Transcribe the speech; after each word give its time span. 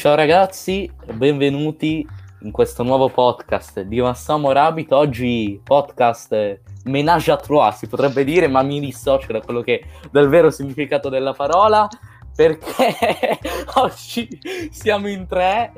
Ciao 0.00 0.14
ragazzi, 0.14 0.90
benvenuti 1.12 2.08
in 2.40 2.50
questo 2.52 2.82
nuovo 2.82 3.10
podcast 3.10 3.82
di 3.82 4.00
Massamo 4.00 4.50
Rabbit. 4.50 4.92
Oggi 4.92 5.60
podcast 5.62 6.58
menage 6.84 7.30
à 7.30 7.36
trois 7.36 7.76
si 7.76 7.86
potrebber 7.86 8.24
dire, 8.24 8.48
ma 8.48 8.62
mi 8.62 8.80
dissocio 8.80 9.30
da 9.30 9.42
quello 9.42 9.60
che 9.60 9.84
dal 10.10 10.30
vero 10.30 10.48
significato 10.48 11.10
della 11.10 11.34
parola 11.34 11.86
perché 12.34 12.96
oggi 13.76 14.26
siamo 14.70 15.06
in 15.06 15.26
tre 15.26 15.74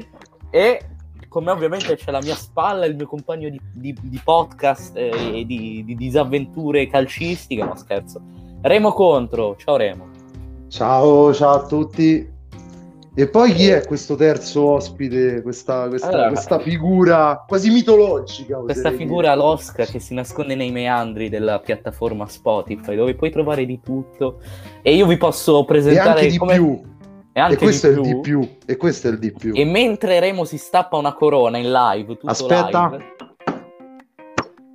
e 0.50 0.86
con 1.28 1.42
me 1.42 1.50
ovviamente 1.50 1.96
c'è 1.96 2.12
la 2.12 2.22
mia 2.22 2.36
spalla, 2.36 2.86
il 2.86 2.94
mio 2.94 3.08
compagno 3.08 3.48
di, 3.48 3.60
di, 3.74 3.92
di 4.00 4.20
podcast 4.22 4.96
eh, 4.96 5.40
e 5.40 5.44
di, 5.44 5.82
di, 5.84 5.96
disavventure 5.96 6.86
calcistiche, 6.86 7.64
no 7.64 7.74
scherzo. 7.74 8.20
Remo 8.60 8.92
Contro, 8.92 9.56
ciao 9.56 9.74
Remo. 9.74 10.10
Ciao, 10.68 11.34
ciao 11.34 11.54
a 11.54 11.66
tutti. 11.66 12.31
E 13.14 13.28
poi 13.28 13.52
chi 13.52 13.68
è 13.68 13.84
questo 13.84 14.14
terzo 14.14 14.70
ospite, 14.70 15.42
questa, 15.42 15.86
questa, 15.88 16.08
allora, 16.08 16.28
questa 16.28 16.58
figura 16.58 17.44
quasi 17.46 17.68
mitologica? 17.68 18.56
Questa 18.56 18.90
figura 18.90 19.34
dire. 19.34 19.42
losca 19.42 19.84
che 19.84 19.98
si 19.98 20.14
nasconde 20.14 20.54
nei 20.54 20.70
meandri 20.70 21.28
della 21.28 21.58
piattaforma 21.58 22.26
Spotify, 22.26 22.96
dove 22.96 23.14
puoi 23.14 23.30
trovare 23.30 23.66
di 23.66 23.80
tutto. 23.82 24.40
E 24.80 24.94
io 24.94 25.06
vi 25.06 25.18
posso 25.18 25.62
presentare... 25.66 26.08
E 26.08 26.22
anche 26.22 26.30
di 26.30 26.38
come... 26.38 26.54
più. 26.54 26.82
E, 27.34 27.40
anche 27.40 27.54
e 27.54 27.58
questo 27.58 27.88
di 27.88 27.92
è 27.92 28.00
più. 28.00 28.08
il 28.08 28.14
di 28.14 28.20
più. 28.22 28.48
E 28.64 28.76
questo 28.78 29.08
è 29.08 29.10
il 29.10 29.18
di 29.18 29.32
più. 29.32 29.52
E 29.54 29.64
mentre 29.66 30.18
Remo 30.18 30.46
si 30.46 30.56
stappa 30.56 30.96
una 30.96 31.12
corona 31.12 31.58
in 31.58 31.70
live, 31.70 32.16
tutto 32.16 32.28
Aspetta. 32.28 32.88
Live... 32.92 33.04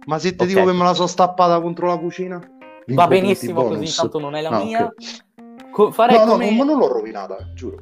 Ma 0.06 0.20
se 0.20 0.36
ti 0.36 0.44
okay. 0.44 0.48
dico 0.48 0.64
che 0.64 0.74
me 0.74 0.84
la 0.84 0.94
sono 0.94 1.08
stappata 1.08 1.60
contro 1.60 1.88
la 1.88 1.98
cucina? 1.98 2.40
Va 2.86 3.08
benissimo 3.08 3.64
così, 3.64 3.92
tanto 3.96 4.20
non 4.20 4.36
è 4.36 4.42
la 4.42 4.50
ah, 4.50 4.64
mia. 4.64 4.84
Okay. 4.84 5.72
Co- 5.72 5.92
farei 5.92 6.20
no, 6.20 6.26
come... 6.26 6.52
no, 6.52 6.58
ma 6.58 6.64
non 6.66 6.78
l'ho 6.78 6.88
rovinata, 6.88 7.36
giuro 7.56 7.78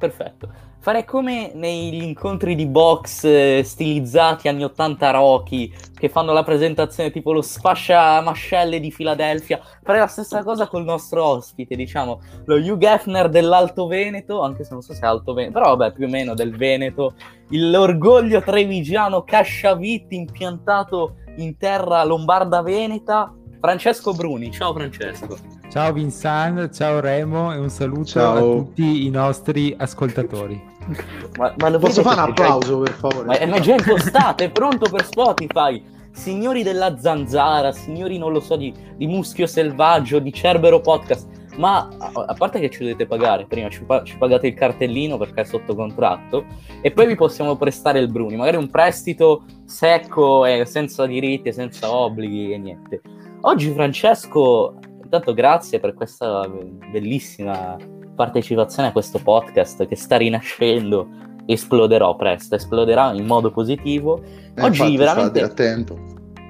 perfetto. 0.00 0.48
Farei 0.78 1.04
come 1.04 1.52
negli 1.52 2.02
incontri 2.02 2.54
di 2.54 2.64
box 2.64 3.24
eh, 3.24 3.60
stilizzati 3.62 4.48
anni 4.48 4.64
80 4.64 5.10
Rocky 5.10 5.70
che 5.94 6.08
fanno 6.08 6.32
la 6.32 6.42
presentazione 6.42 7.10
tipo 7.10 7.32
lo 7.32 7.42
sfascia 7.42 8.18
mascelle 8.22 8.80
di 8.80 8.90
Filadelfia. 8.90 9.60
Farei 9.82 10.00
la 10.00 10.06
stessa 10.06 10.42
cosa 10.42 10.68
col 10.68 10.84
nostro 10.84 11.22
ospite, 11.22 11.76
diciamo, 11.76 12.20
lo 12.46 12.56
Hugh 12.56 12.82
Hefner 12.82 13.28
dell'Alto 13.28 13.86
Veneto, 13.86 14.40
anche 14.40 14.64
se 14.64 14.72
non 14.72 14.80
so 14.80 14.94
se 14.94 15.02
è 15.02 15.06
Alto 15.06 15.34
Veneto, 15.34 15.52
però 15.52 15.76
vabbè, 15.76 15.92
più 15.92 16.06
o 16.06 16.08
meno 16.08 16.32
del 16.32 16.56
Veneto. 16.56 17.12
L'orgoglio 17.50 18.40
trevigiano 18.40 19.22
Casciavitti 19.22 20.14
impiantato 20.14 21.16
in 21.36 21.58
terra 21.58 22.02
lombarda 22.04 22.62
veneta. 22.62 23.34
Francesco 23.60 24.14
Bruni, 24.14 24.50
ciao 24.50 24.72
Francesco. 24.72 25.36
Ciao 25.68 25.92
Vincent, 25.92 26.74
ciao 26.74 26.98
Remo 26.98 27.52
e 27.52 27.58
un 27.58 27.68
saluto 27.68 28.06
ciao. 28.06 28.36
a 28.36 28.40
tutti 28.40 29.04
i 29.04 29.10
nostri 29.10 29.74
ascoltatori. 29.76 30.68
Ma, 31.36 31.54
ma 31.58 31.78
Posso 31.78 32.00
fare 32.00 32.20
un 32.22 32.30
applauso 32.30 32.78
per 32.78 32.92
favore? 32.94 33.26
Ma 33.26 33.38
è 33.38 33.60
già 33.60 33.74
impostato, 33.74 34.42
è 34.42 34.50
pronto 34.50 34.88
per 34.90 35.04
Spotify. 35.04 35.84
Signori 36.10 36.62
della 36.62 36.98
zanzara, 36.98 37.70
signori 37.70 38.16
non 38.16 38.32
lo 38.32 38.40
so 38.40 38.56
di, 38.56 38.74
di 38.96 39.06
Muschio 39.06 39.46
Selvaggio, 39.46 40.18
di 40.18 40.32
Cerbero 40.32 40.80
Podcast, 40.80 41.28
ma 41.56 41.86
a 42.12 42.34
parte 42.34 42.58
che 42.58 42.70
ci 42.70 42.80
dovete 42.80 43.06
pagare, 43.06 43.44
prima 43.46 43.68
ci, 43.68 43.84
ci, 44.04 44.16
pagate 44.16 44.48
il 44.48 44.54
cartellino 44.54 45.18
perché 45.18 45.42
è 45.42 45.44
sotto 45.44 45.74
contratto 45.74 46.46
e 46.80 46.90
poi 46.90 47.06
vi 47.06 47.14
possiamo 47.14 47.56
prestare 47.56 48.00
il 48.00 48.10
Bruni, 48.10 48.36
magari 48.36 48.56
un 48.56 48.70
prestito 48.70 49.44
secco 49.66 50.46
e 50.46 50.64
senza 50.64 51.06
diritti, 51.06 51.52
senza 51.52 51.94
obblighi 51.94 52.52
e 52.52 52.58
niente. 52.58 53.02
Oggi 53.42 53.72
Francesco 53.72 54.74
Intanto 55.10 55.34
grazie 55.34 55.80
per 55.80 55.92
questa 55.94 56.48
bellissima 56.92 57.76
partecipazione 58.14 58.90
a 58.90 58.92
questo 58.92 59.18
podcast 59.18 59.88
che 59.88 59.96
sta 59.96 60.16
rinascendo. 60.16 61.08
Esploderò 61.46 62.14
presto, 62.14 62.54
esploderà 62.54 63.12
in 63.12 63.26
modo 63.26 63.50
positivo. 63.50 64.22
Eh, 64.54 64.62
Oggi 64.62 64.96
veramente... 64.96 65.42
attento. 65.42 65.98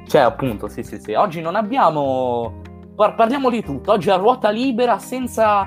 Cioè, 0.06 0.21
appunto, 0.21 0.69
sì, 0.69 0.83
sì, 0.83 0.99
sì. 0.99 1.15
Oggi 1.15 1.41
non 1.41 1.55
abbiamo... 1.55 2.61
Par- 2.95 3.15
parliamo 3.15 3.49
di 3.49 3.62
tutto. 3.62 3.93
Oggi 3.93 4.11
a 4.11 4.17
ruota 4.17 4.51
libera, 4.51 4.99
senza... 4.99 5.67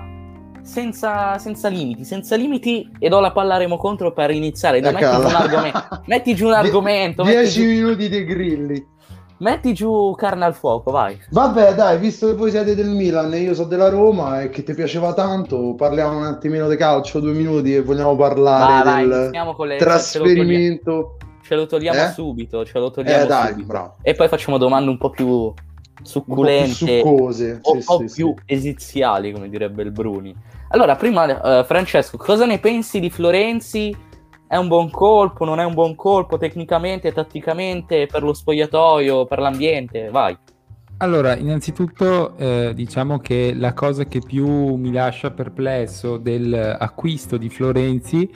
Senza, 0.61 1.40
senza 1.40 1.67
limiti, 1.67 2.05
senza 2.05 2.35
limiti 2.35 2.90
e 3.00 3.09
do 3.09 3.19
la 3.19 3.31
palla 3.31 3.55
a 3.55 3.57
Remo 3.57 3.75
contro 3.78 4.13
per 4.13 4.29
iniziare. 4.29 4.81
Da, 4.81 4.91
metti, 4.91 5.03
giù 5.03 5.19
un 5.19 5.35
argomento, 5.35 6.01
metti 6.05 6.35
giù 6.35 6.45
un 6.45 6.53
argomento. 6.53 7.23
10 7.23 7.66
minuti 7.66 8.07
di 8.07 8.23
grilli. 8.23 8.88
Metti 9.38 9.73
giù 9.73 10.13
carne 10.16 10.45
al 10.45 10.53
fuoco, 10.53 10.91
vai. 10.91 11.19
Vabbè, 11.29 11.73
dai, 11.73 11.97
visto 11.97 12.27
che 12.27 12.33
voi 12.33 12.51
siete 12.51 12.75
del 12.75 12.89
Milan 12.89 13.33
e 13.33 13.39
io 13.39 13.53
sono 13.53 13.67
della 13.67 13.89
Roma 13.89 14.41
e 14.41 14.49
che 14.49 14.63
ti 14.63 14.73
piaceva 14.73 15.13
tanto, 15.13 15.73
parliamo 15.75 16.17
un 16.17 16.25
attimino 16.25 16.69
di 16.69 16.75
calcio, 16.75 17.19
due 17.19 17.33
minuti 17.33 17.75
e 17.75 17.81
vogliamo 17.81 18.16
parlare 18.16 18.83
vai, 18.83 19.07
del 19.07 19.31
vai, 19.31 19.67
le... 19.67 19.77
trasferimento. 19.77 21.17
Ce 21.41 21.55
lo 21.55 21.66
togliamo 21.66 22.03
eh? 22.03 22.11
subito, 22.11 22.63
ce 22.63 22.79
lo 22.79 22.89
togliamo 22.89 23.23
eh, 23.23 23.27
dai. 23.27 23.66
E 24.01 24.13
poi 24.13 24.27
facciamo 24.29 24.57
domande 24.57 24.89
un 24.89 24.97
po' 24.97 25.09
più 25.09 25.53
succulente, 26.01 26.83
un 26.83 27.01
po' 27.01 27.09
più 27.09 27.17
succose, 27.17 27.59
o 27.61 27.79
sì, 27.79 27.83
po' 27.85 27.97
sì, 28.07 28.13
più 28.16 28.35
sì. 28.38 28.53
esiziali, 28.53 29.31
come 29.33 29.49
direbbe 29.49 29.83
il 29.83 29.91
Bruni. 29.91 30.35
Allora, 30.69 30.95
prima, 30.95 31.59
uh, 31.59 31.63
Francesco, 31.66 32.17
cosa 32.17 32.45
ne 32.45 32.59
pensi 32.59 32.99
di 32.99 33.09
Florenzi? 33.09 33.95
È 34.53 34.58
un 34.58 34.68
buon 34.68 34.91
colpo, 34.91 35.46
non 35.46 35.59
è 35.59 35.64
un 35.64 35.74
buon 35.74 35.96
colpo 35.96 36.38
tecnicamente, 36.38 37.12
tatticamente, 37.12 38.06
per 38.06 38.22
lo 38.22 38.36
spogliatoio, 38.36 39.25
per 39.25 39.40
l'ambiente? 39.40 40.12
Vai. 40.12 40.38
Allora, 40.97 41.36
innanzitutto 41.36 42.38
eh, 42.38 42.72
diciamo 42.75 43.18
che 43.18 43.56
la 43.56 43.74
cosa 43.74 44.06
che 44.06 44.19
più 44.19 44.75
mi 44.75 44.91
lascia 44.91 45.31
perplesso 45.31 46.18
dell'acquisto 46.18 47.38
di 47.38 47.50
Florenzi 47.50 48.30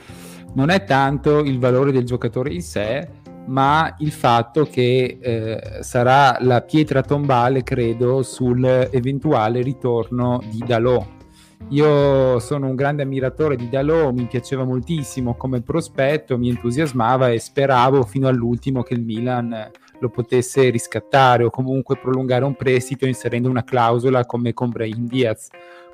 non 0.54 0.70
è 0.70 0.82
tanto 0.82 1.38
il 1.38 1.60
valore 1.60 1.92
del 1.92 2.04
giocatore 2.04 2.52
in 2.52 2.62
sé, 2.62 3.08
ma 3.46 3.94
il 3.98 4.10
fatto 4.10 4.64
che 4.64 5.18
eh, 5.22 5.82
sarà 5.82 6.36
la 6.40 6.62
pietra 6.62 7.02
tombale, 7.02 7.62
credo, 7.62 8.24
sul 8.24 8.64
eventuale 8.90 9.62
ritorno 9.62 10.42
di 10.50 10.64
Dalot 10.66 11.17
io 11.70 12.38
sono 12.38 12.68
un 12.68 12.74
grande 12.74 13.02
ammiratore 13.02 13.56
di 13.56 13.68
Dalò, 13.68 14.10
mi 14.10 14.26
piaceva 14.26 14.64
moltissimo 14.64 15.34
come 15.34 15.60
prospetto, 15.60 16.38
mi 16.38 16.48
entusiasmava 16.48 17.28
e 17.30 17.38
speravo 17.38 18.04
fino 18.04 18.26
all'ultimo 18.28 18.82
che 18.82 18.94
il 18.94 19.02
Milan 19.02 19.70
lo 20.00 20.08
potesse 20.08 20.70
riscattare 20.70 21.44
o 21.44 21.50
comunque 21.50 21.98
prolungare 21.98 22.44
un 22.44 22.54
prestito 22.54 23.06
inserendo 23.06 23.50
una 23.50 23.64
clausola 23.64 24.24
come 24.24 24.54
con 24.54 24.70
Brahim 24.70 25.06
Diaz. 25.06 25.48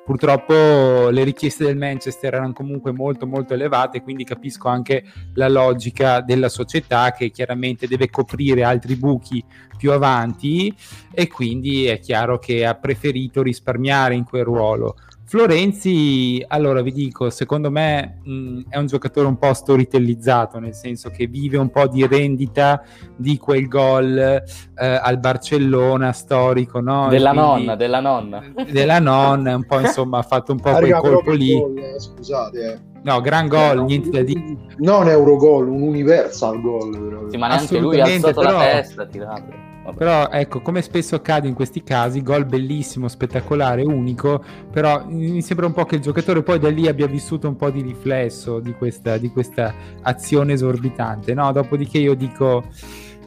Purtroppo 0.05 1.09
le 1.09 1.23
richieste 1.23 1.63
del 1.65 1.77
Manchester 1.77 2.35
erano 2.35 2.53
comunque 2.53 2.91
molto 2.91 3.25
molto 3.25 3.55
elevate, 3.55 4.03
quindi 4.03 4.23
capisco 4.23 4.67
anche 4.67 5.03
la 5.33 5.49
logica 5.49 6.21
della 6.21 6.47
società 6.47 7.11
che 7.11 7.31
chiaramente 7.31 7.87
deve 7.87 8.11
coprire 8.11 8.63
altri 8.63 8.95
buchi 8.97 9.43
più 9.75 9.91
avanti 9.91 10.71
e 11.11 11.27
quindi 11.27 11.85
è 11.85 11.97
chiaro 11.97 12.37
che 12.37 12.67
ha 12.67 12.75
preferito 12.75 13.41
risparmiare 13.41 14.13
in 14.13 14.25
quel 14.25 14.43
ruolo. 14.43 14.95
Florenzi, 15.27 16.43
allora 16.47 16.83
vi 16.83 16.91
dico, 16.91 17.31
secondo 17.31 17.71
me 17.71 18.19
mh, 18.23 18.61
è 18.69 18.77
un 18.77 18.85
giocatore 18.85 19.25
un 19.25 19.37
po' 19.37 19.53
storytellizzato, 19.55 20.59
nel 20.59 20.75
senso 20.75 21.09
che 21.09 21.25
vive 21.25 21.57
un 21.57 21.71
po' 21.71 21.87
di 21.87 22.05
rendita 22.05 22.83
di 23.15 23.37
quel 23.39 23.67
gol 23.67 24.17
eh, 24.17 24.43
al 24.75 25.17
Barcellona 25.17 26.11
storico, 26.11 26.79
no? 26.79 27.07
Della 27.09 27.31
quindi, 27.31 27.47
nonna, 27.47 27.75
della 27.75 27.99
nonna. 28.01 28.43
Della 28.69 28.99
nonna, 28.99 29.55
un 29.55 29.65
po' 29.65 29.79
insomma 29.79 30.19
ha 30.19 30.23
fatto 30.23 30.51
un 30.51 30.59
po' 30.59 30.73
quel 30.73 30.93
colpo 30.93 31.31
lì. 31.31 31.59
Gol, 31.59 31.75
eh, 31.75 31.99
scusate, 31.99 32.71
eh. 32.71 32.79
No, 33.01 33.19
gran 33.21 33.47
gol, 33.47 33.77
no, 33.77 33.85
niente 33.85 34.11
da 34.11 34.21
dire. 34.21 34.57
Non 34.77 35.07
Eurogol, 35.07 35.67
un 35.67 35.81
universal 35.81 36.61
gol. 36.61 37.29
Sì, 37.29 37.37
ma 37.37 37.47
neanche 37.47 37.79
lui 37.79 37.99
ha 37.99 38.05
alzato 38.05 38.41
però... 38.41 38.57
la 38.57 38.63
testa, 38.63 39.05
tirato. 39.07 39.73
Vabbè. 39.85 39.97
Però 39.97 40.29
ecco, 40.29 40.61
come 40.61 40.81
spesso 40.81 41.15
accade 41.15 41.47
in 41.47 41.53
questi 41.53 41.83
casi, 41.83 42.23
gol 42.23 42.45
bellissimo, 42.45 43.07
spettacolare, 43.07 43.83
unico, 43.83 44.43
però 44.71 45.05
mi 45.07 45.41
sembra 45.43 45.67
un 45.67 45.73
po' 45.73 45.85
che 45.85 45.95
il 45.95 46.01
giocatore 46.01 46.41
poi 46.41 46.57
da 46.57 46.69
lì 46.69 46.87
abbia 46.87 47.05
vissuto 47.05 47.47
un 47.47 47.55
po' 47.55 47.69
di 47.69 47.81
riflesso 47.81 48.59
di 48.59 48.73
questa, 48.73 49.17
di 49.17 49.29
questa 49.29 49.73
azione 50.01 50.53
esorbitante, 50.53 51.35
no? 51.35 51.51
Dopodiché 51.51 51.99
io 51.99 52.15
dico 52.15 52.63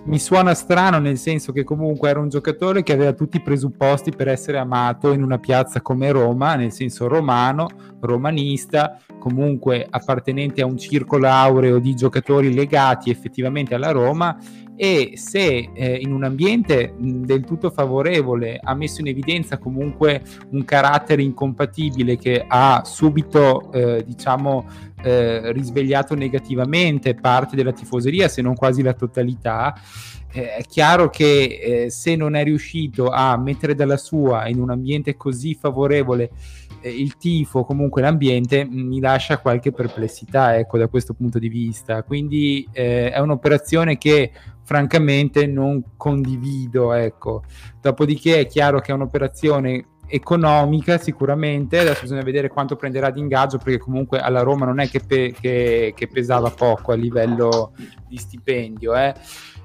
mi 0.05 0.19
suona 0.19 0.55
strano 0.55 0.99
nel 0.99 1.19
senso 1.19 1.53
che 1.53 1.65
comunque 1.65 2.09
era 2.09 2.19
un 2.19 2.29
giocatore 2.29 2.83
che 2.83 2.93
aveva 2.93 3.13
tutti 3.13 3.37
i 3.37 3.43
presupposti 3.43 4.11
per 4.11 4.29
essere 4.29 4.57
amato 4.59 5.13
in 5.13 5.23
una 5.23 5.39
piazza 5.39 5.81
come 5.83 6.11
Roma, 6.11 6.55
nel 6.55 6.73
senso 6.73 7.09
romano, 7.09 7.69
romanista, 8.01 8.99
comunque 9.19 9.87
appartenente 9.89 10.63
a 10.63 10.67
un 10.67 10.79
circolo 10.79 11.29
aureo 11.29 11.79
di 11.79 11.95
giocatori 11.95 12.55
legati 12.55 13.11
effettivamente 13.11 13.75
alla 13.75 13.91
Roma 13.91 14.37
e 14.81 15.15
se 15.17 15.71
eh, 15.75 15.97
in 15.97 16.13
un 16.13 16.23
ambiente 16.23 16.95
del 16.97 17.45
tutto 17.45 17.69
favorevole 17.69 18.61
ha 18.63 18.75
messo 18.75 19.01
in 19.01 19.09
evidenza 19.09 19.59
comunque 19.59 20.23
un 20.51 20.65
carattere 20.65 21.21
incompatibile 21.23 22.17
che 22.17 22.45
ha 22.47 22.83
subito 22.85 23.73
eh, 23.73 24.05
diciamo 24.07 24.67
eh, 25.03 25.51
risvegliato 25.51 26.15
negativamente 26.15 27.17
parte 27.17 27.57
della 27.57 27.73
tifoseria 27.73 28.29
se 28.29 28.41
non 28.41 28.55
quasi 28.55 28.83
la 28.83 28.95
totalità 28.95 29.75
eh, 30.31 30.55
è 30.55 30.63
chiaro 30.63 31.11
che 31.11 31.59
eh, 31.61 31.91
se 31.91 32.15
non 32.15 32.37
è 32.37 32.45
riuscito 32.45 33.09
a 33.09 33.37
mettere 33.37 33.75
dalla 33.75 33.97
sua 33.97 34.47
in 34.47 34.61
un 34.61 34.71
ambiente 34.71 35.17
così 35.17 35.55
favorevole 35.55 36.31
il 36.83 37.17
tifo, 37.17 37.65
comunque 37.65 38.03
l'ambiente, 38.03 38.65
mi 38.65 39.01
lascia 39.01 39.39
qualche 39.39 39.73
perplessità 39.73 40.57
ecco, 40.57 40.79
da 40.79 40.89
questo 40.89 41.15
punto 41.15 41.39
di 41.39 41.49
vista. 41.49 42.03
Quindi 42.03 42.69
eh, 42.73 43.11
è 43.11 43.19
un'operazione 43.19 43.99
che 43.99 44.33
francamente 44.63 45.47
non 45.47 45.83
condivido. 45.97 46.93
Ecco. 46.93 47.43
Dopodiché 47.81 48.41
è 48.41 48.47
chiaro 48.47 48.81
che 48.81 48.93
è 48.93 48.95
un'operazione 48.95 49.87
economica 50.09 50.99
sicuramente, 50.99 51.79
adesso 51.79 52.03
bisogna 52.03 52.23
vedere 52.23 52.49
quanto 52.49 52.77
prenderà 52.77 53.11
di 53.11 53.21
ingaggio 53.21 53.59
perché 53.59 53.79
comunque 53.79 54.19
alla 54.19 54.41
Roma 54.41 54.65
non 54.65 54.81
è 54.81 54.89
che, 54.89 55.01
pe- 55.01 55.35
che, 55.39 55.93
che 55.95 56.09
pesava 56.09 56.51
poco 56.51 56.93
a 56.93 56.97
livello 56.97 57.73
di 58.09 58.17
stipendio. 58.17 58.97
Eh. 58.97 59.15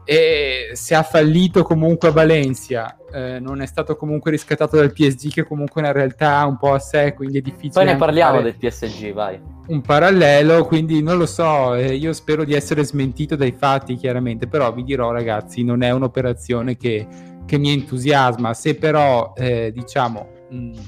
E 0.05 0.71
se 0.73 0.95
ha 0.95 1.03
fallito 1.03 1.63
comunque 1.63 2.09
a 2.09 2.11
Valencia, 2.11 2.97
eh, 3.11 3.39
non 3.39 3.61
è 3.61 3.65
stato 3.65 3.95
comunque 3.95 4.31
riscattato 4.31 4.75
dal 4.75 4.91
PSG 4.91 5.31
che 5.31 5.43
comunque 5.43 5.81
è 5.81 5.85
una 5.85 5.93
realtà 5.93 6.45
un 6.45 6.57
po' 6.57 6.73
a 6.73 6.79
sé, 6.79 7.13
quindi 7.13 7.37
è 7.37 7.41
difficile. 7.41 7.71
Poi 7.73 7.85
ne 7.85 7.95
parliamo 7.95 8.41
del 8.41 8.55
PSG, 8.55 9.13
vai. 9.13 9.39
Un 9.67 9.81
parallelo, 9.81 10.65
quindi 10.65 11.01
non 11.01 11.17
lo 11.17 11.25
so, 11.25 11.73
eh, 11.75 11.95
io 11.95 12.11
spero 12.11 12.43
di 12.43 12.53
essere 12.53 12.83
smentito 12.83 13.35
dai 13.35 13.53
fatti 13.53 13.95
chiaramente, 13.95 14.47
però 14.47 14.73
vi 14.73 14.83
dirò 14.83 15.11
ragazzi, 15.11 15.63
non 15.63 15.83
è 15.83 15.91
un'operazione 15.91 16.75
che, 16.75 17.07
che 17.45 17.57
mi 17.57 17.71
entusiasma, 17.71 18.53
se 18.53 18.75
però 18.75 19.33
eh, 19.35 19.71
diciamo... 19.73 20.27
Mh, 20.49 20.79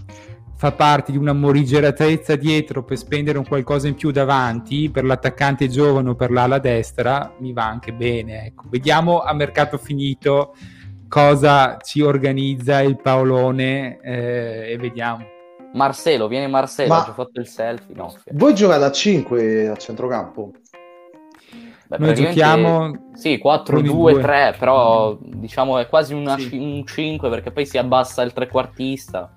fa 0.57 0.71
parte 0.71 1.11
di 1.11 1.17
una 1.17 1.33
morigeratezza 1.33 2.35
dietro 2.35 2.83
per 2.83 2.97
spendere 2.97 3.37
un 3.37 3.45
qualcosa 3.45 3.87
in 3.87 3.95
più 3.95 4.11
davanti 4.11 4.89
per 4.89 5.03
l'attaccante 5.03 5.67
giovane 5.67 6.09
o 6.09 6.15
per 6.15 6.31
l'ala 6.31 6.59
destra, 6.59 7.33
mi 7.39 7.51
va 7.51 7.65
anche 7.67 7.91
bene. 7.93 8.45
Ecco. 8.45 8.63
Vediamo 8.69 9.21
a 9.21 9.33
mercato 9.33 9.77
finito 9.77 10.55
cosa 11.07 11.77
ci 11.81 12.01
organizza 12.01 12.81
il 12.81 12.99
Paolone 13.01 13.99
eh, 14.01 14.71
e 14.71 14.77
vediamo. 14.77 15.33
Marcelo, 15.73 16.27
viene 16.29 16.47
Marcelo, 16.47 16.93
Ma... 16.93 17.05
ha 17.05 17.13
fatto 17.13 17.39
il 17.39 17.47
selfie. 17.47 17.93
No, 17.93 18.13
voi 18.31 18.55
giocate 18.55 18.85
a 18.85 18.91
5 18.91 19.67
a 19.67 19.75
centrocampo? 19.75 20.51
Beh, 21.87 21.97
Noi 21.99 22.15
giochiamo 22.15 23.11
sì, 23.13 23.39
4-2-3, 23.43 24.57
però 24.57 25.17
diciamo 25.21 25.77
è 25.77 25.87
quasi 25.87 26.13
una, 26.13 26.37
sì. 26.37 26.57
un 26.57 26.85
5 26.85 27.29
perché 27.29 27.51
poi 27.51 27.65
si 27.65 27.77
abbassa 27.77 28.23
il 28.23 28.33
trequartista. 28.33 29.31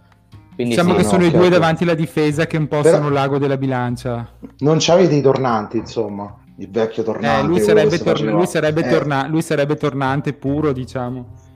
Quindi 0.58 0.74
diciamo 0.74 0.90
sì, 0.90 0.96
che 0.96 1.02
no, 1.04 1.08
sono 1.10 1.24
i 1.24 1.30
due 1.30 1.48
davanti 1.48 1.84
alla 1.84 1.94
difesa 1.94 2.48
che 2.48 2.56
un 2.56 2.66
po' 2.66 2.80
Però... 2.80 2.96
sono 2.96 3.10
l'ago 3.10 3.38
della 3.38 3.56
bilancia. 3.56 4.28
Non 4.58 4.78
c'avete 4.80 5.14
i 5.14 5.20
tornanti, 5.22 5.76
insomma, 5.76 6.36
il 6.56 6.68
vecchio 6.68 7.04
tornante. 7.04 7.44
Eh, 7.44 7.46
lui, 7.46 7.60
sarebbe 7.60 7.96
tor- 8.02 8.20
lui, 8.22 8.46
sarebbe 8.48 8.84
eh. 8.84 8.88
torna- 8.88 9.28
lui 9.28 9.40
sarebbe 9.40 9.76
tornante 9.76 10.32
puro, 10.32 10.72
diciamo 10.72 11.46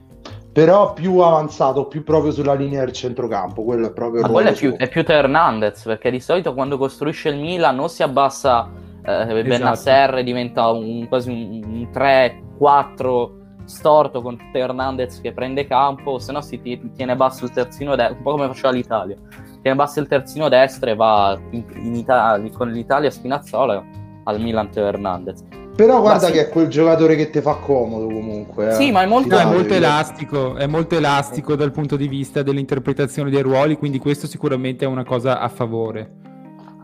però 0.53 0.93
più 0.93 1.17
avanzato, 1.17 1.87
più 1.87 2.03
proprio 2.03 2.31
sulla 2.31 2.53
linea 2.53 2.85
del 2.85 2.93
centrocampo. 2.93 3.63
Quello 3.63 3.87
è 3.87 3.91
proprio. 3.91 4.21
Ma 4.21 4.29
quello 4.29 4.49
è 4.49 4.53
più, 4.53 4.75
è 4.75 4.87
più 4.87 5.03
Hernandez 5.05 5.81
perché 5.83 6.11
di 6.11 6.19
solito 6.19 6.53
quando 6.53 6.77
costruisce 6.77 7.29
il 7.29 7.39
Milan 7.39 7.75
non 7.75 7.89
si 7.89 8.03
abbassa 8.03 8.69
eh, 9.03 9.11
esatto. 9.11 9.41
Benasser 9.41 10.17
e 10.19 10.23
diventa 10.23 10.69
un, 10.69 11.07
quasi 11.07 11.29
un, 11.31 11.63
un 11.65 11.89
3-4 11.91 13.42
storto 13.65 14.21
con 14.21 14.37
Hernandez 14.51 15.21
che 15.21 15.33
prende 15.33 15.65
campo, 15.65 16.19
se 16.19 16.31
no 16.31 16.41
si 16.41 16.59
tiene 16.61 17.15
basso 17.15 17.45
il 17.45 17.51
terzino 17.51 17.95
destro, 17.95 18.17
un 18.17 18.23
po' 18.23 18.31
come 18.31 18.47
faceva 18.47 18.71
l'Italia. 18.71 19.15
Tiene 19.61 19.77
basso 19.77 19.99
il 19.99 20.07
terzino 20.07 20.49
destro 20.49 20.89
e 20.89 20.95
va 20.95 21.39
in, 21.51 21.63
in 21.75 21.95
Italia, 21.95 22.51
con 22.51 22.69
l'Italia 22.69 23.09
Spinazzola 23.09 23.83
al 24.25 24.41
Milan 24.41 24.69
Teo 24.69 24.85
Hernandez. 24.85 25.43
Però 25.75 26.01
guarda 26.01 26.27
sì. 26.27 26.33
che 26.33 26.41
è 26.41 26.49
quel 26.49 26.67
giocatore 26.67 27.15
che 27.15 27.31
ti 27.31 27.41
fa 27.41 27.55
comodo 27.55 28.05
comunque. 28.05 28.69
Eh. 28.69 28.73
Sì, 28.73 28.91
ma 28.91 29.01
è 29.01 29.07
molto, 29.07 29.35
no, 29.35 29.41
è 29.41 29.45
molto 29.45 29.73
elastico, 29.73 30.55
è 30.55 30.67
molto 30.67 30.95
elastico 30.95 31.55
dal 31.55 31.71
punto 31.71 31.95
di 31.95 32.07
vista 32.07 32.43
dell'interpretazione 32.43 33.31
dei 33.31 33.41
ruoli, 33.41 33.75
quindi 33.75 33.97
questo 33.97 34.27
sicuramente 34.27 34.85
è 34.85 34.87
una 34.87 35.03
cosa 35.03 35.39
a 35.39 35.47
favore. 35.47 36.21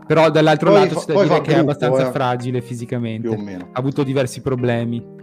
Però 0.08 0.28
dall'altro 0.28 0.72
poi 0.72 0.80
lato 0.80 0.98
fa, 0.98 1.06
c'è 1.06 1.12
da 1.12 1.22
dire 1.22 1.34
che 1.34 1.40
gruppo, 1.40 1.50
è 1.50 1.58
abbastanza 1.58 2.08
eh. 2.08 2.10
fragile 2.10 2.60
fisicamente. 2.62 3.28
Ha 3.28 3.78
avuto 3.78 4.02
diversi 4.02 4.42
problemi. 4.42 5.18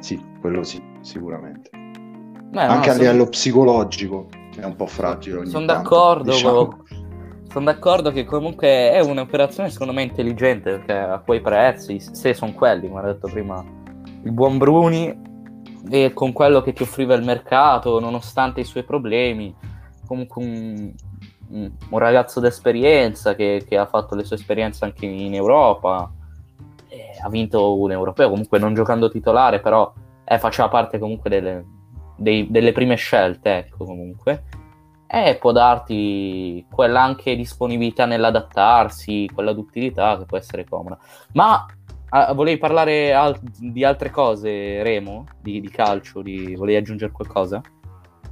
Sì, 0.00 0.22
quello 0.40 0.62
sì, 0.62 0.82
sicuramente. 1.00 1.70
Beh, 1.72 2.60
Anche 2.60 2.86
no, 2.86 2.92
a 2.92 2.96
sono... 2.96 2.98
livello 2.98 3.28
psicologico 3.28 4.28
è 4.56 4.64
un 4.64 4.76
po' 4.76 4.86
fragile. 4.86 5.46
Sono 5.46 5.66
d'accordo. 5.66 6.30
Diciamo. 6.32 6.84
Sono 7.50 7.64
d'accordo 7.64 8.10
che 8.10 8.24
comunque 8.24 8.90
è 8.90 9.00
un'operazione 9.00 9.70
secondo 9.70 9.94
me 9.94 10.02
intelligente 10.02 10.70
perché 10.70 10.92
a 10.92 11.18
quei 11.20 11.40
prezzi, 11.40 11.98
se 11.98 12.34
sono 12.34 12.52
quelli, 12.52 12.88
come 12.88 13.00
ha 13.00 13.04
detto 13.04 13.26
prima 13.28 13.64
il 14.22 14.32
buon 14.32 14.58
Bruni, 14.58 15.26
e 15.90 16.12
con 16.12 16.32
quello 16.32 16.60
che 16.60 16.72
ti 16.72 16.82
offriva 16.82 17.14
il 17.14 17.24
mercato, 17.24 18.00
nonostante 18.00 18.60
i 18.60 18.64
suoi 18.64 18.84
problemi, 18.84 19.54
comunque 20.06 20.44
un, 20.44 20.92
un 21.48 21.98
ragazzo 21.98 22.40
d'esperienza 22.40 23.34
che, 23.34 23.64
che, 23.66 23.76
ha 23.76 23.86
fatto 23.86 24.14
le 24.14 24.24
sue 24.24 24.36
esperienze 24.36 24.84
anche 24.84 25.06
in 25.06 25.34
Europa, 25.34 26.10
ha 27.22 27.28
vinto 27.28 27.78
un 27.78 27.90
europeo, 27.90 28.28
comunque 28.30 28.58
non 28.58 28.74
giocando 28.74 29.10
titolare, 29.10 29.60
però 29.60 29.92
eh, 30.24 30.38
faceva 30.38 30.68
parte 30.68 30.98
comunque 30.98 31.30
delle, 31.30 31.64
dei, 32.16 32.50
delle 32.50 32.72
prime 32.72 32.96
scelte, 32.96 33.56
ecco 33.58 33.84
comunque. 33.84 34.44
E 35.10 35.38
può 35.40 35.52
darti 35.52 36.66
quella 36.70 37.02
anche 37.02 37.34
disponibilità 37.34 38.04
nell'adattarsi, 38.04 39.30
quella 39.32 39.54
d'utilità 39.54 40.18
che 40.18 40.26
può 40.26 40.36
essere 40.36 40.64
comoda. 40.64 40.98
Ma 41.32 41.64
ah, 42.10 42.34
volevi 42.34 42.58
parlare 42.58 43.14
al- 43.14 43.40
di 43.40 43.84
altre 43.84 44.10
cose, 44.10 44.82
Remo? 44.82 45.24
Di, 45.40 45.60
di 45.60 45.70
calcio? 45.70 46.20
Di... 46.20 46.54
Volevi 46.54 46.76
aggiungere 46.76 47.10
qualcosa? 47.10 47.62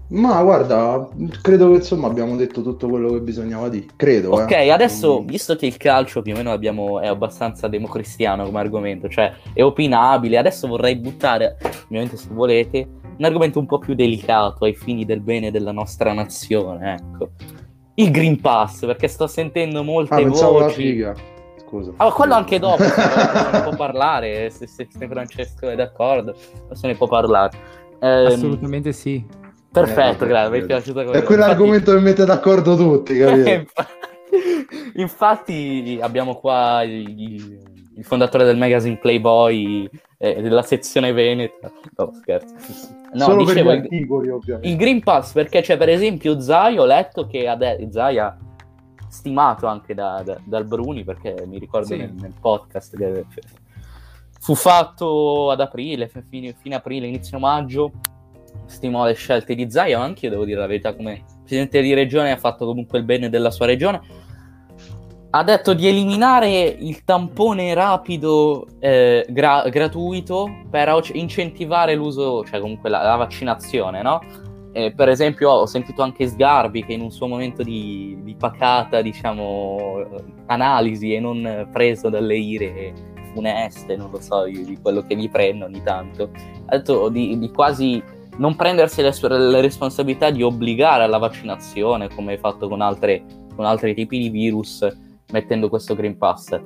Ma 0.08 0.40
guarda, 0.42 1.08
credo 1.42 1.70
che 1.70 1.76
insomma 1.76 2.06
abbiamo 2.06 2.36
detto 2.36 2.62
tutto 2.62 2.88
quello 2.88 3.10
che 3.12 3.20
bisognava 3.20 3.68
dire. 3.68 3.86
Credo. 3.96 4.30
Ok, 4.30 4.52
eh. 4.52 4.70
adesso 4.70 5.24
visto 5.24 5.56
che 5.56 5.66
il 5.66 5.76
calcio 5.76 6.22
più 6.22 6.32
o 6.32 6.36
meno 6.36 6.52
abbiamo, 6.52 7.00
è 7.00 7.08
abbastanza 7.08 7.66
democristiano 7.66 8.44
come 8.44 8.60
argomento, 8.60 9.08
cioè 9.08 9.32
è 9.52 9.62
opinabile, 9.62 10.38
adesso 10.38 10.68
vorrei 10.68 10.94
buttare, 10.96 11.56
ovviamente 11.86 12.16
se 12.16 12.28
volete, 12.30 12.88
un 13.18 13.24
argomento 13.24 13.58
un 13.58 13.66
po' 13.66 13.78
più 13.78 13.94
delicato 13.94 14.64
ai 14.64 14.74
fini 14.74 15.04
del 15.04 15.20
bene 15.20 15.50
della 15.50 15.72
nostra 15.72 16.12
nazione, 16.12 16.94
ecco. 16.94 17.30
Il 17.94 18.10
Green 18.10 18.40
Pass, 18.40 18.84
perché 18.84 19.08
sto 19.08 19.26
sentendo 19.26 19.82
molte 19.82 20.14
ah, 20.14 20.26
voci. 20.26 20.58
La 20.58 20.68
figa. 20.68 21.14
Scusa. 21.56 21.92
Ah, 21.96 22.12
quello 22.12 22.34
anche 22.34 22.60
dopo, 22.60 22.82
se 22.84 23.50
ne 23.52 23.62
può 23.62 23.74
parlare, 23.74 24.50
se, 24.50 24.68
se, 24.68 24.86
se 24.88 25.08
Francesco 25.08 25.68
è 25.68 25.74
d'accordo, 25.74 26.36
se 26.72 26.86
ne 26.86 26.94
può 26.94 27.08
parlare. 27.08 27.56
Eh, 27.98 28.26
Assolutamente 28.26 28.92
sì. 28.92 29.44
Perfetto, 29.80 30.24
eh, 30.24 30.28
grazie, 30.28 30.50
mi 30.50 30.62
è 30.62 30.66
piaciuto 30.66 31.04
quello. 31.04 31.12
È 31.12 31.22
quell'argomento 31.22 31.90
Infatti... 31.90 31.96
che 31.96 32.02
mette 32.02 32.24
d'accordo 32.24 32.76
tutti, 32.76 33.16
capito? 33.18 33.84
Infatti 34.94 35.98
abbiamo 36.00 36.36
qua 36.36 36.82
il, 36.82 37.60
il, 37.94 38.04
fondatore 38.04 38.44
del 38.44 38.56
magazine 38.56 38.96
Playboy 38.96 39.88
eh, 40.18 40.40
della 40.40 40.62
sezione 40.62 41.12
Veneta. 41.12 41.70
No, 41.96 42.12
scherzo. 42.14 42.54
No, 43.12 43.24
Solo 43.24 43.44
dicevo, 43.44 43.68
per 43.68 43.78
gli 43.78 43.82
articoli, 43.82 44.28
ovviamente. 44.30 44.68
Il 44.68 44.76
Green 44.76 45.02
Pass, 45.02 45.32
perché 45.32 45.60
c'è 45.60 45.76
per 45.76 45.90
esempio 45.90 46.40
Zai, 46.40 46.78
ho 46.78 46.84
letto 46.84 47.26
che 47.26 47.46
ade- 47.46 47.88
Zai 47.90 48.18
ha 48.18 48.36
stimato 49.08 49.66
anche 49.66 49.94
da, 49.94 50.22
da, 50.24 50.38
dal 50.44 50.64
Bruni, 50.64 51.04
perché 51.04 51.44
mi 51.46 51.58
ricordo 51.58 51.86
sì. 51.86 51.96
nel, 51.96 52.12
nel, 52.12 52.34
podcast 52.38 52.96
che 52.96 53.24
fu 54.40 54.54
fatto 54.54 55.50
ad 55.50 55.60
aprile, 55.60 56.10
fine, 56.28 56.54
fine 56.58 56.74
aprile, 56.74 57.06
inizio 57.06 57.38
maggio, 57.38 57.92
stimo 58.66 59.04
le 59.04 59.14
scelte 59.14 59.54
di 59.54 59.70
Zaia, 59.70 59.98
ma 59.98 60.04
anche 60.04 60.26
io 60.26 60.32
devo 60.32 60.44
dire 60.44 60.60
la 60.60 60.66
verità, 60.66 60.94
come 60.94 61.24
presidente 61.40 61.80
di 61.80 61.94
regione 61.94 62.32
ha 62.32 62.36
fatto 62.36 62.66
comunque 62.66 62.98
il 62.98 63.04
bene 63.04 63.28
della 63.28 63.50
sua 63.50 63.66
regione. 63.66 64.00
Ha 65.30 65.44
detto 65.44 65.74
di 65.74 65.86
eliminare 65.86 66.62
il 66.64 67.04
tampone 67.04 67.74
rapido 67.74 68.66
eh, 68.78 69.26
gra- 69.28 69.68
gratuito 69.68 70.48
per 70.70 70.98
incentivare 71.12 71.94
l'uso, 71.94 72.42
cioè 72.44 72.60
comunque 72.60 72.88
la, 72.88 73.02
la 73.02 73.16
vaccinazione, 73.16 74.02
no? 74.02 74.20
Eh, 74.72 74.92
per 74.92 75.08
esempio 75.08 75.50
ho 75.50 75.66
sentito 75.66 76.02
anche 76.02 76.26
Sgarbi 76.26 76.84
che 76.84 76.92
in 76.92 77.00
un 77.00 77.10
suo 77.10 77.26
momento 77.26 77.62
di, 77.62 78.18
di 78.22 78.34
pacata, 78.34 79.02
diciamo, 79.02 80.06
analisi 80.46 81.14
e 81.14 81.20
non 81.20 81.68
preso 81.72 82.08
dalle 82.08 82.36
ire 82.36 82.92
funeste, 83.32 83.96
non 83.96 84.10
lo 84.10 84.20
so, 84.20 84.44
di 84.44 84.78
quello 84.80 85.02
che 85.02 85.16
gli 85.16 85.30
prendo 85.30 85.66
ogni 85.66 85.82
tanto, 85.82 86.30
ha 86.66 86.76
detto 86.76 87.08
di, 87.08 87.38
di 87.38 87.50
quasi 87.50 88.02
non 88.38 88.56
prendersi 88.56 89.02
le, 89.02 89.12
le, 89.28 89.60
responsabilità 89.60 90.30
di 90.30 90.42
obbligare 90.42 91.04
alla 91.04 91.18
vaccinazione 91.18 92.08
come 92.08 92.32
hai 92.32 92.38
fatto 92.38 92.68
con, 92.68 92.80
altre, 92.80 93.24
con 93.54 93.64
altri 93.64 93.94
tipi 93.94 94.18
di 94.18 94.28
virus 94.28 94.86
mettendo 95.32 95.68
questo 95.68 95.94
Green 95.94 96.16
Pass. 96.18 96.60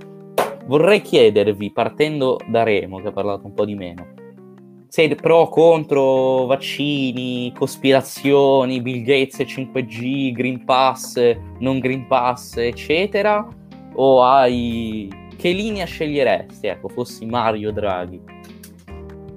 Vorrei 0.67 1.01
chiedervi, 1.01 1.73
partendo 1.73 2.39
da 2.47 2.63
Remo 2.63 3.01
che 3.01 3.09
ha 3.09 3.13
parlato 3.13 3.47
un 3.47 3.55
po' 3.55 3.65
di 3.65 3.75
meno, 3.75 4.07
sei 4.91 5.15
pro, 5.15 5.49
contro 5.49 6.47
vaccini, 6.47 7.53
cospirazioni, 7.57 8.83
Bill 8.83 9.05
Gates 9.05 9.39
e 9.39 9.47
5G, 9.47 10.33
Green 10.33 10.65
Pass, 10.65 11.37
non 11.61 11.79
Green 11.79 12.09
Pass, 12.09 12.57
eccetera? 12.57 13.47
O 13.95 14.23
hai... 14.23 15.09
che 15.37 15.53
linea 15.53 15.87
sceglieresti, 15.87 16.67
ecco, 16.67 16.89
fossi 16.89 17.25
Mario 17.25 17.71
Draghi? 17.73 18.21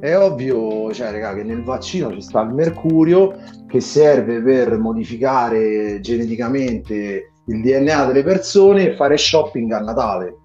È 0.03 0.17
ovvio, 0.17 0.93
cioè, 0.93 1.12
raga, 1.12 1.33
che 1.33 1.43
nel 1.43 1.63
vaccino 1.63 2.12
ci 2.12 2.19
sta 2.19 2.41
il 2.41 2.53
mercurio 2.53 3.39
che 3.69 3.79
serve 3.79 4.41
per 4.41 4.77
modificare 4.77 6.01
geneticamente 6.01 7.31
il 7.45 7.62
DNA 7.62 8.07
delle 8.07 8.22
persone 8.22 8.89
e 8.89 8.95
fare 8.98 9.15
shopping 9.15 9.72
a 9.72 9.79
Natale. 9.79 10.36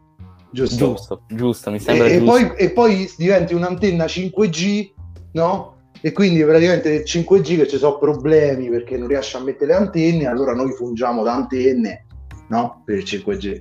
Giusto, 0.53 0.77
giusto, 0.77 1.23
giusto 1.27 1.71
mi 1.73 1.81
sembra 1.81 2.07
e, 2.07 2.19
giusto. 2.21 2.37
E 2.37 2.47
poi, 2.47 2.57
e 2.57 2.71
poi 2.71 3.13
diventi 3.17 3.55
un'antenna 3.55 4.05
5G, 4.05 4.93
no? 5.33 5.75
E 6.03 6.13
quindi 6.13 6.45
praticamente 6.45 6.91
nel 6.91 7.03
5G 7.05 7.57
che 7.57 7.67
ci 7.67 7.79
sono 7.79 7.99
problemi 7.99 8.69
perché 8.69 8.97
non 8.97 9.09
riesce 9.09 9.39
a 9.39 9.41
mettere 9.41 9.73
le 9.73 9.79
antenne, 9.79 10.27
allora 10.29 10.55
noi 10.55 10.71
fungiamo 10.71 11.25
da 11.25 11.35
antenne, 11.35 12.07
no? 12.51 12.83
Per 12.85 12.97
il 12.97 13.03
5G. 13.03 13.61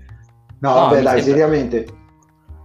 No, 0.60 0.70
no 0.70 0.76
vabbè, 0.76 1.02
dai, 1.02 1.22
sembra... 1.22 1.22
seriamente. 1.22 1.86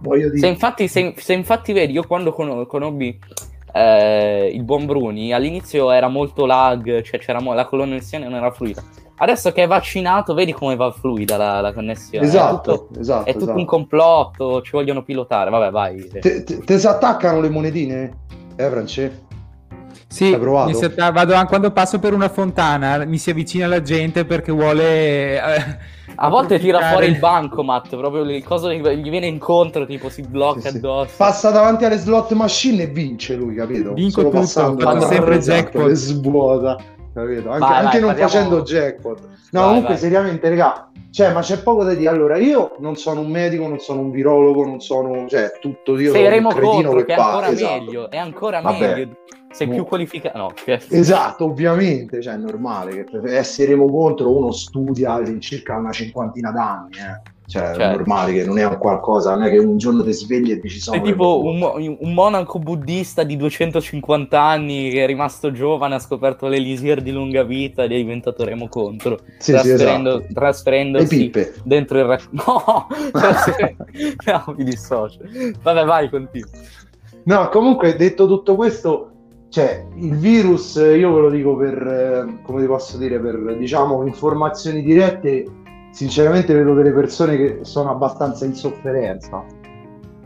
Voglio 0.03 0.27
dire... 0.27 0.39
Se 0.39 0.47
infatti, 0.47 0.87
se, 0.87 1.13
se 1.17 1.33
infatti 1.33 1.71
vedi, 1.71 1.93
io 1.93 2.03
quando 2.03 2.33
con, 2.33 2.67
conobbi 2.67 3.17
eh, 3.73 4.51
il 4.53 4.63
buon 4.63 4.85
Bruni, 4.85 5.33
all'inizio 5.33 5.91
era 5.91 6.09
molto 6.09 6.45
lag, 6.45 7.01
cioè 7.01 7.19
c'era 7.19 7.39
la 7.39 7.65
connessione 7.65 8.25
non 8.25 8.35
era 8.35 8.51
fluida. 8.51 8.83
Adesso 9.15 9.53
che 9.53 9.63
è 9.63 9.67
vaccinato, 9.67 10.33
vedi 10.33 10.51
come 10.51 10.75
va 10.75 10.91
fluida 10.91 11.37
la, 11.37 11.61
la 11.61 11.71
connessione. 11.71 12.25
Esatto, 12.25 12.73
è 12.73 12.77
tutto, 12.77 12.99
esatto. 12.99 13.29
È 13.29 13.31
tutto 13.31 13.43
esatto. 13.43 13.59
un 13.59 13.65
complotto, 13.65 14.61
ci 14.61 14.71
vogliono 14.71 15.03
pilotare. 15.03 15.49
Vabbè, 15.49 15.71
vai. 15.71 16.07
Te, 16.07 16.43
te, 16.43 16.57
te 16.59 16.79
si 16.79 16.87
attaccano 16.87 17.39
le 17.39 17.49
monetine? 17.49 18.11
Eh, 18.55 18.69
France? 18.69 19.22
Sì, 20.13 20.37
sa, 20.95 21.09
vado, 21.09 21.33
quando 21.47 21.71
passo 21.71 21.97
per 21.97 22.13
una 22.13 22.29
fontana 22.29 23.03
mi 23.03 23.17
si 23.17 23.31
avvicina 23.31 23.65
la 23.65 23.81
gente 23.81 24.25
perché 24.25 24.51
vuole... 24.51 25.37
Eh, 25.37 25.77
a 26.15 26.29
volte 26.29 26.59
tira 26.59 26.79
fuori 26.89 27.07
il 27.07 27.17
bancomat, 27.17 27.95
proprio 27.97 28.21
il 28.21 28.43
coso 28.43 28.71
gli 28.71 29.09
viene 29.09 29.25
incontro, 29.25 29.87
tipo 29.87 30.09
si 30.09 30.21
blocca 30.21 30.69
sì, 30.69 30.77
addosso. 30.77 31.09
Sì. 31.09 31.15
Passa 31.17 31.49
davanti 31.49 31.85
alle 31.85 31.97
slot 31.97 32.31
machine 32.33 32.83
e 32.83 32.87
vince 32.87 33.33
lui, 33.33 33.55
capito? 33.55 33.93
Vinco 33.93 34.21
Solo 34.21 34.29
tutto, 34.29 34.39
passando 34.41 34.79
fatto 34.83 35.07
sempre 35.07 35.39
jackpot. 35.39 35.91
svuota, 35.93 36.77
capito? 37.11 37.49
Anche, 37.49 37.65
vai, 37.65 37.73
anche 37.73 37.99
vai, 37.99 37.99
non 37.99 38.09
parliamo... 38.09 38.29
facendo 38.29 38.61
jackpot. 38.61 39.19
No, 39.49 39.59
vai, 39.61 39.69
comunque 39.69 39.97
seriamente, 39.97 40.49
raga, 40.49 40.89
cioè, 41.09 41.33
ma 41.33 41.41
c'è 41.41 41.57
poco 41.63 41.83
da 41.83 41.95
dire. 41.95 42.09
Allora, 42.09 42.37
io 42.37 42.75
non 42.77 42.95
sono 42.95 43.21
un 43.21 43.31
medico, 43.31 43.67
non 43.67 43.79
sono 43.79 44.01
un 44.01 44.11
virologo, 44.11 44.63
non 44.63 44.79
sono, 44.79 45.27
cioè, 45.27 45.53
tutto 45.59 45.97
io 45.97 46.11
Sei 46.11 46.25
sono 46.25 46.47
un 46.47 46.53
cretino 46.53 46.89
contro, 46.91 47.05
che, 47.05 47.13
è 47.13 47.19
ancora 47.19 47.47
esatto. 47.49 47.83
meglio, 47.83 48.11
è 48.11 48.17
ancora 48.17 48.61
Vabbè. 48.61 48.79
meglio 48.79 49.09
sei 49.53 49.67
più 49.69 49.85
qualificato. 49.85 50.37
No, 50.37 50.53
esatto, 50.89 51.45
ovviamente, 51.45 52.21
cioè 52.21 52.33
è 52.33 52.37
normale 52.37 53.03
che 53.03 53.35
essere 53.35 53.75
contro 53.75 54.35
uno 54.35 54.51
studia 54.51 55.13
all'incirca 55.13 55.77
una 55.77 55.91
cinquantina 55.91 56.51
d'anni, 56.51 56.97
eh. 56.97 57.31
Cioè, 57.45 57.61
certo. 57.61 57.81
è 57.81 57.87
normale 57.97 58.33
che 58.33 58.45
non 58.45 58.57
è 58.57 58.65
un 58.65 58.77
qualcosa, 58.77 59.35
non 59.35 59.43
è 59.43 59.49
che 59.49 59.57
un 59.57 59.77
giorno 59.77 60.01
ti 60.01 60.13
svegli 60.13 60.51
e 60.51 60.59
dici 60.61 60.79
sono. 60.79 60.97
È 60.97 61.01
tipo 61.01 61.43
un, 61.43 61.97
un, 61.99 62.13
monaco 62.13 62.57
buddista 62.57 63.23
di 63.23 63.35
250 63.35 64.41
anni 64.41 64.89
che 64.89 65.03
è 65.03 65.05
rimasto 65.05 65.51
giovane, 65.51 65.95
ha 65.95 65.99
scoperto 65.99 66.47
l'elisir 66.47 67.01
di 67.01 67.11
lunga 67.11 67.43
vita 67.43 67.83
ed 67.83 67.91
è 67.91 67.95
diventato 67.97 68.45
remo 68.45 68.69
contro. 68.69 69.19
Sì, 69.39 69.51
trasferendo, 69.51 70.11
sì, 70.11 70.17
esatto. 70.19 70.33
trasferendosi 70.33 71.31
dentro 71.63 71.99
il 71.99 72.05
re... 72.05 72.19
No, 72.31 72.87
no, 74.25 74.53
mi 74.55 74.63
dissocio. 74.63 75.19
Vabbè, 75.61 75.83
vai, 75.83 76.09
continua. 76.09 76.49
No, 77.25 77.49
comunque, 77.49 77.95
detto 77.95 78.25
tutto 78.25 78.55
questo, 78.55 79.12
cioè 79.53 79.85
il 79.97 80.15
virus 80.15 80.73
io 80.77 81.13
ve 81.13 81.21
lo 81.21 81.29
dico 81.29 81.55
per 81.55 81.75
eh, 81.75 82.41
come 82.41 82.61
ti 82.61 82.65
posso 82.65 82.97
dire 82.97 83.19
per 83.19 83.55
diciamo 83.55 84.03
informazioni 84.03 84.81
dirette 84.81 85.45
sinceramente 85.91 86.55
vedo 86.55 86.73
delle 86.73 86.91
persone 86.91 87.37
che 87.37 87.59
sono 87.61 87.91
abbastanza 87.91 88.45
in 88.45 88.55
sofferenza. 88.55 89.45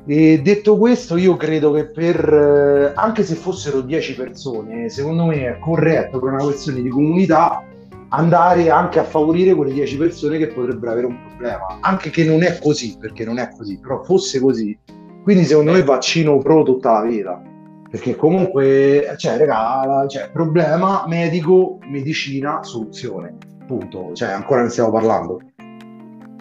E 0.05 0.41
detto 0.41 0.77
questo 0.77 1.17
io 1.17 1.35
credo 1.35 1.73
che 1.73 1.87
per 1.87 2.15
eh, 2.23 2.93
anche 2.95 3.23
se 3.23 3.35
fossero 3.35 3.81
10 3.81 4.15
persone 4.15 4.87
secondo 4.87 5.25
me 5.25 5.45
è 5.45 5.59
corretto 5.59 6.19
per 6.19 6.31
una 6.31 6.43
questione 6.43 6.81
di 6.81 6.87
comunità 6.87 7.61
andare 8.07 8.69
anche 8.69 8.99
a 8.99 9.03
favorire 9.03 9.53
quelle 9.55 9.73
10 9.73 9.97
persone 9.97 10.37
che 10.37 10.47
potrebbero 10.47 10.91
avere 10.93 11.07
un 11.07 11.17
problema. 11.27 11.79
Anche 11.81 12.11
che 12.11 12.23
non 12.23 12.43
è 12.43 12.57
così 12.59 12.95
perché 12.97 13.25
non 13.25 13.39
è 13.39 13.49
così 13.57 13.77
però 13.77 14.01
fosse 14.03 14.39
così 14.39 14.79
quindi 15.21 15.43
secondo 15.43 15.73
me 15.73 15.83
vaccino 15.83 16.37
pro 16.37 16.63
tutta 16.63 16.93
la 16.93 17.01
vita 17.01 17.55
perché 17.89 18.15
comunque, 18.15 19.15
cioè, 19.17 19.37
raga, 19.37 20.05
cioè, 20.07 20.29
problema 20.31 21.05
medico, 21.07 21.79
medicina, 21.89 22.63
soluzione. 22.63 23.37
Punto. 23.65 24.11
Cioè, 24.13 24.29
ancora 24.29 24.63
ne 24.63 24.69
stiamo 24.69 24.91
parlando. 24.91 25.41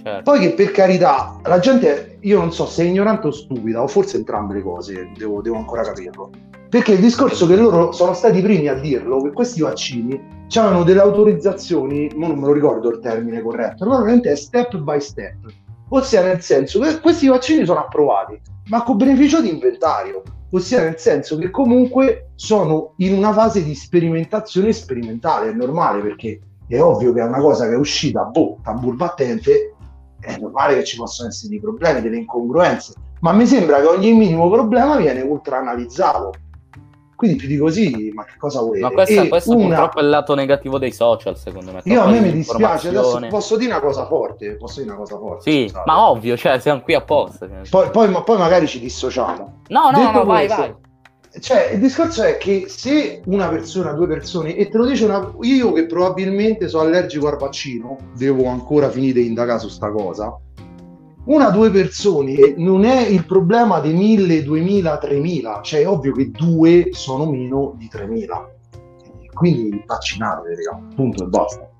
Certo. 0.02 0.30
Poi 0.30 0.40
che 0.40 0.54
per 0.54 0.70
carità, 0.70 1.38
la 1.42 1.58
gente, 1.58 2.18
io 2.20 2.38
non 2.38 2.52
so 2.52 2.66
se 2.66 2.84
è 2.84 2.86
ignorante 2.86 3.26
o 3.28 3.32
stupida, 3.32 3.82
o 3.82 3.88
forse 3.88 4.18
entrambe 4.18 4.54
le 4.54 4.62
cose, 4.62 5.10
devo, 5.16 5.40
devo 5.42 5.56
ancora 5.56 5.82
capirlo. 5.82 6.30
Perché 6.68 6.92
il 6.92 7.00
discorso 7.00 7.46
che 7.46 7.56
loro 7.56 7.92
sono 7.92 8.12
stati 8.12 8.38
i 8.38 8.42
primi 8.42 8.68
a 8.68 8.74
dirlo, 8.74 9.20
che 9.22 9.32
questi 9.32 9.62
vaccini 9.62 10.20
hanno 10.54 10.84
delle 10.84 11.00
autorizzazioni, 11.00 12.10
non 12.14 12.38
me 12.38 12.46
lo 12.46 12.52
ricordo 12.52 12.90
il 12.90 13.00
termine 13.00 13.40
corretto, 13.40 13.84
normalmente 13.84 14.30
è 14.30 14.36
step 14.36 14.76
by 14.78 15.00
step. 15.00 15.36
Ossia 15.88 16.22
nel 16.22 16.40
senso 16.40 16.80
che 16.80 17.00
questi 17.00 17.28
vaccini 17.28 17.64
sono 17.64 17.80
approvati, 17.80 18.40
ma 18.68 18.82
con 18.82 18.96
beneficio 18.96 19.40
di 19.40 19.48
inventario 19.48 20.22
ossia 20.50 20.82
nel 20.82 20.98
senso 20.98 21.36
che 21.36 21.50
comunque 21.50 22.30
sono 22.34 22.94
in 22.98 23.14
una 23.14 23.32
fase 23.32 23.62
di 23.64 23.74
sperimentazione 23.74 24.72
sperimentale, 24.72 25.50
è 25.50 25.54
normale 25.54 26.00
perché 26.02 26.40
è 26.66 26.80
ovvio 26.80 27.12
che 27.12 27.20
è 27.20 27.24
una 27.24 27.40
cosa 27.40 27.66
che 27.66 27.74
è 27.74 27.76
uscita, 27.76 28.24
boh, 28.24 28.58
tambur 28.62 28.96
battente, 28.96 29.74
è 30.20 30.36
normale 30.38 30.76
che 30.76 30.84
ci 30.84 30.96
possano 30.96 31.28
essere 31.28 31.50
dei 31.50 31.60
problemi, 31.60 32.00
delle 32.00 32.18
incongruenze, 32.18 32.94
ma 33.20 33.32
mi 33.32 33.46
sembra 33.46 33.80
che 33.80 33.86
ogni 33.86 34.12
minimo 34.12 34.50
problema 34.50 34.96
viene 34.96 35.20
ultra 35.20 35.58
analizzato. 35.58 36.32
Quindi 37.16 37.38
più 37.38 37.48
di 37.48 37.56
così, 37.56 38.12
ma 38.14 38.24
che 38.24 38.34
cosa 38.38 38.60
vuoi? 38.60 38.80
Ma 38.80 38.90
questo, 38.90 39.26
questo 39.26 39.56
una... 39.56 39.66
purtroppo 39.68 39.98
è 40.00 40.02
il 40.02 40.10
lato 40.10 40.34
negativo 40.34 40.78
dei 40.78 40.92
social, 40.92 41.36
secondo 41.38 41.72
me. 41.72 41.80
Io 41.84 42.02
a 42.02 42.10
me 42.10 42.20
mi 42.20 42.30
dispiace, 42.30 42.88
adesso 42.88 43.18
posso 43.30 43.56
dire 43.56 43.70
una 43.70 43.80
cosa 43.80 44.06
forte, 44.06 44.56
posso 44.56 44.80
dire 44.80 44.92
una 44.92 45.00
cosa 45.00 45.16
forte. 45.16 45.50
Sì, 45.50 45.68
scusate. 45.68 45.90
ma 45.90 46.08
ovvio, 46.10 46.36
cioè 46.36 46.58
siamo 46.60 46.82
qui 46.82 46.94
apposta. 46.94 47.48
Cioè. 47.48 47.68
Poi, 47.70 47.90
poi, 47.90 48.10
ma 48.10 48.22
poi 48.22 48.36
magari 48.36 48.66
ci 48.66 48.78
dissociamo. 48.78 49.62
No, 49.68 49.90
no, 49.90 49.98
Detto 49.98 50.12
no, 50.12 50.24
vai, 50.24 50.46
vai. 50.46 50.74
Cioè, 51.38 51.70
il 51.72 51.80
discorso 51.80 52.22
è 52.22 52.36
che 52.36 52.64
se 52.68 53.22
una 53.26 53.48
persona, 53.48 53.92
due 53.92 54.06
persone, 54.06 54.54
e 54.54 54.68
te 54.68 54.76
lo 54.76 54.86
dice 54.86 55.04
una, 55.04 55.34
io 55.40 55.72
che 55.72 55.86
probabilmente 55.86 56.68
sono 56.68 56.84
allergico 56.84 57.28
al 57.28 57.36
vaccino, 57.38 57.96
devo 58.14 58.46
ancora 58.46 58.90
finire 58.90 59.20
di 59.20 59.26
indagare 59.26 59.60
su 59.60 59.68
sta 59.68 59.90
cosa, 59.90 60.34
una 61.26 61.48
o 61.48 61.50
due 61.50 61.70
persone 61.70 62.54
non 62.56 62.84
è 62.84 63.06
il 63.06 63.24
problema 63.26 63.80
dei 63.80 63.92
1000, 63.92 64.44
2000, 64.44 64.98
3000, 64.98 65.60
cioè 65.62 65.80
è 65.80 65.88
ovvio 65.88 66.12
che 66.12 66.30
due 66.30 66.88
sono 66.92 67.28
meno 67.28 67.74
di 67.76 67.88
3000. 67.88 68.50
Quindi 69.32 69.82
vaccinatevi, 69.84 70.54
raga, 70.54 70.86
punto 70.94 71.24
e 71.24 71.26
basta. 71.26 71.70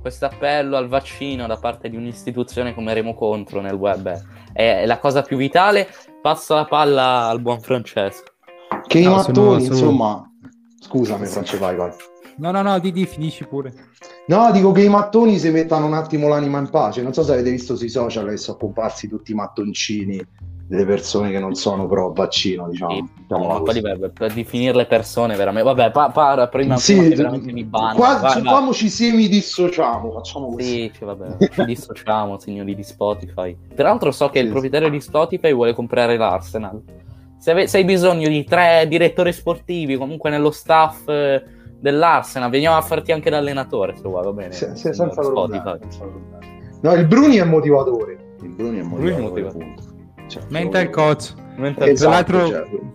Questo 0.00 0.26
appello 0.26 0.76
al 0.76 0.88
vaccino 0.88 1.46
da 1.46 1.56
parte 1.56 1.88
di 1.88 1.96
un'istituzione 1.96 2.74
come 2.74 2.94
Remo 2.94 3.14
Contro 3.14 3.60
nel 3.60 3.74
web 3.74 4.22
è 4.52 4.86
la 4.86 4.98
cosa 4.98 5.22
più 5.22 5.36
vitale. 5.36 5.88
Passo 6.22 6.54
la 6.54 6.66
palla 6.66 7.28
al 7.28 7.40
buon 7.40 7.60
Francesco. 7.60 8.32
Che 8.86 9.00
no, 9.00 9.10
i 9.10 9.14
mattoni, 9.14 9.64
sono... 9.64 9.74
insomma, 9.74 10.32
scusami, 10.80 11.26
Francesco, 11.26 11.64
vai, 11.64 11.76
vai. 11.76 11.90
No, 12.38 12.50
no, 12.50 12.62
no, 12.62 12.78
di, 12.78 12.92
di 12.92 13.06
finisci 13.06 13.44
pure. 13.46 13.72
No, 14.26 14.50
dico 14.52 14.72
che 14.72 14.82
i 14.82 14.88
mattoni 14.88 15.38
si 15.38 15.50
mettano 15.50 15.86
un 15.86 15.94
attimo 15.94 16.28
l'anima 16.28 16.58
in 16.58 16.70
pace. 16.70 17.02
Non 17.02 17.12
so 17.12 17.22
se 17.22 17.32
avete 17.32 17.50
visto 17.50 17.76
sui 17.76 17.88
social 17.88 18.28
che 18.28 18.36
sono 18.36 18.58
comparsi 18.58 19.08
tutti 19.08 19.32
i 19.32 19.34
mattoncini 19.34 20.24
delle 20.68 20.84
persone 20.84 21.30
che 21.30 21.38
non 21.38 21.54
sono 21.54 21.86
pro 21.86 22.12
vaccino, 22.12 22.68
diciamo. 22.68 22.94
Sì, 22.94 23.04
diciamo 23.22 23.62
per, 23.62 24.12
per 24.12 24.32
definire 24.34 24.76
le 24.76 24.86
persone 24.86 25.34
veramente. 25.34 25.72
Vabbè, 25.72 25.90
pa, 25.90 26.10
pa, 26.10 26.46
prima 26.48 26.76
sì, 26.76 27.08
veramente 27.08 27.50
mi 27.52 27.64
banno. 27.64 27.94
Qua, 27.94 28.16
vai, 28.18 28.42
vai. 28.42 28.72
ci 28.74 28.90
semi 28.90 29.28
dissociamo, 29.28 30.12
facciamo 30.12 30.52
così. 30.52 30.64
Sì, 30.64 30.92
cioè, 30.94 31.06
vabbè, 31.06 31.48
ci 31.50 31.64
dissociamo, 31.64 32.38
signori 32.38 32.74
di 32.74 32.82
Spotify. 32.82 33.56
Peraltro 33.74 34.10
so 34.10 34.28
che 34.28 34.40
sì, 34.40 34.44
il 34.44 34.50
proprietario 34.50 34.90
di 34.90 35.00
Spotify 35.00 35.54
vuole 35.54 35.72
comprare 35.72 36.18
l'Arsenal. 36.18 36.82
Se, 37.38 37.50
ave- 37.50 37.66
se 37.66 37.78
hai 37.78 37.84
bisogno 37.84 38.28
di 38.28 38.44
tre 38.44 38.84
direttori 38.86 39.32
sportivi, 39.32 39.96
comunque 39.96 40.28
nello 40.28 40.50
staff 40.50 41.08
eh, 41.08 41.42
dell'Arsenal, 41.80 42.50
veniamo 42.50 42.76
a 42.76 42.82
farti 42.82 43.12
anche 43.12 43.30
da 43.30 43.38
allenatore, 43.38 43.94
se 43.96 44.02
vuoi, 44.02 44.24
va 44.24 44.32
bene. 44.32 44.52
Sì, 44.52 44.66
sì, 44.74 44.92
senza 44.92 45.20
problema, 45.20 45.78
No, 46.80 46.92
il 46.94 47.06
Bruni 47.06 47.36
è 47.36 47.44
motivatore. 47.44 48.36
Il 48.42 48.50
Bruni 48.50 48.78
è 48.78 48.82
motivatore. 48.82 49.12
Bruni 49.12 49.14
è 49.14 49.20
motivatore. 49.20 49.74
Cioè, 50.28 50.42
mental 50.48 50.90
coach. 50.90 51.34
Mental 51.56 51.88
esatto, 51.88 52.10
Tra 52.10 52.10
l'altro 52.10 52.48
certo. 52.48 52.92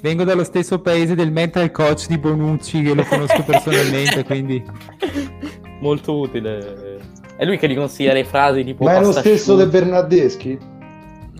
vengo 0.00 0.24
dallo 0.24 0.44
stesso 0.44 0.80
paese 0.80 1.14
del 1.14 1.30
mental 1.30 1.70
coach 1.70 2.06
di 2.08 2.18
Bonucci 2.18 2.82
che 2.82 2.94
lo 2.94 3.04
conosco 3.04 3.44
personalmente, 3.44 4.24
quindi 4.24 4.64
molto 5.80 6.18
utile. 6.18 6.98
È 7.36 7.44
lui 7.44 7.56
che 7.56 7.68
gli 7.68 7.76
consiglia 7.76 8.12
le 8.12 8.24
frasi 8.24 8.64
tipo 8.64 8.84
Ma 8.84 8.96
è 8.96 9.00
lo 9.00 9.12
stesso 9.12 9.54
del 9.54 9.68
Bernardeschi? 9.68 10.58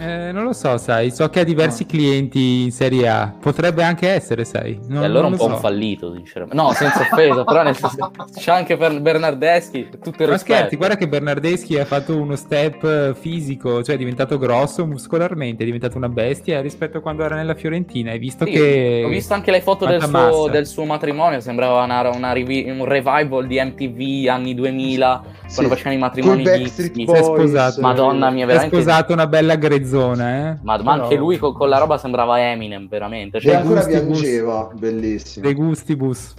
Eh, 0.03 0.33
non 0.33 0.45
lo 0.45 0.55
so, 0.55 0.79
sai, 0.79 1.11
so 1.11 1.29
che 1.29 1.41
ha 1.41 1.45
diversi 1.45 1.85
clienti 1.85 2.63
in 2.63 2.71
Serie 2.73 3.07
A, 3.07 3.35
potrebbe 3.39 3.83
anche 3.83 4.09
essere, 4.09 4.47
sai. 4.47 4.81
Non, 4.89 5.03
e 5.03 5.05
allora 5.05 5.27
un 5.27 5.37
po' 5.37 5.45
so. 5.45 5.51
un 5.51 5.59
fallito, 5.59 6.15
sinceramente. 6.15 6.57
No, 6.57 6.73
senza 6.73 7.03
offesa, 7.03 7.45
però 7.45 7.63
nel 7.63 7.77
senso, 7.77 8.11
c'è 8.35 8.51
anche 8.51 8.79
per 8.79 8.99
Bernardeschi, 8.99 9.91
tutto 10.03 10.23
il 10.23 10.29
Ma 10.29 10.35
rispetto. 10.37 10.39
scherzi, 10.39 10.77
guarda 10.77 10.97
che 10.97 11.07
Bernardeschi 11.07 11.79
ha 11.79 11.85
fatto 11.85 12.17
uno 12.17 12.35
step 12.35 12.83
eh, 12.83 13.15
fisico, 13.15 13.83
cioè 13.83 13.97
è 13.97 13.99
diventato 13.99 14.39
grosso 14.39 14.87
muscolarmente, 14.87 15.65
è 15.65 15.67
diventato 15.67 15.99
una 15.99 16.09
bestia 16.09 16.63
rispetto 16.63 16.97
a 16.97 17.01
quando 17.03 17.23
era 17.23 17.35
nella 17.37 17.55
Fiorentina. 17.55 18.13
Hai 18.13 18.19
visto 18.19 18.47
Sì, 18.47 18.53
che... 18.53 19.03
Ho 19.05 19.09
visto 19.09 19.35
anche 19.35 19.51
le 19.51 19.61
foto 19.61 19.85
del 19.85 20.03
suo, 20.03 20.49
del 20.49 20.67
suo 20.67 20.87
matrimonio, 20.87 21.41
sembrava 21.41 21.85
una, 21.85 22.09
una 22.09 22.33
rivi- 22.33 22.71
un 22.71 22.87
revival 22.87 23.47
di 23.47 23.61
MTV 23.63 24.29
anni 24.31 24.55
2000, 24.55 25.23
Sì. 25.40 25.40
Quando 25.55 25.73
facevano 25.75 25.95
i 25.97 25.99
matrimoni 25.99 26.45
è 26.45 26.59
Boys, 27.05 27.23
sposato. 27.25 27.81
Madonna 27.81 28.31
mia, 28.31 28.45
Si 28.47 28.51
è 28.51 28.55
veramente... 28.55 28.77
sposato 28.81 29.13
una 29.13 29.27
bella 29.27 29.57
grezzona, 29.57 30.53
eh? 30.53 30.59
Ma, 30.63 30.81
ma 30.83 30.93
anche 30.93 31.17
lui 31.17 31.39
con, 31.39 31.53
con 31.53 31.69
la 31.69 31.79
roba 31.79 31.99
sembrava 31.99 32.41
Eminem, 32.41 32.89
veramente. 32.89 33.39
E 33.39 33.41
Cioè, 33.41 33.53
Dei 33.53 33.61
ancora 33.61 33.81
gustibus. 33.85 34.21
piangeva, 34.21 34.71
bellissimo. 34.75 35.47
De 35.47 35.55
gustibus. 35.55 36.35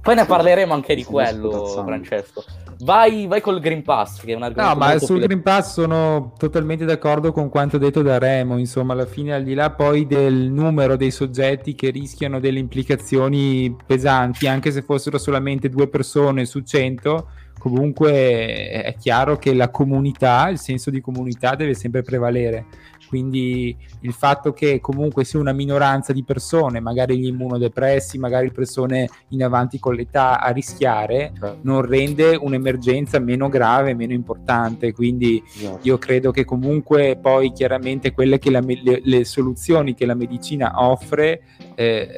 poi 0.00 0.14
ne 0.14 0.24
parleremo 0.24 0.72
anche 0.74 0.94
di 0.94 1.04
quello. 1.04 1.66
Francesco. 1.66 2.44
Vai, 2.84 3.28
vai 3.28 3.40
col 3.40 3.60
Green 3.60 3.82
Pass, 3.84 4.20
che 4.22 4.32
è 4.32 4.34
un 4.34 4.42
argomento 4.42 4.74
No, 4.74 4.78
ma 4.80 4.98
sul 4.98 5.18
più- 5.18 5.26
Green 5.26 5.42
Pass 5.42 5.72
sono 5.74 6.32
totalmente 6.36 6.84
d'accordo 6.84 7.30
con 7.30 7.48
quanto 7.48 7.78
detto 7.78 8.02
da 8.02 8.18
Remo. 8.18 8.58
Insomma, 8.58 8.92
alla 8.94 9.06
fine, 9.06 9.32
al 9.34 9.44
di 9.44 9.54
là 9.54 9.70
poi 9.70 10.04
del 10.06 10.50
numero 10.50 10.96
dei 10.96 11.12
soggetti 11.12 11.76
che 11.76 11.90
rischiano 11.90 12.40
delle 12.40 12.58
implicazioni 12.58 13.76
pesanti, 13.86 14.48
anche 14.48 14.72
se 14.72 14.82
fossero 14.82 15.18
solamente 15.18 15.68
due 15.68 15.86
persone 15.86 16.44
su 16.44 16.60
100, 16.62 17.28
comunque 17.62 18.10
è 18.10 18.96
chiaro 18.98 19.36
che 19.36 19.54
la 19.54 19.70
comunità, 19.70 20.48
il 20.48 20.58
senso 20.58 20.90
di 20.90 21.00
comunità 21.00 21.54
deve 21.54 21.74
sempre 21.74 22.02
prevalere. 22.02 22.64
Quindi 23.08 23.76
il 24.00 24.12
fatto 24.12 24.52
che 24.52 24.80
comunque 24.80 25.22
sia 25.22 25.38
una 25.38 25.52
minoranza 25.52 26.12
di 26.12 26.24
persone, 26.24 26.80
magari 26.80 27.18
gli 27.18 27.26
immunodepressi, 27.26 28.18
magari 28.18 28.50
persone 28.50 29.08
in 29.28 29.44
avanti 29.44 29.78
con 29.78 29.94
l'età 29.94 30.40
a 30.40 30.50
rischiare, 30.50 31.30
Certo. 31.38 31.58
non 31.62 31.82
rende 31.82 32.34
un'emergenza 32.34 33.20
meno 33.20 33.48
grave, 33.48 33.94
meno 33.94 34.12
importante. 34.12 34.92
Quindi 34.92 35.40
Esatto. 35.46 35.78
io 35.82 35.98
credo 35.98 36.32
che 36.32 36.44
comunque 36.44 37.16
poi 37.20 37.52
chiaramente 37.52 38.10
quelle 38.10 38.40
che 38.40 38.50
la 38.50 38.60
le, 38.60 39.02
le 39.04 39.24
soluzioni 39.24 39.94
che 39.94 40.04
la 40.06 40.14
medicina 40.14 40.72
offre 40.82 41.42
eh, 41.76 42.08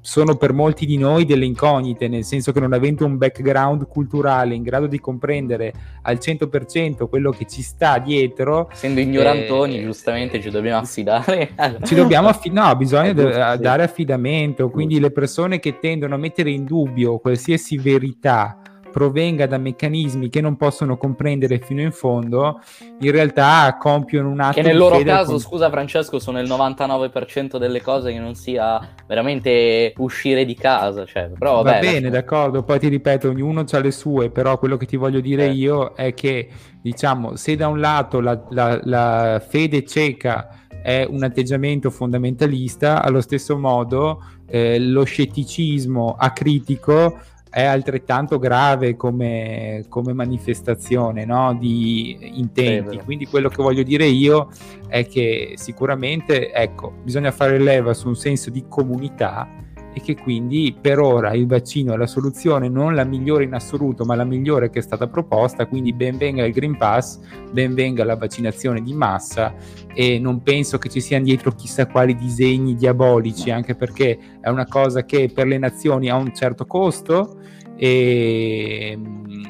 sono 0.00 0.36
per 0.36 0.52
molti 0.52 0.86
di 0.86 0.96
noi 0.96 1.24
delle 1.24 1.44
incognite, 1.44 2.08
nel 2.08 2.24
senso 2.24 2.52
che 2.52 2.60
non 2.60 2.72
avendo 2.72 3.04
un 3.04 3.16
background 3.16 3.86
culturale 3.88 4.54
in 4.54 4.62
grado 4.62 4.86
di 4.86 4.98
comprendere 4.98 5.72
al 6.02 6.18
100% 6.20 7.08
quello 7.08 7.30
che 7.30 7.46
ci 7.46 7.62
sta 7.62 7.98
dietro, 7.98 8.68
Essendo 8.70 9.00
ignorantoni, 9.00 9.78
Eh, 9.78 9.82
giustamente 9.82 10.40
ci 10.40 10.50
dobbiamo 10.50 10.78
affidare. 10.78 11.50
ci 11.84 11.94
dobbiamo 11.94 12.28
affidare, 12.28 12.68
no, 12.68 12.76
bisogna 12.76 13.12
giusto, 13.14 13.56
dare 13.56 13.82
affidamento, 13.82 14.70
quindi 14.70 15.00
le 15.00 15.10
persone 15.10 15.58
che 15.58 15.78
tendono 15.78 16.14
a 16.14 16.18
mettere 16.18 16.50
in 16.50 16.64
dubbio 16.64 17.18
qualsiasi 17.18 17.76
verità 17.78 18.60
provenga 18.90 19.46
da 19.46 19.56
meccanismi 19.58 20.28
che 20.28 20.40
non 20.40 20.56
possono 20.56 20.96
comprendere 20.96 21.58
fino 21.58 21.80
in 21.80 21.92
fondo, 21.92 22.60
in 23.00 23.10
realtà 23.10 23.76
compiono 23.78 24.28
un 24.28 24.40
atto 24.40 24.60
Che 24.60 24.62
nel 24.62 24.76
loro 24.76 24.98
caso, 25.02 25.30
con- 25.30 25.40
scusa 25.40 25.70
Francesco, 25.70 26.18
sono 26.18 26.40
il 26.40 26.48
99% 26.48 27.56
delle 27.58 27.80
cose 27.80 28.12
che 28.12 28.18
non 28.18 28.34
sia 28.34 28.80
veramente 29.06 29.92
uscire 29.98 30.44
di 30.44 30.54
casa. 30.54 31.04
Cioè, 31.04 31.30
però 31.38 31.62
Va 31.62 31.72
vabbè, 31.72 31.80
bene, 31.80 31.92
lascia- 32.00 32.10
d'accordo, 32.10 32.62
poi 32.62 32.78
ti 32.78 32.88
ripeto, 32.88 33.28
ognuno 33.28 33.64
ha 33.70 33.78
le 33.78 33.90
sue, 33.90 34.30
però 34.30 34.58
quello 34.58 34.76
che 34.76 34.86
ti 34.86 34.96
voglio 34.96 35.20
dire 35.20 35.44
Certo. 35.44 35.56
io 35.58 35.92
è 35.94 36.12
che, 36.14 36.48
diciamo, 36.82 37.36
se 37.36 37.56
da 37.56 37.68
un 37.68 37.80
lato 37.80 38.20
la, 38.20 38.40
la- 38.50 38.80
la 38.82 39.42
fede 39.46 39.84
cieca 39.84 40.48
è 40.82 41.06
un 41.08 41.22
atteggiamento 41.22 41.90
fondamentalista, 41.90 43.02
allo 43.02 43.20
stesso 43.20 43.58
modo 43.58 44.22
eh, 44.48 44.78
lo 44.80 45.04
scetticismo 45.04 46.16
acritico 46.18 47.18
è 47.50 47.64
altrettanto 47.64 48.38
grave 48.38 48.96
come, 48.96 49.84
come 49.88 50.12
manifestazione 50.12 51.24
no, 51.24 51.54
di 51.54 52.16
intenti. 52.34 52.98
Quindi 53.04 53.26
quello 53.26 53.48
che 53.48 53.60
voglio 53.62 53.82
dire 53.82 54.06
io 54.06 54.48
è 54.86 55.06
che 55.06 55.54
sicuramente, 55.56 56.52
ecco, 56.52 56.92
bisogna 57.02 57.32
fare 57.32 57.58
leva 57.58 57.92
su 57.92 58.06
un 58.08 58.16
senso 58.16 58.50
di 58.50 58.64
comunità 58.68 59.48
e 59.92 60.00
che 60.00 60.14
quindi 60.16 60.76
per 60.80 60.98
ora 60.98 61.32
il 61.32 61.46
vaccino 61.46 61.94
è 61.94 61.96
la 61.96 62.06
soluzione 62.06 62.68
non 62.68 62.94
la 62.94 63.04
migliore 63.04 63.44
in 63.44 63.54
assoluto 63.54 64.04
ma 64.04 64.14
la 64.14 64.24
migliore 64.24 64.70
che 64.70 64.78
è 64.78 64.82
stata 64.82 65.08
proposta 65.08 65.66
quindi 65.66 65.92
ben 65.92 66.16
venga 66.16 66.44
il 66.44 66.52
Green 66.52 66.76
Pass 66.76 67.18
ben 67.50 67.74
venga 67.74 68.04
la 68.04 68.16
vaccinazione 68.16 68.82
di 68.82 68.92
massa 68.92 69.54
e 69.92 70.18
non 70.18 70.42
penso 70.42 70.78
che 70.78 70.88
ci 70.88 71.00
siano 71.00 71.24
dietro 71.24 71.52
chissà 71.52 71.86
quali 71.86 72.14
disegni 72.14 72.74
diabolici 72.74 73.50
anche 73.50 73.74
perché 73.74 74.18
è 74.40 74.48
una 74.48 74.66
cosa 74.66 75.04
che 75.04 75.30
per 75.32 75.46
le 75.46 75.58
nazioni 75.58 76.08
ha 76.08 76.16
un 76.16 76.32
certo 76.34 76.66
costo 76.66 77.38
e, 77.76 78.98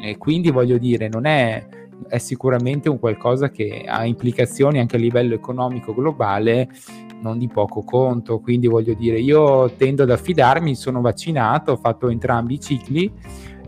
e 0.03 0.18
quindi 0.18 0.50
voglio 0.50 0.79
dire 0.79 1.09
non 1.09 1.26
è 1.26 1.66
è 2.09 2.18
sicuramente 2.18 2.88
un 2.88 2.98
qualcosa 2.98 3.50
che 3.50 3.85
ha 3.87 4.05
implicazioni 4.07 4.79
anche 4.79 4.96
a 4.96 4.98
livello 4.98 5.35
economico 5.35 5.94
globale 5.94 6.68
non 7.20 7.38
di 7.38 7.48
poco 7.48 7.83
conto, 7.83 8.40
quindi 8.40 8.66
voglio 8.66 8.94
dire, 8.94 9.18
io 9.18 9.70
tendo 9.72 10.02
ad 10.02 10.11
affidarmi, 10.11 10.74
sono 10.74 11.00
vaccinato, 11.00 11.72
ho 11.72 11.76
fatto 11.76 12.09
entrambi 12.09 12.54
i 12.54 12.61
cicli 12.61 13.12